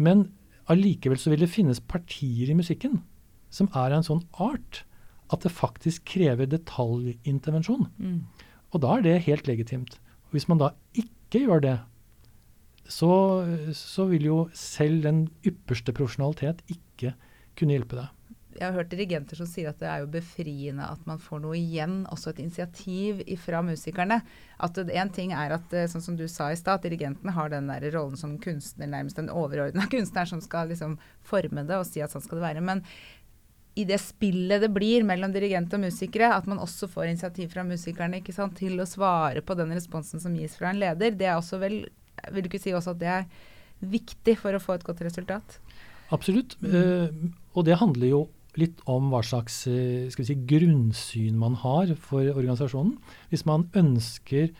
Men 0.00 0.24
allikevel 0.72 1.20
så 1.20 1.32
vil 1.32 1.44
det 1.44 1.52
finnes 1.52 1.80
partier 1.80 2.52
i 2.52 2.56
musikken 2.56 3.00
som 3.52 3.68
er 3.72 3.90
av 3.90 3.98
en 3.98 4.06
sånn 4.06 4.24
art 4.40 4.84
at 5.32 5.44
det 5.44 5.52
faktisk 5.52 6.04
krever 6.14 6.48
detaljintervensjon. 6.50 7.88
Mm. 7.96 8.20
Og 8.72 8.84
da 8.84 8.96
er 8.96 9.06
det 9.06 9.24
helt 9.28 9.48
legitimt. 9.48 9.98
Og 10.28 10.36
hvis 10.36 10.48
man 10.48 10.60
da 10.60 10.72
ikke 10.96 11.44
gjør 11.44 11.64
det, 11.64 11.76
så, 12.88 13.12
så 13.76 14.08
vil 14.10 14.26
jo 14.26 14.40
selv 14.56 15.06
den 15.06 15.22
ypperste 15.46 15.94
profesjonalitet 15.96 16.64
ikke 16.72 17.14
kunne 17.58 17.78
hjelpe 17.78 18.00
deg. 18.00 18.18
Jeg 18.52 18.66
har 18.66 18.76
hørt 18.76 18.90
dirigenter 18.92 19.38
som 19.38 19.48
sier 19.48 19.70
at 19.70 19.78
det 19.80 19.88
er 19.88 20.02
jo 20.02 20.10
befriende 20.12 20.84
at 20.84 21.06
man 21.08 21.20
får 21.22 21.40
noe 21.40 21.56
igjen, 21.56 22.02
også 22.12 22.32
et 22.32 22.42
initiativ 22.44 23.22
fra 23.40 23.62
musikerne. 23.64 24.18
At 24.62 24.76
en 24.82 25.12
ting 25.14 25.32
er 25.32 25.54
at, 25.56 25.72
eh, 25.72 25.88
sånn 25.88 26.04
som 26.04 26.18
du 26.18 26.26
sa 26.28 26.50
i 26.52 26.58
stad, 26.58 26.80
at 26.80 26.86
dirigenten 26.86 27.32
har 27.32 27.48
den 27.52 27.70
der 27.72 27.88
rollen 27.94 28.18
som 28.20 28.36
kunstner, 28.42 28.90
nærmest 28.92 29.16
den 29.16 29.32
overordna 29.32 29.88
kunstneren 29.94 30.34
som 30.34 30.44
skal 30.44 30.68
liksom 30.72 30.98
forme 31.24 31.64
det 31.68 31.80
og 31.80 31.88
si 31.88 32.04
at 32.04 32.12
sånn 32.12 32.24
skal 32.24 32.42
det 32.42 32.48
være. 32.50 32.64
Men 32.68 32.84
i 33.74 33.86
det 33.88 33.98
spillet 34.02 34.60
det 34.60 34.68
blir 34.74 35.04
mellom 35.08 35.32
dirigent 35.32 35.72
og 35.72 35.80
musikere, 35.86 36.34
at 36.36 36.46
man 36.50 36.60
også 36.60 36.90
får 36.92 37.08
initiativ 37.08 37.54
fra 37.54 37.64
musikerne 37.64 38.20
ikke 38.20 38.36
sant, 38.36 38.58
til 38.60 38.76
å 38.82 38.88
svare 38.88 39.40
på 39.40 39.56
den 39.56 39.72
responsen 39.72 40.20
som 40.20 40.36
gis 40.36 40.58
fra 40.58 40.70
en 40.70 40.82
leder, 40.82 41.16
det 41.16 41.30
er 41.30 41.38
også 41.38 41.60
vel 41.62 41.78
Vil 42.32 42.44
du 42.44 42.50
ikke 42.50 42.62
si 42.62 42.74
også 42.76 42.94
at 42.94 43.00
det 43.00 43.10
er 43.10 43.26
viktig 43.82 44.36
for 44.38 44.54
å 44.54 44.62
få 44.62 44.76
et 44.76 44.86
godt 44.86 45.02
resultat? 45.04 45.58
Absolutt. 46.12 46.56
Mm. 46.60 46.72
Uh, 46.76 47.34
og 47.56 47.66
det 47.66 47.80
handler 47.80 48.10
jo 48.10 48.22
litt 48.60 48.82
om 48.90 49.08
hva 49.12 49.22
slags 49.24 49.62
uh, 49.70 50.12
si, 50.12 50.36
grunnsyn 50.48 51.38
man 51.40 51.56
har 51.62 51.94
for 51.96 52.26
organisasjonen. 52.34 52.98
Hvis 53.32 53.46
man 53.48 53.66
ønsker 53.78 54.52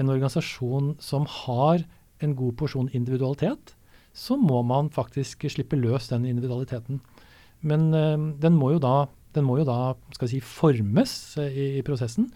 en 0.00 0.10
organisasjon 0.10 0.94
som 1.02 1.28
har 1.44 1.84
en 2.24 2.36
god 2.38 2.56
porsjon 2.58 2.88
individualitet, 2.96 3.74
så 4.14 4.38
må 4.38 4.62
man 4.66 4.88
faktisk 4.94 5.44
slippe 5.50 5.76
løs 5.78 6.08
den 6.12 6.24
individualiteten. 6.30 7.02
Men 7.60 7.90
uh, 7.92 8.16
den 8.40 8.56
må 8.56 8.72
jo 8.74 8.82
da, 8.82 8.96
må 9.44 9.60
jo 9.60 9.68
da 9.68 9.78
si, 10.24 10.40
formes 10.40 11.14
i, 11.42 11.74
i, 11.78 11.84
prosessen. 11.86 12.30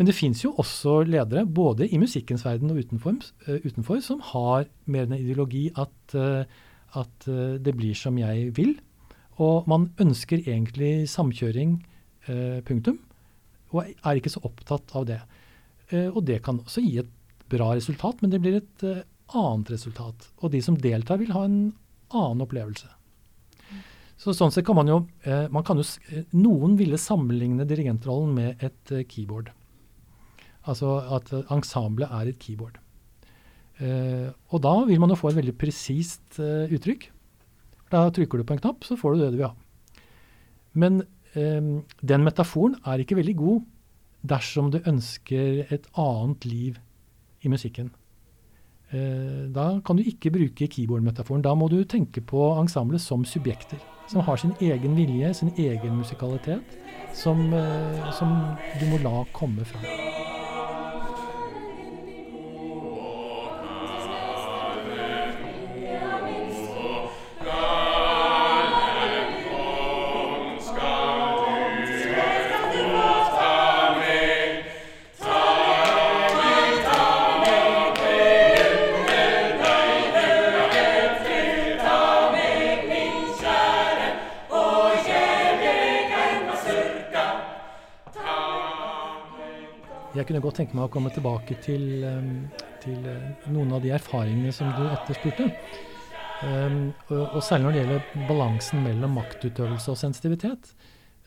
Men 0.00 0.08
det 0.08 0.16
fins 0.16 0.40
jo 0.40 0.54
også 0.56 1.02
ledere, 1.04 1.44
både 1.44 1.84
i 1.92 1.98
musikkens 2.00 2.46
verden 2.46 2.72
og 2.72 2.80
utenfor, 2.80 3.18
uh, 3.44 3.58
utenfor 3.60 4.00
som 4.00 4.22
har 4.30 4.64
mer 4.88 5.04
en 5.04 5.18
ideologi 5.18 5.66
at, 5.76 6.14
at 6.96 7.26
det 7.60 7.74
blir 7.76 7.94
som 7.94 8.16
jeg 8.18 8.48
vil. 8.56 8.72
Og 9.44 9.68
man 9.68 9.90
ønsker 10.00 10.40
egentlig 10.40 11.04
samkjøring, 11.12 11.78
punktum. 12.66 12.98
Og 13.72 13.86
er 13.86 14.18
ikke 14.18 14.32
så 14.32 14.42
opptatt 14.44 14.92
av 14.96 15.06
det. 15.08 15.20
og 16.12 16.20
det 16.26 16.42
kan 16.44 16.60
også 16.60 16.82
gi 16.84 16.98
et 17.00 17.12
bra 17.48 17.70
resultat, 17.74 18.20
men 18.20 18.30
det 18.32 18.40
blir 18.42 18.58
et 18.58 18.84
annet 18.84 19.70
resultat. 19.72 20.28
Og 20.42 20.52
de 20.52 20.60
som 20.62 20.76
deltar, 20.76 21.20
vil 21.20 21.32
ha 21.32 21.44
en 21.44 21.72
annen 22.10 22.44
opplevelse. 22.44 22.90
Så 24.20 24.34
sånn 24.36 24.52
sett 24.52 24.66
kan 24.68 24.76
man 24.76 24.90
jo, 24.90 24.98
eh, 25.24 25.46
man 25.52 25.64
kan 25.64 25.80
jo 25.80 25.86
eh, 26.12 26.26
Noen 26.36 26.76
ville 26.76 27.00
sammenligne 27.00 27.64
dirigentrollen 27.68 28.34
med 28.36 28.64
et 28.66 28.92
eh, 28.92 29.06
keyboard. 29.08 29.48
Altså 30.68 30.98
at 31.16 31.32
ensemblet 31.52 32.10
er 32.10 32.30
et 32.30 32.38
keyboard. 32.40 32.76
Eh, 33.80 34.28
og 34.52 34.62
da 34.64 34.74
vil 34.88 35.00
man 35.00 35.12
jo 35.12 35.18
få 35.18 35.30
et 35.30 35.38
veldig 35.40 35.56
presist 35.58 36.40
eh, 36.42 36.68
uttrykk. 36.68 37.08
Da 37.90 38.04
trykker 38.12 38.38
du 38.38 38.46
på 38.46 38.56
en 38.56 38.62
knapp, 38.62 38.84
så 38.84 38.98
får 38.98 39.14
du 39.14 39.22
det 39.22 39.30
du 39.32 39.38
vil 39.40 39.48
ha. 39.48 39.54
Men 40.76 41.00
eh, 41.32 41.70
den 42.12 42.26
metaforen 42.26 42.76
er 42.84 43.00
ikke 43.00 43.18
veldig 43.18 43.36
god 43.40 43.62
dersom 44.30 44.68
du 44.74 44.82
ønsker 44.84 45.64
et 45.72 45.88
annet 45.96 46.44
liv 46.44 46.76
i 47.40 47.48
musikken. 47.48 47.88
da 49.54 49.80
kan 49.86 49.96
du 49.96 50.02
ikke 50.02 50.32
bruke 50.34 50.66
keyboard-metaforen. 50.66 51.42
Da 51.42 51.54
må 51.54 51.68
du 51.70 51.84
tenke 51.84 52.20
på 52.20 52.50
ensemblet 52.58 53.00
som 53.00 53.24
subjekter 53.24 53.78
som 54.10 54.20
har 54.20 54.36
sin 54.36 54.54
egen 54.60 54.96
vilje, 54.96 55.34
sin 55.34 55.52
egen 55.56 55.96
musikalitet, 55.96 56.78
som, 57.14 57.54
eh, 57.54 58.12
som 58.12 58.28
du 58.80 58.86
må 58.90 58.98
la 59.02 59.24
komme 59.32 59.64
fram. 59.64 60.29
Kunne 90.18 90.42
godt 90.42 90.60
tenke 90.60 90.76
meg 90.76 90.88
å 90.88 90.92
komme 90.92 91.12
tilbake 91.14 91.56
til, 91.62 92.02
til 92.82 93.04
uh, 93.06 93.46
noen 93.52 93.76
av 93.76 93.84
de 93.84 93.92
erfaringene 93.94 94.54
som 94.54 94.72
du 94.74 94.82
etterspurte. 94.88 95.50
Um, 96.40 96.94
og, 97.10 97.36
og, 97.36 97.42
særlig 97.44 97.66
når 97.66 97.74
det 97.74 97.82
gjelder 97.82 98.26
balansen 98.30 98.82
mellom 98.86 99.18
maktutøvelse 99.18 99.92
og 99.92 100.00
sensitivitet. 100.00 100.72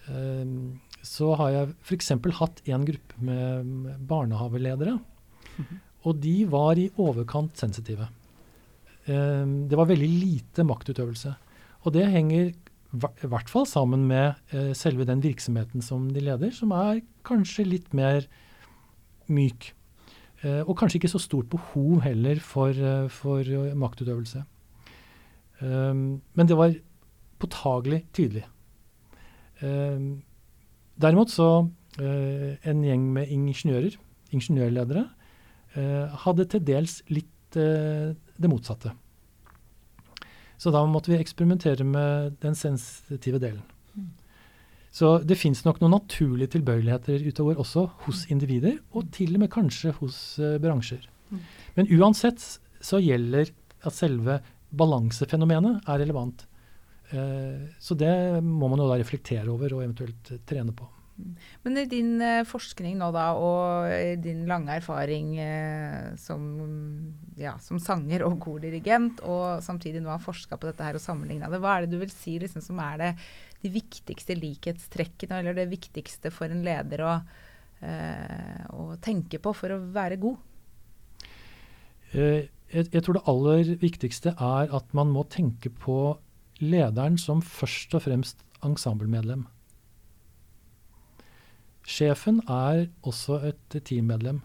Um, 0.10 0.82
så 1.04 1.34
har 1.40 1.54
jeg 1.54 1.72
f.eks. 1.84 2.12
hatt 2.40 2.62
en 2.72 2.86
gruppe 2.88 3.28
med 3.28 3.94
barnehageledere. 4.10 4.98
Og 6.04 6.20
de 6.24 6.36
var 6.50 6.80
i 6.80 6.90
overkant 7.00 7.60
sensitive. 7.60 8.10
Um, 9.08 9.68
det 9.70 9.80
var 9.80 9.90
veldig 9.90 10.10
lite 10.10 10.66
maktutøvelse. 10.68 11.34
Og 11.84 11.96
det 11.96 12.08
henger 12.12 12.54
i 12.94 13.28
hvert 13.28 13.50
fall 13.52 13.68
sammen 13.70 14.08
med 14.10 14.40
uh, 14.54 14.72
selve 14.78 15.06
den 15.10 15.22
virksomheten 15.24 15.84
som 15.84 16.10
de 16.14 16.24
leder, 16.24 16.54
som 16.56 16.74
er 16.76 17.04
kanskje 17.28 17.68
litt 17.68 17.94
mer 17.96 18.26
myk. 19.32 19.72
Eh, 20.44 20.62
og 20.68 20.76
kanskje 20.80 21.00
ikke 21.00 21.14
så 21.14 21.22
stort 21.22 21.50
behov 21.52 22.02
heller 22.04 22.40
for, 22.44 22.70
eh, 22.70 23.08
for 23.10 23.44
maktutøvelse. 23.76 24.44
Um, 25.62 26.22
men 26.34 26.48
det 26.48 26.58
var 26.58 26.74
påtagelig 27.40 28.04
tydelig. 28.12 28.44
Derimot 31.00 31.30
så 31.32 31.70
en 32.02 32.82
gjeng 32.84 33.06
med 33.14 33.30
ingeniører, 33.32 33.96
ingeniørledere, 34.34 35.06
hadde 36.26 36.46
til 36.52 36.66
dels 36.68 36.98
litt 37.08 37.56
det 37.56 38.50
motsatte. 38.50 38.92
Så 40.58 40.72
da 40.74 40.84
måtte 40.90 41.14
vi 41.14 41.22
eksperimentere 41.22 41.86
med 41.88 42.36
den 42.44 42.56
sensitive 42.56 43.40
delen. 43.40 43.64
Så 44.94 45.16
det 45.26 45.40
fins 45.42 45.64
nok 45.66 45.80
noen 45.82 45.96
naturlige 45.96 46.54
tilbøyeligheter 46.54 47.24
utover 47.26 47.58
også 47.62 47.88
hos 48.06 48.28
individer, 48.34 48.78
og 48.94 49.10
til 49.16 49.34
og 49.34 49.42
med 49.42 49.52
kanskje 49.54 49.96
hos 49.98 50.18
uh, 50.38 50.60
bransjer. 50.62 51.08
Mm. 51.32 51.40
Men 51.80 51.94
uansett 51.98 52.44
så 52.84 53.00
gjelder 53.02 53.50
at 53.84 53.98
selve 53.98 54.38
balansefenomenet 54.74 55.90
er 55.90 56.04
relevant. 56.04 56.46
Uh, 57.10 57.74
så 57.82 57.98
det 57.98 58.14
må 58.46 58.70
man 58.70 58.84
jo 58.84 58.92
da 58.92 59.00
reflektere 59.02 59.50
over 59.50 59.74
og 59.74 59.82
eventuelt 59.82 60.36
uh, 60.36 60.42
trene 60.46 60.76
på. 60.78 60.86
Mm. 61.14 61.34
Men 61.66 61.78
i 61.78 61.86
din 61.90 62.12
forskning 62.50 62.98
nå 62.98 63.12
da, 63.14 63.28
og 63.38 64.18
din 64.24 64.48
lange 64.50 64.80
erfaring 64.80 65.36
som, 66.18 66.46
ja, 67.38 67.54
som, 67.62 67.78
sanger 67.82 68.26
og 68.26 68.40
kordirigent, 68.42 69.22
og 69.22 69.62
samtidig 69.66 70.02
nå 70.02 70.10
har 70.10 70.24
forska 70.24 70.58
på 70.58 70.72
dette 70.72 70.88
her 70.88 70.98
og 70.98 71.04
sammenligna 71.04 71.52
det, 71.54 71.62
hva 71.62 71.78
er 71.78 71.86
det 71.86 71.94
du 71.94 72.02
vil 72.02 72.14
si 72.14 72.40
liksom, 72.42 72.66
som 72.66 72.82
er 72.82 73.02
det 73.04 73.12
de 73.64 73.72
viktigste 73.72 74.36
likhetstrekkene, 74.38 75.40
eller 75.40 75.56
det 75.56 75.70
viktigste 75.72 76.32
for 76.34 76.52
en 76.52 76.64
leder 76.66 77.04
å, 77.06 77.14
eh, 77.80 78.66
å 78.76 78.98
tenke 79.04 79.40
på 79.40 79.54
for 79.56 79.76
å 79.76 79.80
være 79.96 80.20
god? 80.24 80.42
Eh, 82.12 82.50
jeg, 82.74 82.90
jeg, 82.90 83.04
tror 83.06 83.18
det 83.18 83.26
aller 83.32 83.74
viktigste 83.80 84.36
er 84.36 84.74
at 84.76 84.96
man 84.98 85.14
må 85.16 85.24
tenke 85.32 85.72
på 85.72 86.18
lederen 86.64 87.18
som 87.22 87.42
først 87.42 87.96
og 87.96 88.06
fremst 88.06 88.44
ensemblemedlem. 88.64 89.48
Sjefen 91.84 92.40
er 92.48 92.88
også 93.04 93.42
et 93.50 93.78
teammedlem. 93.84 94.40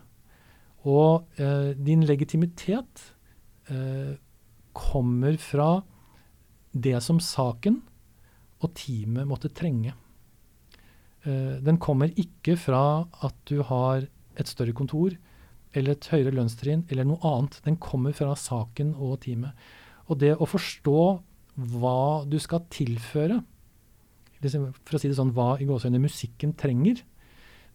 Og 0.88 1.28
eh, 1.38 1.74
din 1.74 2.02
legitimitet 2.06 3.04
eh, 3.70 4.16
kommer 4.74 5.38
fra 5.42 5.70
det 6.72 6.98
som 7.02 7.18
saken 7.22 7.80
og 8.62 8.74
teamet 8.78 9.26
måtte 9.28 9.50
trenge. 9.54 9.94
Eh, 11.26 11.58
den 11.62 11.78
kommer 11.82 12.12
ikke 12.18 12.56
fra 12.58 13.06
at 13.26 13.38
du 13.50 13.62
har 13.66 14.06
et 14.38 14.50
større 14.50 14.74
kontor 14.76 15.14
eller 15.76 15.94
et 15.94 16.08
høyere 16.10 16.34
lønnstrinn 16.34 16.86
eller 16.88 17.06
noe 17.06 17.22
annet. 17.26 17.60
Den 17.66 17.78
kommer 17.82 18.14
fra 18.16 18.34
saken 18.38 18.94
og 18.96 19.20
teamet. 19.26 19.54
Og 20.08 20.18
det 20.22 20.34
å 20.38 20.48
forstå 20.48 21.00
hva 21.58 22.24
du 22.30 22.38
skal 22.40 22.64
tilføre, 22.70 23.40
liksom, 24.44 24.70
for 24.86 24.96
å 24.96 25.00
si 25.02 25.10
det 25.10 25.18
sånn, 25.18 25.34
hva 25.34 25.56
i 25.58 25.66
gåseøyne 25.68 26.00
musikken 26.00 26.54
trenger, 26.58 27.02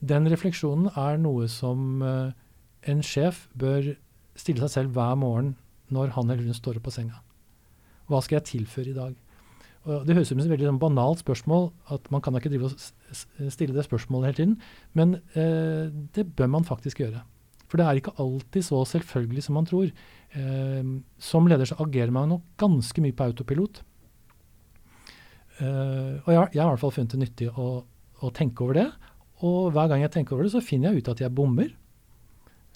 den 0.03 0.29
refleksjonen 0.31 0.91
er 0.99 1.19
noe 1.21 1.47
som 1.51 2.03
uh, 2.03 2.31
en 2.89 3.03
sjef 3.05 3.47
bør 3.59 3.93
stille 4.39 4.63
seg 4.63 4.73
selv 4.73 4.97
hver 4.97 5.15
morgen 5.19 5.53
når 5.93 6.15
han 6.15 6.31
eller 6.31 6.49
hun 6.49 6.57
står 6.57 6.79
opp 6.79 6.87
på 6.89 6.95
senga. 6.95 7.21
Hva 8.09 8.19
skal 8.23 8.39
jeg 8.39 8.49
tilføre 8.51 8.91
i 8.91 8.97
dag? 8.97 9.13
Og 9.83 10.07
det 10.07 10.15
høres 10.15 10.31
ut 10.31 10.35
som 10.35 10.41
et 10.43 10.51
veldig 10.51 10.69
sånn 10.69 10.79
banalt 10.79 11.21
spørsmål, 11.23 11.69
at 11.91 12.07
man 12.11 12.23
kan 12.23 12.35
ikke 12.39 12.51
drive 12.53 12.69
og 12.71 13.51
stille 13.51 13.75
det 13.75 13.83
spørsmålet 13.83 14.31
hele 14.31 14.39
tiden. 14.39 14.57
Men 14.95 15.17
uh, 15.35 15.91
det 16.15 16.29
bør 16.35 16.51
man 16.55 16.67
faktisk 16.67 17.03
gjøre. 17.03 17.23
For 17.73 17.81
det 17.81 17.87
er 17.89 17.97
ikke 17.97 18.13
alltid 18.21 18.67
så 18.67 18.83
selvfølgelig 18.85 19.43
som 19.47 19.55
man 19.57 19.65
tror. 19.65 19.87
Eh, 20.37 20.89
som 21.17 21.47
leder 21.49 21.65
så 21.65 21.79
agerer 21.81 22.11
man 22.13 22.29
nok 22.29 22.43
ganske 22.61 23.01
mye 23.01 23.15
på 23.17 23.25
autopilot. 23.25 23.79
Eh, 25.57 26.13
og 26.21 26.29
jeg, 26.29 26.51
jeg, 26.53 26.61
har 26.61 26.67
i 26.67 26.73
hvert 26.75 26.83
fall 26.83 26.93
funnet 26.93 27.15
det 27.15 27.21
nyttig 27.23 27.47
å, 27.49 27.65
å, 28.21 28.29
tenke 28.29 28.61
over 28.61 28.77
det. 28.77 28.85
Og 29.41 29.71
hver 29.73 29.89
gang 29.91 30.03
jeg 30.03 30.11
tenker 30.13 30.35
over 30.35 30.45
det, 30.45 30.53
så 30.53 30.63
finner 30.63 30.91
jeg 30.91 31.03
ut 31.03 31.13
at 31.15 31.23
jeg 31.23 31.35
bommer. 31.35 31.71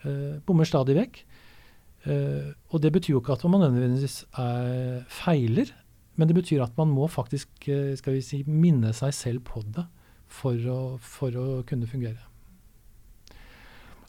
Eh, 0.06 0.38
bommer 0.46 0.68
stadig 0.68 0.98
vekk. 0.98 1.20
Eh, 2.08 2.50
og 2.72 2.82
det 2.82 2.92
betyr 2.94 3.16
jo 3.16 3.22
ikke 3.22 3.38
at 3.38 3.46
man 3.50 3.66
nødvendigvis 3.66 4.24
er 4.40 5.04
feiler, 5.12 5.74
men 6.16 6.28
det 6.28 6.36
betyr 6.36 6.64
at 6.64 6.78
man 6.78 6.90
må 6.90 7.08
faktisk 7.08 7.70
eh, 7.70 7.96
skal 7.98 8.18
vi 8.18 8.24
si, 8.26 8.44
minne 8.48 8.94
seg 8.96 9.14
selv 9.14 9.46
på 9.48 9.62
det 9.76 9.86
for 10.28 10.56
å, 10.72 10.80
for 11.02 11.36
å 11.38 11.48
kunne 11.68 11.90
fungere. 11.90 12.24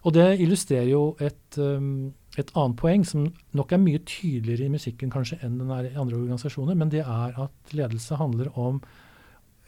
Og 0.07 0.15
det 0.15 0.39
illustrerer 0.41 0.89
jo 0.93 1.17
et, 1.21 1.59
um, 1.59 2.13
et, 2.39 2.51
annet 2.55 2.79
poeng 2.79 3.05
som 3.07 3.27
nok 3.59 3.75
er 3.75 3.81
mye 3.83 4.01
tydeligere 4.07 4.69
i 4.69 4.73
musikken 4.73 5.11
kanskje 5.11 5.41
enn 5.43 5.59
den 5.59 5.73
er 5.75 5.89
i 5.89 5.97
andre 5.99 6.21
organisasjoner, 6.21 6.79
men 6.79 6.93
det 6.93 7.03
er 7.03 7.35
at 7.35 7.75
ledelse 7.75 8.17
handler 8.17 8.53
om 8.55 8.79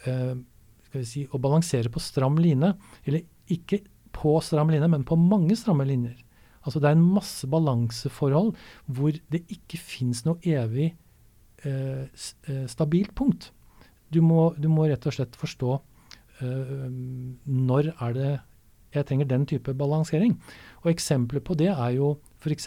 uh, 0.06 0.36
skal 0.90 1.04
vi 1.04 1.06
si, 1.06 1.22
å 1.30 1.38
balansere 1.38 1.92
på 1.92 2.02
stram 2.02 2.38
line. 2.42 2.74
Eller 3.06 3.22
ikke 3.50 3.80
på 4.14 4.34
stram 4.42 4.72
line, 4.72 4.88
men 4.90 5.06
på 5.06 5.18
mange 5.18 5.54
stramme 5.58 5.86
linjer. 5.86 6.18
Altså 6.66 6.82
Det 6.82 6.90
er 6.90 6.98
en 6.98 7.12
masse 7.14 7.46
balanseforhold 7.48 8.52
hvor 8.90 9.16
det 9.32 9.46
ikke 9.48 9.78
fins 9.80 10.26
noe 10.26 10.42
evig 10.44 10.90
eh, 11.64 12.04
stabilt 12.68 13.14
punkt. 13.16 13.48
Du 14.12 14.20
må, 14.20 14.50
du 14.58 14.68
må, 14.68 14.88
rett 14.90 15.06
og 15.06 15.14
slett 15.14 15.38
forstå 15.38 15.78
eh, 16.42 16.86
når 17.46 17.92
er 17.94 18.16
det 18.18 18.32
jeg 18.90 19.06
trenger 19.06 19.30
den 19.30 19.46
type 19.46 19.72
balansering. 19.78 20.34
Og 20.82 20.90
Eksempler 20.90 21.40
på 21.46 21.54
det 21.56 21.70
er 21.70 21.94
jo 21.94 22.16
f.eks. 22.42 22.66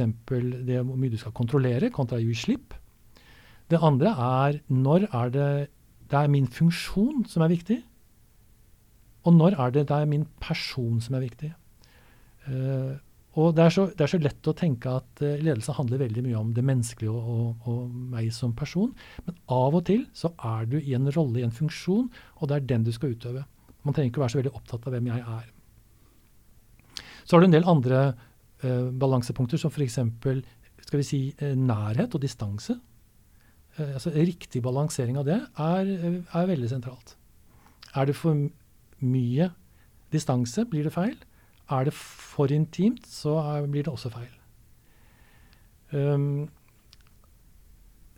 det 0.63 0.79
hvor 0.79 0.95
mye 0.95 1.11
du 1.11 1.19
skal 1.19 1.35
kontrollere 1.35 1.91
kontra 1.93 2.21
gi 2.23 2.33
slipp. 2.37 2.73
Det 3.69 3.81
andre 3.83 4.15
er 4.15 4.61
når 4.71 5.09
er 5.11 5.33
det 5.33 5.49
det 6.13 6.19
er 6.19 6.29
min 6.29 6.45
funksjon 6.45 7.23
som 7.29 7.41
er 7.41 7.49
viktig, 7.49 7.79
og 9.23 9.35
når 9.35 9.55
er 9.55 9.73
det 9.73 9.87
det 9.89 9.97
er 9.97 10.09
min 10.09 10.25
person 10.43 10.99
som 11.03 11.15
er 11.15 11.23
viktig. 11.23 11.51
Uh, 12.47 12.99
og 13.39 13.55
det 13.57 13.63
er, 13.63 13.71
så, 13.73 13.85
det 13.89 14.03
er, 14.03 14.11
så, 14.11 14.19
lett 14.21 14.49
å 14.49 14.53
tenke 14.57 14.91
at 14.99 15.23
uh, 15.23 15.39
ledelse 15.41 15.73
handler 15.73 16.03
veldig 16.03 16.25
mye 16.25 16.37
om 16.37 16.51
det 16.53 16.65
menneskelige 16.67 17.13
og, 17.13 17.29
og, 17.31 17.69
og, 17.71 17.95
meg 18.13 18.29
som 18.35 18.53
person. 18.57 18.91
Men 19.25 19.39
av 19.55 19.79
og 19.79 19.85
til 19.89 20.03
så 20.17 20.33
er 20.51 20.67
du 20.69 20.77
i 20.81 20.93
en 20.97 21.09
rolle, 21.15 21.39
i 21.41 21.47
en 21.47 21.55
funksjon, 21.55 22.09
og 22.37 22.49
det 22.49 22.59
er 22.59 22.69
den 22.73 22.85
du 22.85 22.91
skal 22.93 23.15
utøve. 23.15 23.45
Man 23.83 23.95
trenger 23.95 24.11
ikke 24.11 24.21
å 24.21 24.25
være 24.25 24.35
så 24.35 24.41
veldig 24.41 24.55
opptatt 24.59 24.87
av 24.87 24.95
hvem 24.95 25.09
jeg 25.09 25.25
er. 25.37 25.49
Så 27.23 27.35
har 27.35 27.41
du 27.41 27.47
en 27.47 27.55
del 27.55 27.69
andre 27.71 28.05
uh, 28.11 28.89
balansepunkter, 29.01 29.61
som 29.61 29.71
f.eks. 29.71 30.01
skal 30.83 31.01
vi 31.01 31.07
si 31.07 31.21
nærhet 31.39 32.13
og 32.13 32.21
distanse. 32.21 32.75
Altså 33.73 34.11
Riktig 34.13 34.59
balansering 34.61 35.15
av 35.17 35.25
det 35.25 35.39
er, 35.41 35.87
er, 36.21 36.43
veldig 36.45 36.67
sentralt. 36.69 37.15
Er 37.97 38.05
det 38.05 38.13
for 38.13 38.37
mye 39.03 39.51
distanse, 40.13 40.65
blir 40.69 40.87
det 40.87 40.93
feil. 40.95 41.17
Er 41.71 41.87
det 41.87 41.93
for 41.95 42.51
intimt, 42.51 43.05
så 43.07 43.37
er, 43.41 43.67
blir 43.71 43.85
det 43.85 43.93
også 43.93 44.11
feil. 44.13 44.31
Um, 45.93 46.49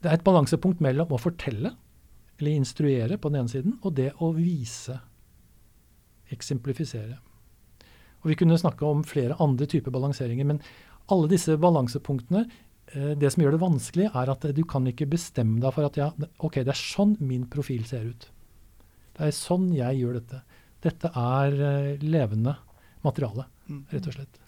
det 0.02 0.12
er 0.12 0.20
et 0.20 0.26
balansepunkt 0.26 0.82
mellom 0.86 1.14
å 1.16 1.22
fortelle, 1.22 1.74
eller 2.40 2.58
instruere 2.60 3.18
på 3.18 3.32
den 3.32 3.42
ene 3.42 3.52
siden, 3.52 3.78
og 3.82 3.96
det 3.98 4.12
å 4.22 4.32
vise, 4.36 5.00
eksemplifisere. 6.34 7.20
Og 8.24 8.32
Vi 8.32 8.38
kunne 8.40 8.58
snakke 8.58 8.86
om 8.86 9.04
flere 9.06 9.38
andre 9.40 9.68
typer 9.70 9.94
balanseringer, 9.94 10.46
men 10.46 10.62
alle 11.14 11.30
disse 11.30 11.54
balansepunktene 11.62 12.42
eh, 12.42 13.12
Det 13.14 13.30
som 13.32 13.44
gjør 13.44 13.54
det 13.54 13.62
vanskelig, 13.62 14.08
er 14.10 14.32
at 14.34 14.48
du 14.58 14.64
kan 14.66 14.88
ikke 14.90 15.06
bestemme 15.06 15.62
deg 15.62 15.74
for 15.76 15.86
at 15.86 15.98
ja, 15.98 16.10
ok, 16.40 16.64
det 16.66 16.74
er 16.74 16.80
sånn 16.80 17.14
min 17.22 17.46
profil 17.46 17.86
ser 17.86 18.10
ut. 18.10 18.30
Det 19.16 19.28
er 19.28 19.36
sånn 19.38 19.70
jeg 19.74 20.02
gjør 20.02 20.18
dette. 20.20 20.42
Dette 20.86 21.12
er 21.12 21.60
eh, 21.68 22.06
levende 22.06 22.56
materiale, 23.06 23.48
mm. 23.68 23.84
rett 23.94 24.10
og 24.12 24.18
slett. 24.18 24.42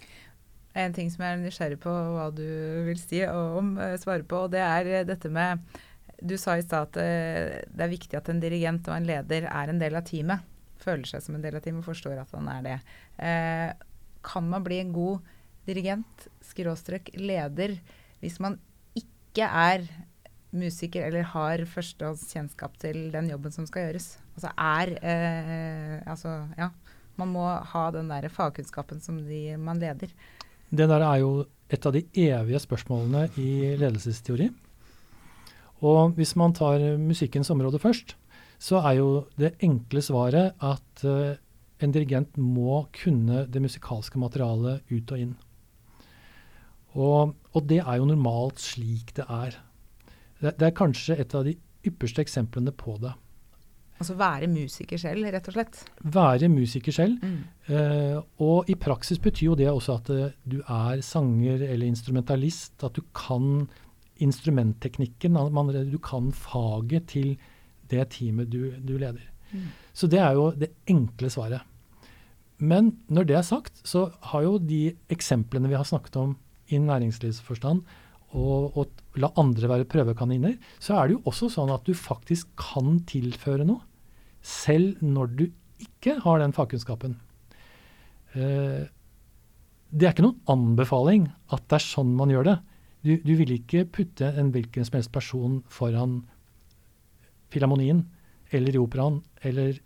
En 0.78 0.94
ting 0.94 1.10
som 1.10 1.24
jeg 1.26 1.36
er 1.36 1.42
nysgjerrig 1.42 1.80
på 1.82 1.92
hva 1.92 2.28
du 2.36 2.46
vil 2.86 3.00
si 3.02 3.24
og 3.26 3.62
om, 3.64 3.72
eh, 3.82 3.96
svare 4.02 4.26
på, 4.28 4.46
og 4.46 4.54
det 4.54 4.62
er 4.64 5.08
dette 5.10 5.32
med 5.34 5.66
Du 6.18 6.34
sa 6.42 6.56
i 6.58 6.64
stad 6.66 6.88
at 6.88 6.96
det 7.70 7.84
er 7.84 7.92
viktig 7.92 8.18
at 8.18 8.30
en 8.32 8.40
dirigent 8.42 8.88
og 8.90 8.96
en 8.96 9.06
leder 9.06 9.46
er 9.46 9.70
en 9.70 9.78
del 9.78 10.00
av 10.00 10.06
teamet 10.08 10.42
føler 10.82 11.10
seg 11.10 11.24
som 11.24 11.38
en 11.38 11.44
del 11.44 11.58
av 11.58 11.66
teamet 11.66 11.84
og 11.84 11.90
forstår 11.92 12.22
at 12.22 12.34
han 12.36 12.50
er 12.52 12.66
det. 12.66 12.78
Eh, 13.24 13.72
kan 14.28 14.50
man 14.52 14.66
bli 14.66 14.82
en 14.82 14.94
god 14.96 15.26
dirigent, 15.68 16.28
skråstrek 16.46 17.12
leder, 17.20 17.78
hvis 18.22 18.40
man 18.44 18.58
ikke 18.98 19.48
er 19.48 19.88
musiker 20.56 21.06
eller 21.10 21.28
har 21.34 21.66
førstehåndskjennskap 21.70 22.78
til 22.82 23.10
den 23.14 23.30
jobben 23.34 23.54
som 23.54 23.68
skal 23.70 23.90
gjøres? 23.90 24.16
Altså 24.38 24.54
er 24.54 24.94
eh, 25.02 26.02
Altså, 26.06 26.36
ja. 26.58 26.70
Man 27.18 27.32
må 27.34 27.46
ha 27.50 27.88
den 27.92 28.12
der 28.12 28.30
fagkunnskapen 28.30 29.02
som 29.02 29.18
de 29.26 29.58
man 29.58 29.80
leder. 29.82 30.12
Det 30.70 30.86
der 30.90 31.02
er 31.02 31.24
jo 31.24 31.48
et 31.74 31.86
av 31.86 31.96
de 31.96 32.04
evige 32.14 32.60
spørsmålene 32.62 33.24
i 33.42 33.74
ledelsesteori. 33.80 34.52
Og 35.82 36.14
hvis 36.18 36.36
man 36.38 36.54
tar 36.54 36.78
musikkens 37.02 37.50
område 37.50 37.82
først, 37.82 38.14
så 38.60 38.82
er 38.86 39.00
jo 39.00 39.10
det 39.38 39.56
enkle 39.66 40.02
svaret 40.02 40.54
at 40.62 41.04
uh, 41.06 41.34
en 41.82 41.94
dirigent 41.94 42.38
må 42.38 42.88
kunne 42.94 43.46
det 43.50 43.62
musikalske 43.62 44.18
materialet 44.22 44.86
ut 44.90 45.14
og 45.14 45.22
inn. 45.22 45.36
Og, 46.98 47.36
og 47.54 47.70
det 47.70 47.84
er 47.84 48.00
jo 48.00 48.10
normalt 48.10 48.62
slik 48.62 49.14
det 49.18 49.26
er. 49.30 49.58
Det, 50.42 50.56
det, 50.58 50.66
er 50.70 50.78
kanskje 50.78 51.18
et 51.22 51.34
av 51.38 51.46
de 51.46 51.54
ypperste 51.86 52.24
eksemplene 52.24 52.74
på 52.74 52.98
det. 53.02 53.14
Altså 53.98 54.14
være 54.18 54.48
musiker 54.52 55.00
selv, 55.02 55.26
rett 55.34 55.48
og 55.50 55.56
slett? 55.56 55.80
Være 56.14 56.50
musiker 56.54 56.94
selv. 56.94 57.18
Mm. 57.24 57.40
Uh, 57.70 58.18
og 58.46 58.70
i 58.70 58.78
praksis 58.78 59.20
betyr 59.22 59.50
jo 59.50 59.58
det 59.58 59.70
også 59.72 59.98
at 59.98 60.12
uh, 60.14 60.28
du 60.46 60.60
er 60.62 61.02
sanger 61.06 61.64
eller 61.66 61.88
instrumentalist. 61.88 62.78
At 62.86 62.98
du 62.98 63.02
kan 63.18 63.66
instrumentteknikken. 64.24 65.38
Man, 65.54 65.74
du 65.92 65.98
kan 66.02 66.32
faget 66.32 67.10
til 67.14 67.36
det 67.90 68.10
teamet 68.14 68.52
du, 68.54 68.72
du 68.78 68.98
leder. 68.98 69.24
Mm. 69.52 69.72
Så 69.94 70.10
det 70.12 70.22
er 70.22 70.38
jo 70.38 70.52
det 70.54 70.74
enkle 70.90 71.32
svaret. 71.34 71.66
Men 72.58 72.96
når 73.14 73.30
det 73.30 73.38
er 73.38 73.46
sagt, 73.46 73.82
så 73.86 74.10
har 74.32 74.46
jo 74.46 74.58
de 74.58 74.92
eksemplene 75.14 75.70
vi 75.70 75.78
har 75.78 75.86
snakket 75.86 76.18
om 76.18 76.36
i 76.74 76.80
næringslivsforstand, 76.82 77.84
og, 78.36 78.78
og 78.78 79.20
la 79.22 79.30
andre 79.40 79.70
være 79.72 79.88
prøvekaniner, 79.88 80.58
så 80.84 80.98
er 80.98 81.08
det 81.08 81.16
jo 81.16 81.22
også 81.30 81.48
sånn 81.54 81.72
at 81.72 81.86
du 81.88 81.94
faktisk 81.96 82.50
kan 82.60 83.00
tilføre 83.08 83.66
noe. 83.68 83.86
Selv 84.48 85.02
når 85.04 85.34
du 85.36 85.48
ikke 85.84 86.18
har 86.24 86.40
den 86.42 86.56
fagkunnskapen. 86.56 87.18
Eh, 88.38 88.88
det 89.88 90.08
er 90.08 90.14
ikke 90.14 90.26
noen 90.26 90.42
anbefaling 90.52 91.28
at 91.54 91.64
det 91.68 91.80
er 91.80 91.86
sånn 91.86 92.16
man 92.18 92.32
gjør 92.32 92.50
det. 92.50 92.58
Du, 93.06 93.14
du 93.24 93.34
vil 93.40 93.54
ikke 93.56 93.86
putte 93.94 94.30
en 94.40 94.52
hvilken 94.56 94.88
som 94.88 94.98
helst 94.98 95.14
person 95.16 95.62
foran 95.72 96.22
Filharmonien 97.54 98.02
eller 98.56 98.76
i 98.76 98.82
operaen 98.82 99.22
eller 99.48 99.78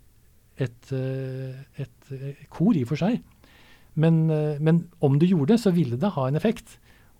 et, 0.62 0.90
eh, 0.94 1.82
et, 1.82 2.10
eh, 2.14 2.42
kor 2.50 2.74
i 2.76 2.82
og 2.86 2.92
for 2.92 3.02
seg. 3.02 3.20
Men, 3.94 4.24
men, 4.64 4.78
om 5.04 5.18
du 5.20 5.26
gjorde 5.28 5.50
det, 5.52 5.58
så 5.60 5.70
ville 5.76 5.98
det 6.00 6.14
ha 6.14 6.22
en 6.24 6.38
effekt. 6.38 6.78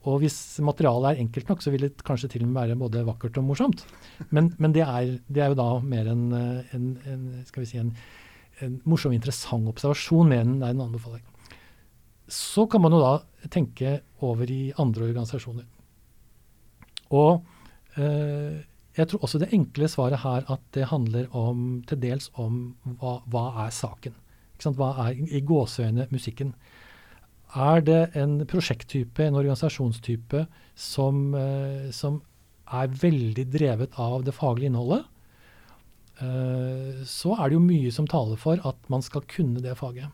Og 0.09 0.22
hvis 0.22 0.36
materialet 0.64 1.12
er 1.12 1.22
enkelt 1.22 1.50
nok, 1.50 1.62
så 1.62 1.70
vil 1.70 1.86
det 1.86 2.05
kanskje 2.07 2.32
til 2.32 2.42
og 2.42 2.50
med 2.50 2.62
være 2.62 2.78
både 2.80 3.05
vakkert 3.07 3.38
og 3.38 3.46
morsomt. 3.46 3.84
Men, 4.30 4.50
men 4.59 4.74
det, 4.74 4.82
er, 4.82 5.12
det, 5.28 5.42
er, 5.42 5.53
jo 5.53 5.59
da 5.61 5.68
mer 5.78 6.11
en, 6.11 6.24
en, 6.74 6.88
en 7.07 7.28
skal 7.46 7.62
vi 7.62 7.68
si 7.70 7.78
en, 7.78 7.92
en 8.64 8.80
morsom, 8.88 9.14
interessant 9.14 9.70
observasjon 9.70 10.32
mer 10.32 10.42
enn 10.42 10.59
en 10.59 10.82
anbefaling. 10.88 11.22
Så 12.32 12.66
kan 12.70 12.82
man 12.82 12.96
jo 12.96 13.03
da 13.03 13.14
tenke 13.53 14.00
over 14.24 14.50
i 14.50 14.72
andre 14.80 15.11
organisasjoner. 15.12 15.68
Og 17.12 17.42
eh, 18.00 18.62
jeg 18.96 19.09
tror 19.09 19.24
også 19.24 19.40
det 19.40 19.53
enkle 19.55 19.88
svaret 19.88 20.20
her 20.24 20.44
at 20.53 20.64
det 20.74 20.90
handler 20.90 21.30
om, 21.36 21.82
til 21.88 22.00
dels 22.03 22.30
om 22.40 22.74
hva, 23.00 23.20
hva 23.30 23.46
er 23.66 23.74
saken. 23.74 24.18
Hva 24.62 24.92
er 25.09 25.18
i 25.18 25.40
gåseøyne 25.42 26.07
musikken? 26.12 26.53
Er 27.53 27.82
det 27.84 28.03
en 28.16 28.40
prosjekttype, 28.48 29.24
en 29.26 29.36
organisasjonstype, 29.36 30.46
som, 30.74 31.34
eh, 31.34 31.90
som 31.90 32.22
er 32.72 32.88
veldig 32.88 33.44
drevet 33.53 33.98
av 34.00 34.24
det 34.24 34.34
faglige 34.34 34.70
innholdet, 34.70 35.05
eh, 36.20 37.05
så 37.05 37.36
er 37.38 37.48
det 37.48 37.59
jo 37.59 37.66
mye 37.66 37.92
som 37.92 38.07
taler 38.07 38.36
for 38.36 38.57
at 38.64 38.76
man 38.88 39.03
skal 39.03 39.22
kunne 39.22 39.61
det 39.61 39.76
faget. 39.76 40.09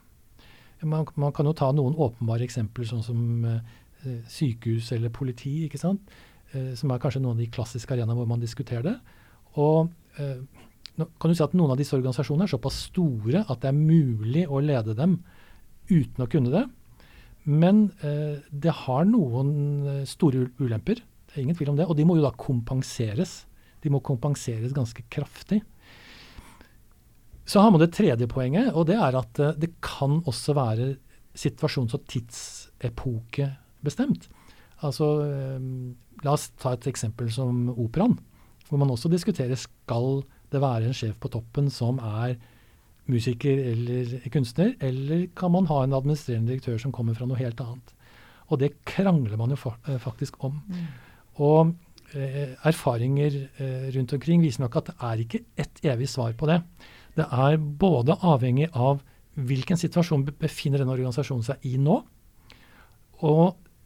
Man, 0.82 1.06
man 1.16 1.32
kan 1.32 1.46
jo 1.46 1.52
ta 1.52 1.72
noen 1.72 1.94
åpenbare 1.94 2.46
eksempler, 2.46 2.86
sånn 2.86 3.02
som 3.02 3.44
eh, 3.44 4.22
sykehus 4.26 4.92
eller 4.92 5.10
politi, 5.10 5.66
ikke 5.66 5.78
sant? 5.78 6.00
Som 6.48 6.90
er 6.90 6.98
kanskje 6.98 7.20
noen 7.20 7.36
av 7.36 7.42
de 7.42 7.50
klassiske 7.52 7.92
arenaene 7.92 8.14
hvor 8.16 8.28
man 8.30 8.40
diskuterer 8.40 8.82
det. 8.82 8.94
Og 9.60 9.90
kan 10.96 11.28
du 11.28 11.34
si 11.36 11.42
at 11.44 11.52
Noen 11.52 11.74
av 11.74 11.76
disse 11.76 11.92
organisasjonene 11.92 12.46
er 12.46 12.52
såpass 12.54 12.78
store 12.88 13.42
at 13.44 13.60
det 13.60 13.68
er 13.68 13.76
mulig 13.76 14.46
å 14.48 14.62
lede 14.64 14.94
dem 14.96 15.18
uten 15.90 16.24
å 16.24 16.28
kunne 16.30 16.54
det. 16.54 16.62
Men 17.44 17.92
eh, 18.04 18.36
det 18.50 18.72
har 18.84 19.04
noen 19.08 19.86
eh, 19.86 20.04
store 20.08 20.48
ulemper. 20.58 20.94
Det 21.28 21.34
er 21.36 21.42
ingen 21.44 21.56
tvil 21.58 21.70
om 21.72 21.78
det. 21.78 21.86
Og 21.88 21.96
de 21.98 22.04
må 22.08 22.12
jo 22.18 22.26
da 22.26 22.32
kompenseres. 22.36 23.32
De 23.84 23.88
må 23.92 23.98
kompenseres 24.04 24.76
ganske 24.76 25.02
kraftig. 25.12 25.60
Så 27.48 27.56
har 27.64 27.70
man 27.72 27.80
det 27.80 27.94
tredje 27.96 28.26
poenget, 28.28 28.74
og 28.76 28.82
det 28.90 28.98
er 29.00 29.12
at 29.16 29.38
uh, 29.40 29.56
det 29.56 29.80
kan 29.80 30.20
også 30.28 30.52
være 30.52 31.00
situasjons- 31.32 31.96
og 31.96 32.04
tidsepokebestemt. 32.10 34.28
Altså, 34.84 35.06
la 36.22 36.30
oss 36.34 36.50
ta 36.60 36.72
et 36.76 36.86
eksempel 36.90 37.30
som 37.32 37.70
operaen, 37.72 38.18
hvor 38.68 38.78
man 38.82 38.92
også 38.92 39.08
diskuterer 39.10 39.56
skal 39.58 40.22
det 40.52 40.60
være 40.62 40.86
en 40.90 40.96
sjef 40.96 41.16
på 41.20 41.30
toppen 41.32 41.70
som 41.72 41.98
er 42.04 42.36
musiker 43.08 43.60
eller 43.72 44.14
kunstner, 44.32 44.74
eller 44.84 45.26
kan 45.36 45.52
man 45.54 45.68
ha 45.70 45.82
en 45.82 45.96
administrerende 45.96 46.52
direktør 46.52 46.78
som 46.82 46.94
kommer 46.94 47.16
fra 47.16 47.28
noe 47.28 47.40
helt 47.40 47.60
annet. 47.64 47.94
Og 48.48 48.60
det 48.62 48.74
krangler 48.88 49.36
man 49.40 49.52
jo 49.52 49.58
eh, 49.58 49.98
faktisk 50.00 50.38
om. 50.44 50.60
Mm. 50.68 50.86
Og 51.44 51.74
eh, 52.16 52.54
erfaringer 52.68 53.36
eh, 53.60 53.88
rundt 53.94 54.14
omkring 54.16 54.44
viser 54.44 54.64
nok 54.64 54.80
at 54.80 54.90
det 54.90 54.96
er 55.10 55.22
ikke 55.24 55.44
ett 55.56 55.82
evig 55.84 56.08
svar 56.10 56.34
på 56.38 56.48
det. 56.50 56.60
Det 57.18 57.26
er 57.26 57.58
både 57.58 58.18
avhengig 58.22 58.70
av 58.72 59.02
hvilken 59.38 59.78
situasjon 59.78 60.26
befinner 60.38 60.82
denne 60.82 60.94
organisasjonen 60.94 61.46
seg 61.46 61.64
i 61.68 61.76
nå, 61.78 62.00
og 63.26 63.44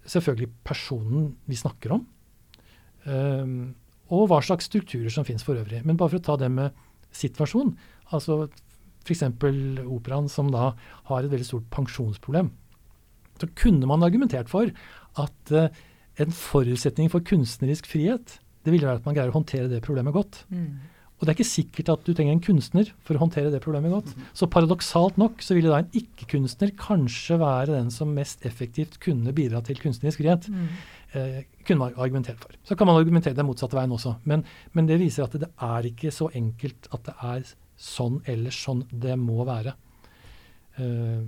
selvfølgelig 0.09 0.49
personen 0.65 1.29
vi 1.49 1.57
snakker 1.57 1.95
om, 1.97 2.07
um, 3.05 3.53
og 4.13 4.27
hva 4.31 4.41
slags 4.45 4.69
strukturer 4.69 5.13
som 5.13 5.27
finnes 5.29 5.45
for 5.45 5.61
øvrig. 5.61 5.83
Men 5.85 5.99
bare 6.01 6.15
for 6.15 6.23
å 6.23 6.25
ta 6.25 6.39
det 6.41 6.49
med 6.53 6.77
situasjon, 7.17 7.75
altså 8.17 8.47
f.eks. 9.07 9.25
operaen 9.87 10.29
som 10.31 10.51
da 10.55 10.73
har 11.11 11.23
et 11.23 11.33
veldig 11.33 11.49
stort 11.49 11.69
pensjonsproblem, 11.75 12.53
så 13.41 13.49
kunne 13.59 13.89
man 13.91 14.05
argumentert 14.07 14.51
for 14.53 14.71
at 15.21 15.53
uh, 15.57 15.69
en 16.21 16.35
forutsetning 16.37 17.11
for 17.11 17.25
kunstnerisk 17.27 17.89
frihet 17.91 18.39
det 18.63 18.73
ville 18.75 18.87
være 18.87 19.01
at 19.01 19.07
man 19.07 19.17
greier 19.17 19.33
å 19.33 19.37
håndtere 19.37 19.71
det 19.71 19.83
problemet 19.85 20.15
godt. 20.15 20.45
Mm. 20.53 20.83
Og 21.19 21.27
det 21.27 21.31
er 21.31 21.37
ikke 21.37 21.47
sikkert 21.47 21.91
at 21.93 22.07
du 22.07 22.17
trenger 22.19 22.35
en 22.35 22.43
kunstner 22.43 22.89
for 23.07 23.15
å 23.15 23.21
håndtere 23.23 23.53
det 23.53 23.61
problemet 23.63 23.93
godt. 23.95 24.09
Mm. 24.19 24.25
Så 24.39 24.49
paradoksalt 24.51 25.19
nok 25.23 25.43
så 25.47 25.55
ville 25.55 25.71
da 25.71 25.79
en 25.83 25.93
ikke-kunstner 25.99 26.73
kanskje 26.79 27.39
være 27.39 27.77
den 27.77 27.93
som 27.95 28.11
mest 28.17 28.43
effektivt 28.49 28.99
kunne 29.03 29.35
bidra 29.37 29.61
til 29.67 29.79
kunstnerisk 29.83 30.19
frihet. 30.19 30.49
Mm. 30.51 30.67
Eh, 31.15 31.39
kunne 31.63 31.85
man 31.85 31.95
argumentert 31.95 32.43
for. 32.43 32.59
Så 32.67 32.75
kan 32.79 32.91
man 32.91 32.99
argumentere 32.99 33.39
den 33.39 33.47
motsatte 33.47 33.79
veien 33.79 33.95
også. 33.95 34.17
Men, 34.27 34.43
men, 34.75 34.91
det 34.91 34.99
viser 35.03 35.29
at 35.29 35.39
det 35.39 35.51
er 35.63 35.91
ikke 35.93 36.11
så 36.15 36.27
enkelt 36.39 36.91
at 36.91 37.07
det 37.07 37.15
er 37.23 37.55
sånn 37.83 38.21
eller 38.31 38.55
sånn 38.55 38.85
det 38.91 39.17
må 39.19 39.43
være. 39.49 39.75
Uh, 40.79 41.27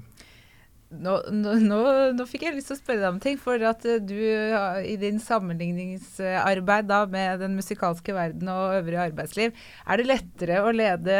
nå, 0.95 1.15
nå, 1.33 1.81
nå, 2.15 2.25
fikk 2.29 2.47
jeg 2.47 2.57
lyst 2.57 2.71
til 2.71 2.77
å 2.77 2.81
spørre 2.81 3.03
deg 3.03 3.09
om 3.09 3.21
ting. 3.23 3.39
For 3.41 3.63
at 3.67 3.85
eh, 3.89 4.01
du 4.03 4.15
i 4.15 4.95
din 5.01 5.21
sammenligningsarbeid 5.23 6.89
da, 6.91 7.01
med 7.11 7.43
den 7.43 7.57
musikalske 7.59 8.15
verden 8.17 8.51
og 8.53 8.77
øvrig 8.79 9.01
arbeidsliv, 9.09 9.55
er 9.87 10.01
det 10.01 10.09
lettere 10.09 10.61
å 10.63 10.73
lede 10.75 11.19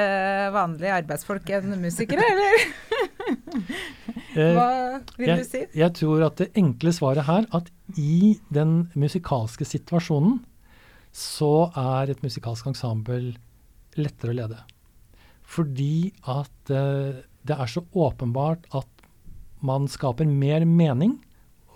vanlige 0.55 0.99
arbeidsfolk 1.01 1.55
enn 1.59 1.79
musikere, 1.83 2.31
eller? 2.35 2.65
Eh, 4.35 4.51
Hva 4.51 4.99
vil 5.15 5.29
jeg, 5.31 5.39
du 5.39 5.47
si? 5.47 5.61
Jeg 5.79 5.95
tror 5.95 6.25
at 6.27 6.41
det 6.41 6.49
enkle 6.59 6.91
svaret 6.93 7.23
her 7.29 7.45
at 7.55 7.69
i 7.95 8.33
den 8.53 8.89
musikalske 8.99 9.63
situasjonen 9.63 10.41
så 11.15 11.69
er 11.79 12.11
et 12.11 12.25
musikalsk 12.27 12.67
ensemble 12.73 13.37
lettere 13.95 14.35
å 14.35 14.37
lede. 14.41 14.59
Fordi 15.45 16.13
at 16.31 16.73
eh, 16.73 17.23
det 17.45 17.57
er 17.57 17.71
så 17.71 17.85
åpenbart 17.93 18.67
at 18.75 18.89
man 19.65 19.89
skaper 19.89 20.29
mer 20.29 20.65
mening 20.69 21.19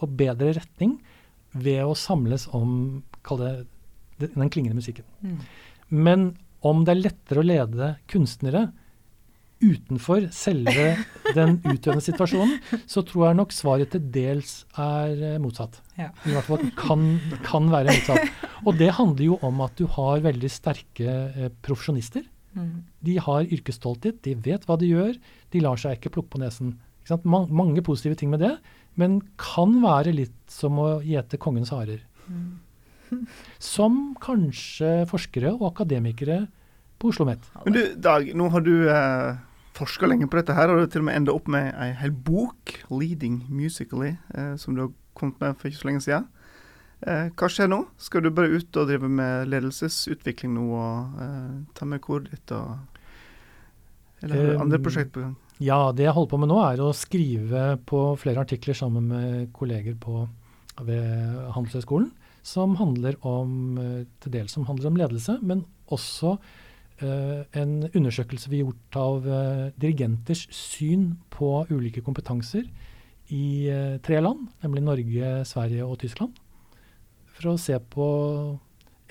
og 0.01 0.17
bedre 0.19 0.55
retning 0.59 0.99
ved 1.57 1.85
å 1.85 1.97
samles 1.97 2.47
om 2.57 3.03
det, 3.29 3.53
den 4.21 4.51
klingende 4.53 4.79
musikken. 4.79 5.07
Mm. 5.21 5.41
Men 5.89 6.29
om 6.65 6.85
det 6.85 6.95
er 6.95 7.03
lettere 7.07 7.43
å 7.43 7.47
lede 7.47 7.95
kunstnere 8.11 8.69
utenfor 9.59 10.29
selve 10.35 10.93
den 11.39 11.59
utøvende 11.65 12.05
situasjonen, 12.05 12.59
så 12.87 13.03
tror 13.07 13.29
jeg 13.29 13.39
nok 13.41 13.55
svaret 13.55 13.93
til 13.95 14.05
dels 14.15 14.61
er 14.79 15.15
eh, 15.33 15.39
motsatt. 15.43 15.81
Ja. 15.99 16.13
I 16.29 16.37
hvert 16.37 16.47
fall 16.47 16.69
kan, 16.79 17.07
kan 17.47 17.71
være 17.73 17.97
motsatt. 17.97 18.45
Og 18.65 18.79
det 18.79 18.93
handler 18.99 19.25
jo 19.33 19.39
om 19.47 19.63
at 19.67 19.75
du 19.79 19.89
har 19.99 20.23
veldig 20.25 20.51
sterke 20.53 21.17
eh, 21.33 21.51
profesjonister. 21.65 22.27
Mm. 22.59 22.85
De 23.07 23.17
har 23.23 23.47
yrkesstolthet, 23.47 24.21
de 24.27 24.35
vet 24.45 24.67
hva 24.67 24.77
de 24.81 24.91
gjør, 24.91 25.17
de 25.55 25.65
lar 25.65 25.81
seg 25.81 25.97
ikke 25.97 26.17
plukke 26.19 26.35
på 26.35 26.43
nesen. 26.43 26.77
Man, 27.25 27.49
mange 27.55 27.83
positive 27.85 28.19
ting 28.21 28.33
med 28.33 28.43
det, 28.45 28.57
men 29.01 29.21
kan 29.41 29.79
være 29.85 30.13
litt 30.13 30.37
som 30.53 30.77
å 30.83 30.89
gjete 31.05 31.41
kongens 31.41 31.73
harer. 31.73 32.03
Mm. 32.29 32.59
som 33.75 34.01
kanskje 34.21 35.07
forskere 35.09 35.55
og 35.57 35.71
akademikere 35.71 36.43
på 36.99 37.13
Oslo 37.13 37.25
OsloMet. 37.25 37.47
Men 37.65 37.77
du, 37.77 37.83
Dag, 38.03 38.33
nå 38.37 38.49
har 38.53 38.65
du 38.67 38.75
eh, 38.91 39.39
forska 39.79 40.09
lenge 40.11 40.29
på 40.29 40.41
dette 40.41 40.57
her, 40.57 40.71
og 40.71 40.81
du 40.81 40.85
har 40.85 40.91
til 40.93 41.05
og 41.05 41.09
med 41.09 41.21
enda 41.21 41.35
opp 41.35 41.49
med 41.51 41.71
ei 41.79 41.93
hel 42.01 42.13
bok, 42.13 42.75
'Leading 42.91 43.45
Musically', 43.49 44.17
eh, 44.35 44.57
som 44.57 44.75
du 44.75 44.87
har 44.87 44.93
kommet 45.15 45.41
med 45.41 45.57
for 45.57 45.71
ikke 45.71 45.83
så 45.83 45.89
lenge 45.89 46.05
siden. 46.05 46.29
Eh, 47.07 47.29
hva 47.39 47.47
skjer 47.47 47.69
nå? 47.71 47.85
Skal 48.03 48.25
du 48.25 48.33
bare 48.35 48.59
ut 48.59 48.79
og 48.81 48.89
drive 48.89 49.09
med 49.11 49.51
ledelsesutvikling 49.53 50.57
nå, 50.57 50.65
og 50.75 51.21
eh, 51.23 51.59
ta 51.79 51.87
med 51.87 52.03
koret 52.03 52.33
ditt, 52.33 52.55
og 52.55 54.25
Eller 54.25 54.35
har 54.35 54.49
du 54.51 54.63
andre 54.65 54.81
prosjekt 54.83 55.13
på 55.15 55.23
gang? 55.23 55.37
Ja, 55.63 55.93
det 55.95 56.09
jeg 56.09 56.15
holder 56.15 56.33
på 56.33 56.41
med 56.43 56.51
nå, 56.51 56.59
er 56.63 56.83
å 56.83 56.95
skrive 56.95 57.77
på 57.87 58.01
flere 58.19 58.43
artikler 58.43 58.75
sammen 58.79 59.07
med 59.13 59.53
kolleger 59.55 59.95
på, 59.99 60.25
ved 60.87 61.39
Handelshøyskolen, 61.55 62.11
som 62.47 62.75
handler 62.81 63.15
om, 63.27 63.79
eh, 63.79 64.03
til 64.23 64.35
dels 64.35 64.59
som 64.59 64.67
handler 64.67 64.91
om 64.91 64.99
ledelse, 64.99 65.39
men 65.43 65.63
også 65.95 66.35
eh, 66.99 67.47
en 67.63 67.79
undersøkelse 67.93 68.51
vi 68.51 68.59
har 68.59 68.73
gjort 68.73 68.99
av 68.99 69.27
uh, 69.31 69.71
dirigenters 69.79 70.49
syn 70.51 71.13
på 71.31 71.63
ulike 71.71 72.03
kompetanser 72.03 72.67
i 73.31 73.69
tre 74.03 74.19
land, 74.25 74.49
nemlig 74.65 74.83
Norge, 74.83 75.33
Sverige 75.47 75.87
og 75.87 75.99
Tyskland. 76.01 76.35
For 77.39 77.53
å 77.53 77.59
se 77.61 77.77
på 77.95 78.07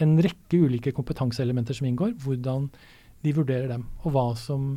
en 0.03 0.17
rekke 0.21 0.59
ulike 0.67 0.91
kompetanseelementer 0.93 1.78
som 1.78 1.88
inngår, 1.89 2.11
hvordan 2.23 2.67
de 3.23 3.34
vurderer 3.34 3.71
dem, 3.71 3.88
og 4.03 4.13
hva 4.13 4.28
som 4.38 4.75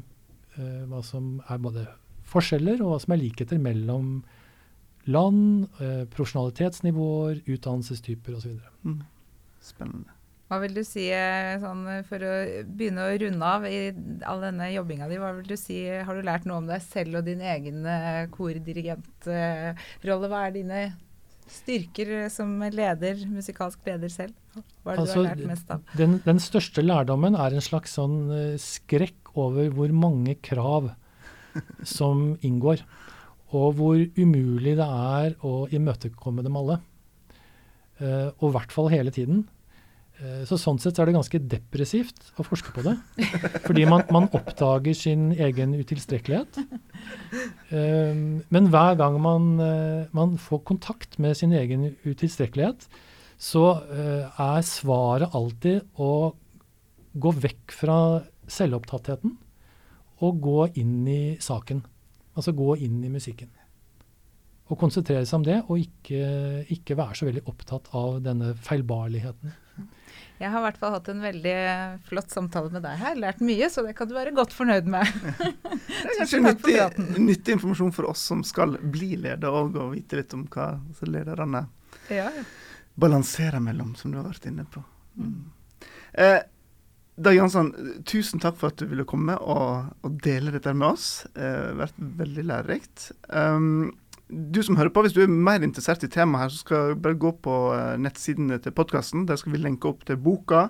uh, 0.56 0.84
hva 0.90 1.02
som 1.06 1.42
er 1.50 1.58
både 1.62 1.82
forskjeller 2.30 2.80
og 2.84 2.88
hva 2.92 3.00
som 3.02 3.12
er 3.14 3.22
likheter 3.24 3.58
mellom 3.62 4.06
land, 5.10 5.66
uh, 5.80 6.04
profesjonalitetsnivåer, 6.14 7.42
utdannelsestyper 7.50 8.38
osv. 8.38 8.56
Mm. 8.86 9.02
Spennende. 9.64 10.12
Hva 10.50 10.58
vil 10.64 10.74
du 10.74 10.82
si, 10.82 11.04
eh, 11.14 11.60
sånn, 11.62 11.84
for 12.08 12.18
å 12.26 12.32
begynne 12.66 13.04
å 13.06 13.18
runde 13.22 13.44
av 13.46 13.62
i 13.68 13.94
all 14.26 14.40
denne 14.42 14.66
jobbinga 14.72 15.06
di, 15.06 15.20
hva 15.22 15.30
vil 15.36 15.46
du 15.46 15.54
si, 15.54 15.86
har 15.86 16.10
du 16.10 16.22
lært 16.26 16.42
noe 16.48 16.58
om 16.58 16.66
deg 16.66 16.82
selv 16.82 17.20
og 17.20 17.28
din 17.28 17.38
egen 17.38 17.86
kordirigенtrolle? 18.34 20.26
Hva 20.32 20.40
er 20.48 20.50
dine 20.56 20.80
styrker 21.50 22.28
som 22.32 22.56
leder, 22.72 23.20
musikalsk 23.30 23.84
leder 23.88 24.12
selv? 24.12 24.34
Hva 24.54 24.94
er 24.94 25.00
det 25.00 25.04
altså, 25.04 25.20
du 25.20 25.26
har 25.26 25.28
lært 25.34 25.50
mest 25.50 25.74
av? 25.74 25.84
Den, 25.98 26.18
den, 26.24 26.40
største 26.42 26.84
lærdommen 26.84 27.36
er 27.38 27.54
en 27.54 27.64
slags 27.64 27.94
sånn 27.98 28.18
skrekk 28.60 29.34
over 29.38 29.70
hvor 29.74 29.92
mange 29.94 30.36
krav 30.42 30.92
som 31.98 32.34
inngår. 32.46 32.82
Og 33.56 33.74
hvor 33.78 33.98
umulig 34.18 34.76
det 34.78 34.86
er 34.86 35.34
å 35.46 35.64
imøtekomme 35.74 36.44
dem 36.46 36.58
alle. 36.60 36.78
Uh, 38.00 38.30
og 38.38 38.50
i 38.50 38.52
hvert 38.56 38.74
fall 38.74 38.90
hele 38.92 39.12
tiden. 39.14 39.44
Uh, 40.20 40.42
så 40.48 40.58
sånn 40.60 40.80
sett 40.82 40.98
er 41.00 41.08
det 41.08 41.16
ganske 41.16 41.40
depressivt 41.52 42.32
å 42.40 42.44
forske 42.46 42.74
på 42.76 42.84
det. 42.84 42.96
Fordi 43.66 43.86
man, 43.88 44.04
man 44.12 44.28
oppdager 44.36 44.96
sin 44.96 45.30
egen 45.32 45.72
utilstrekkelighet. 45.78 46.60
Uh, 47.72 48.40
men 48.52 48.68
hver 48.72 48.98
gang 49.00 49.20
man, 49.22 49.52
man, 50.16 50.36
får 50.40 50.64
kontakt 50.68 51.18
med 51.22 51.38
sin 51.40 51.54
egen 51.56 51.92
utilstrekkelighet, 52.04 52.88
så 53.40 53.64
er 53.88 54.66
svaret 54.68 55.32
alltid 55.36 55.80
å 55.96 56.34
gå 57.16 57.32
vekk 57.40 57.72
fra 57.72 57.96
selvopptattheten 58.50 59.32
og 60.20 60.42
gå 60.44 60.66
inn 60.82 61.08
i 61.08 61.22
saken. 61.40 61.80
Altså 62.36 62.52
gå 62.56 62.76
inn 62.84 63.00
i 63.04 63.12
musikken. 63.12 63.48
Å 64.70 64.78
konsentrere 64.78 65.26
seg 65.26 65.40
om 65.40 65.46
det, 65.46 65.58
og 65.66 65.80
ikke, 65.82 66.20
ikke 66.70 66.96
være 66.98 67.18
så 67.18 67.26
veldig 67.26 67.42
opptatt 67.50 67.90
av 67.98 68.20
denne 68.24 68.52
feilbarligheten. 68.66 69.56
Jeg 70.40 70.48
har 70.48 70.62
i 70.62 70.64
hvert 70.64 70.78
fall 70.80 70.94
hatt 70.94 71.08
en 71.12 71.20
veldig 71.20 71.56
flott 72.08 72.32
samtale 72.32 72.70
med 72.72 72.80
deg 72.86 72.96
her. 73.02 73.18
Lært 73.20 73.42
mye, 73.44 73.66
så 73.68 73.82
det 73.84 73.92
kan 73.98 74.08
du 74.08 74.14
være 74.16 74.32
godt 74.36 74.54
fornøyd 74.56 74.88
med. 74.88 75.04
Det 76.00 76.14
er 76.14 76.16
kanskje 76.16 76.40
nyttig, 76.46 76.76
nyttig 77.20 77.56
informasjon 77.58 77.92
for 77.92 78.08
oss 78.08 78.22
som 78.30 78.40
skal 78.46 78.78
bli 78.80 79.18
leder 79.20 79.52
òg, 79.52 79.76
og 79.76 79.92
vite 79.92 80.16
litt 80.16 80.32
om 80.36 80.46
hva 80.48 80.70
så 80.96 81.08
lederne 81.10 81.66
Ja, 82.08 82.30
balanserer 83.00 83.60
mellom, 83.62 83.92
som 84.00 84.14
du 84.14 84.18
har 84.20 84.30
vært 84.30 84.48
inne 84.48 84.64
på. 84.70 84.80
Mm. 85.20 85.36
Eh, 86.24 86.40
Dag 87.20 87.36
Jansson, 87.36 87.74
tusen 88.08 88.40
takk 88.40 88.56
for 88.56 88.72
at 88.72 88.80
du 88.80 88.86
ville 88.88 89.04
komme 89.08 89.34
og, 89.44 89.90
og 90.06 90.20
dele 90.24 90.54
dette 90.54 90.72
med 90.72 90.94
oss. 90.94 91.08
Det 91.34 91.50
har 91.52 91.76
vært 91.82 91.98
veldig 92.20 92.44
lærerikt. 92.48 93.10
Um, 93.28 93.90
du 94.30 94.62
som 94.62 94.78
hører 94.78 94.92
på, 94.94 95.02
hvis 95.04 95.14
du 95.16 95.22
er 95.24 95.30
mer 95.30 95.64
interessert 95.64 96.04
i 96.06 96.10
temaet 96.10 96.44
her, 96.44 96.52
så 96.52 96.62
skal 96.62 96.90
jeg 96.90 97.00
bare 97.04 97.18
gå 97.18 97.32
på 97.44 97.56
eh, 97.74 97.96
nettsidene 98.00 98.60
til 98.62 98.74
podkasten. 98.76 99.26
Der 99.28 99.40
skal 99.40 99.54
vi 99.54 99.62
lenke 99.62 99.90
opp 99.90 100.04
til 100.06 100.20
boka, 100.20 100.68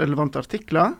relevante 0.00 0.40
artikler. 0.42 0.94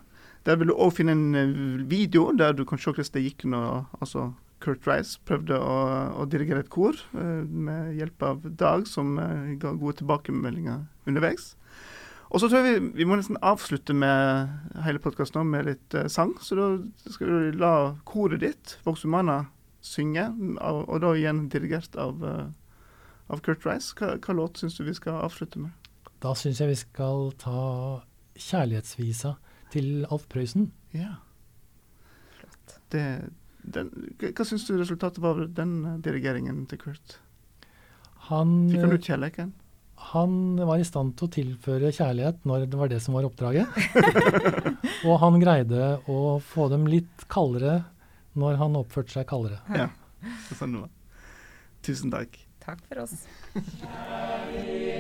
Der 0.46 0.58
vil 0.58 0.70
du 0.70 0.76
òg 0.76 0.96
finne 0.98 1.14
en 1.14 1.38
eh, 1.38 1.86
video 1.90 2.30
der 2.36 2.56
du 2.56 2.64
kan 2.66 2.80
se 2.80 2.90
hvordan 2.90 3.14
det 3.14 3.24
gikk 3.28 3.46
når 3.52 3.86
altså 4.00 4.30
Kurt 4.64 4.86
Rice 4.88 5.20
prøvde 5.28 5.58
å, 5.60 5.76
å 6.22 6.26
dirigere 6.32 6.64
et 6.64 6.72
kor 6.72 6.96
eh, 7.14 7.44
med 7.46 7.94
hjelp 7.98 8.26
av 8.26 8.46
Dag, 8.58 8.86
som 8.90 9.16
ga 9.60 9.74
gode 9.76 10.00
tilbakemeldinger 10.00 10.86
underveis. 11.06 11.54
Og 12.26 12.42
så 12.42 12.48
tror 12.50 12.64
jeg 12.64 12.80
vi, 12.80 12.94
vi 13.02 13.06
må 13.06 13.18
nesten 13.20 13.38
avslutte 13.38 13.94
med 13.94 14.80
hele 14.82 14.98
podkasten 14.98 15.46
med 15.46 15.68
litt 15.68 15.94
sang. 16.10 16.34
Så 16.42 16.58
da 16.58 16.72
skal 17.12 17.30
du 17.30 17.60
la 17.60 17.74
koret 18.08 18.42
ditt, 18.42 18.80
Vox 18.82 19.04
Humana, 19.06 19.44
synge, 19.86 20.28
og, 20.58 20.82
og 20.88 21.02
da 21.04 21.12
igjen 21.16 21.46
dirigert 21.52 21.96
av, 22.00 22.22
eh, 22.26 22.46
av 23.32 23.42
Kurt 23.46 23.66
Rice. 23.68 23.94
Hva, 23.98 24.16
hva 24.22 24.36
låt 24.36 24.62
syns 24.62 24.78
du 24.78 24.84
vi 24.86 24.96
skal 24.96 25.20
avslutte 25.24 25.62
med? 25.62 25.90
Da 26.24 26.34
syns 26.38 26.62
jeg 26.62 26.72
vi 26.72 26.78
skal 26.80 27.30
ta 27.40 27.60
kjærlighetsvisa 28.36 29.36
til 29.74 30.06
Alf 30.10 30.26
Prøysen. 30.32 30.70
Ja. 30.96 31.18
Det, 32.92 33.04
den, 33.62 33.92
hva 34.22 34.46
syns 34.46 34.66
du 34.68 34.76
resultatet 34.78 35.22
var 35.22 35.38
av 35.38 35.54
den 35.56 35.78
eh, 35.84 36.00
dirigeringen 36.06 36.64
til 36.70 36.82
Kurt? 36.86 37.20
Han, 38.30 38.58
Fikk 38.72 38.82
han 38.82 38.98
ut 38.98 39.08
kjærligheten? 39.12 39.54
han 40.12 40.56
var 40.60 40.78
i 40.78 40.86
stand 40.86 41.16
til 41.16 41.26
å 41.26 41.32
tilføre 41.32 41.92
kjærlighet 41.94 42.44
når 42.46 42.66
det 42.70 42.78
var 42.78 42.90
det 42.92 43.00
som 43.02 43.16
var 43.16 43.26
oppdraget. 43.28 43.70
og 45.08 45.18
han 45.22 45.38
greide 45.40 45.96
å 46.12 46.36
få 46.44 46.68
dem 46.72 46.86
litt 46.90 47.24
kaldere 47.32 47.80
når 48.36 48.58
han 48.60 48.76
oppførte 48.78 49.16
seg 49.16 49.26
kaldere. 49.30 49.60
Ja. 49.72 49.88
Sånn 50.56 50.76
det 50.76 50.84
var. 50.86 50.92
Tusen 51.86 52.12
takk. 52.12 52.38
Takk 52.66 52.80
for 52.88 53.04
oss. 53.04 53.14
Kjærlighet 53.54 54.92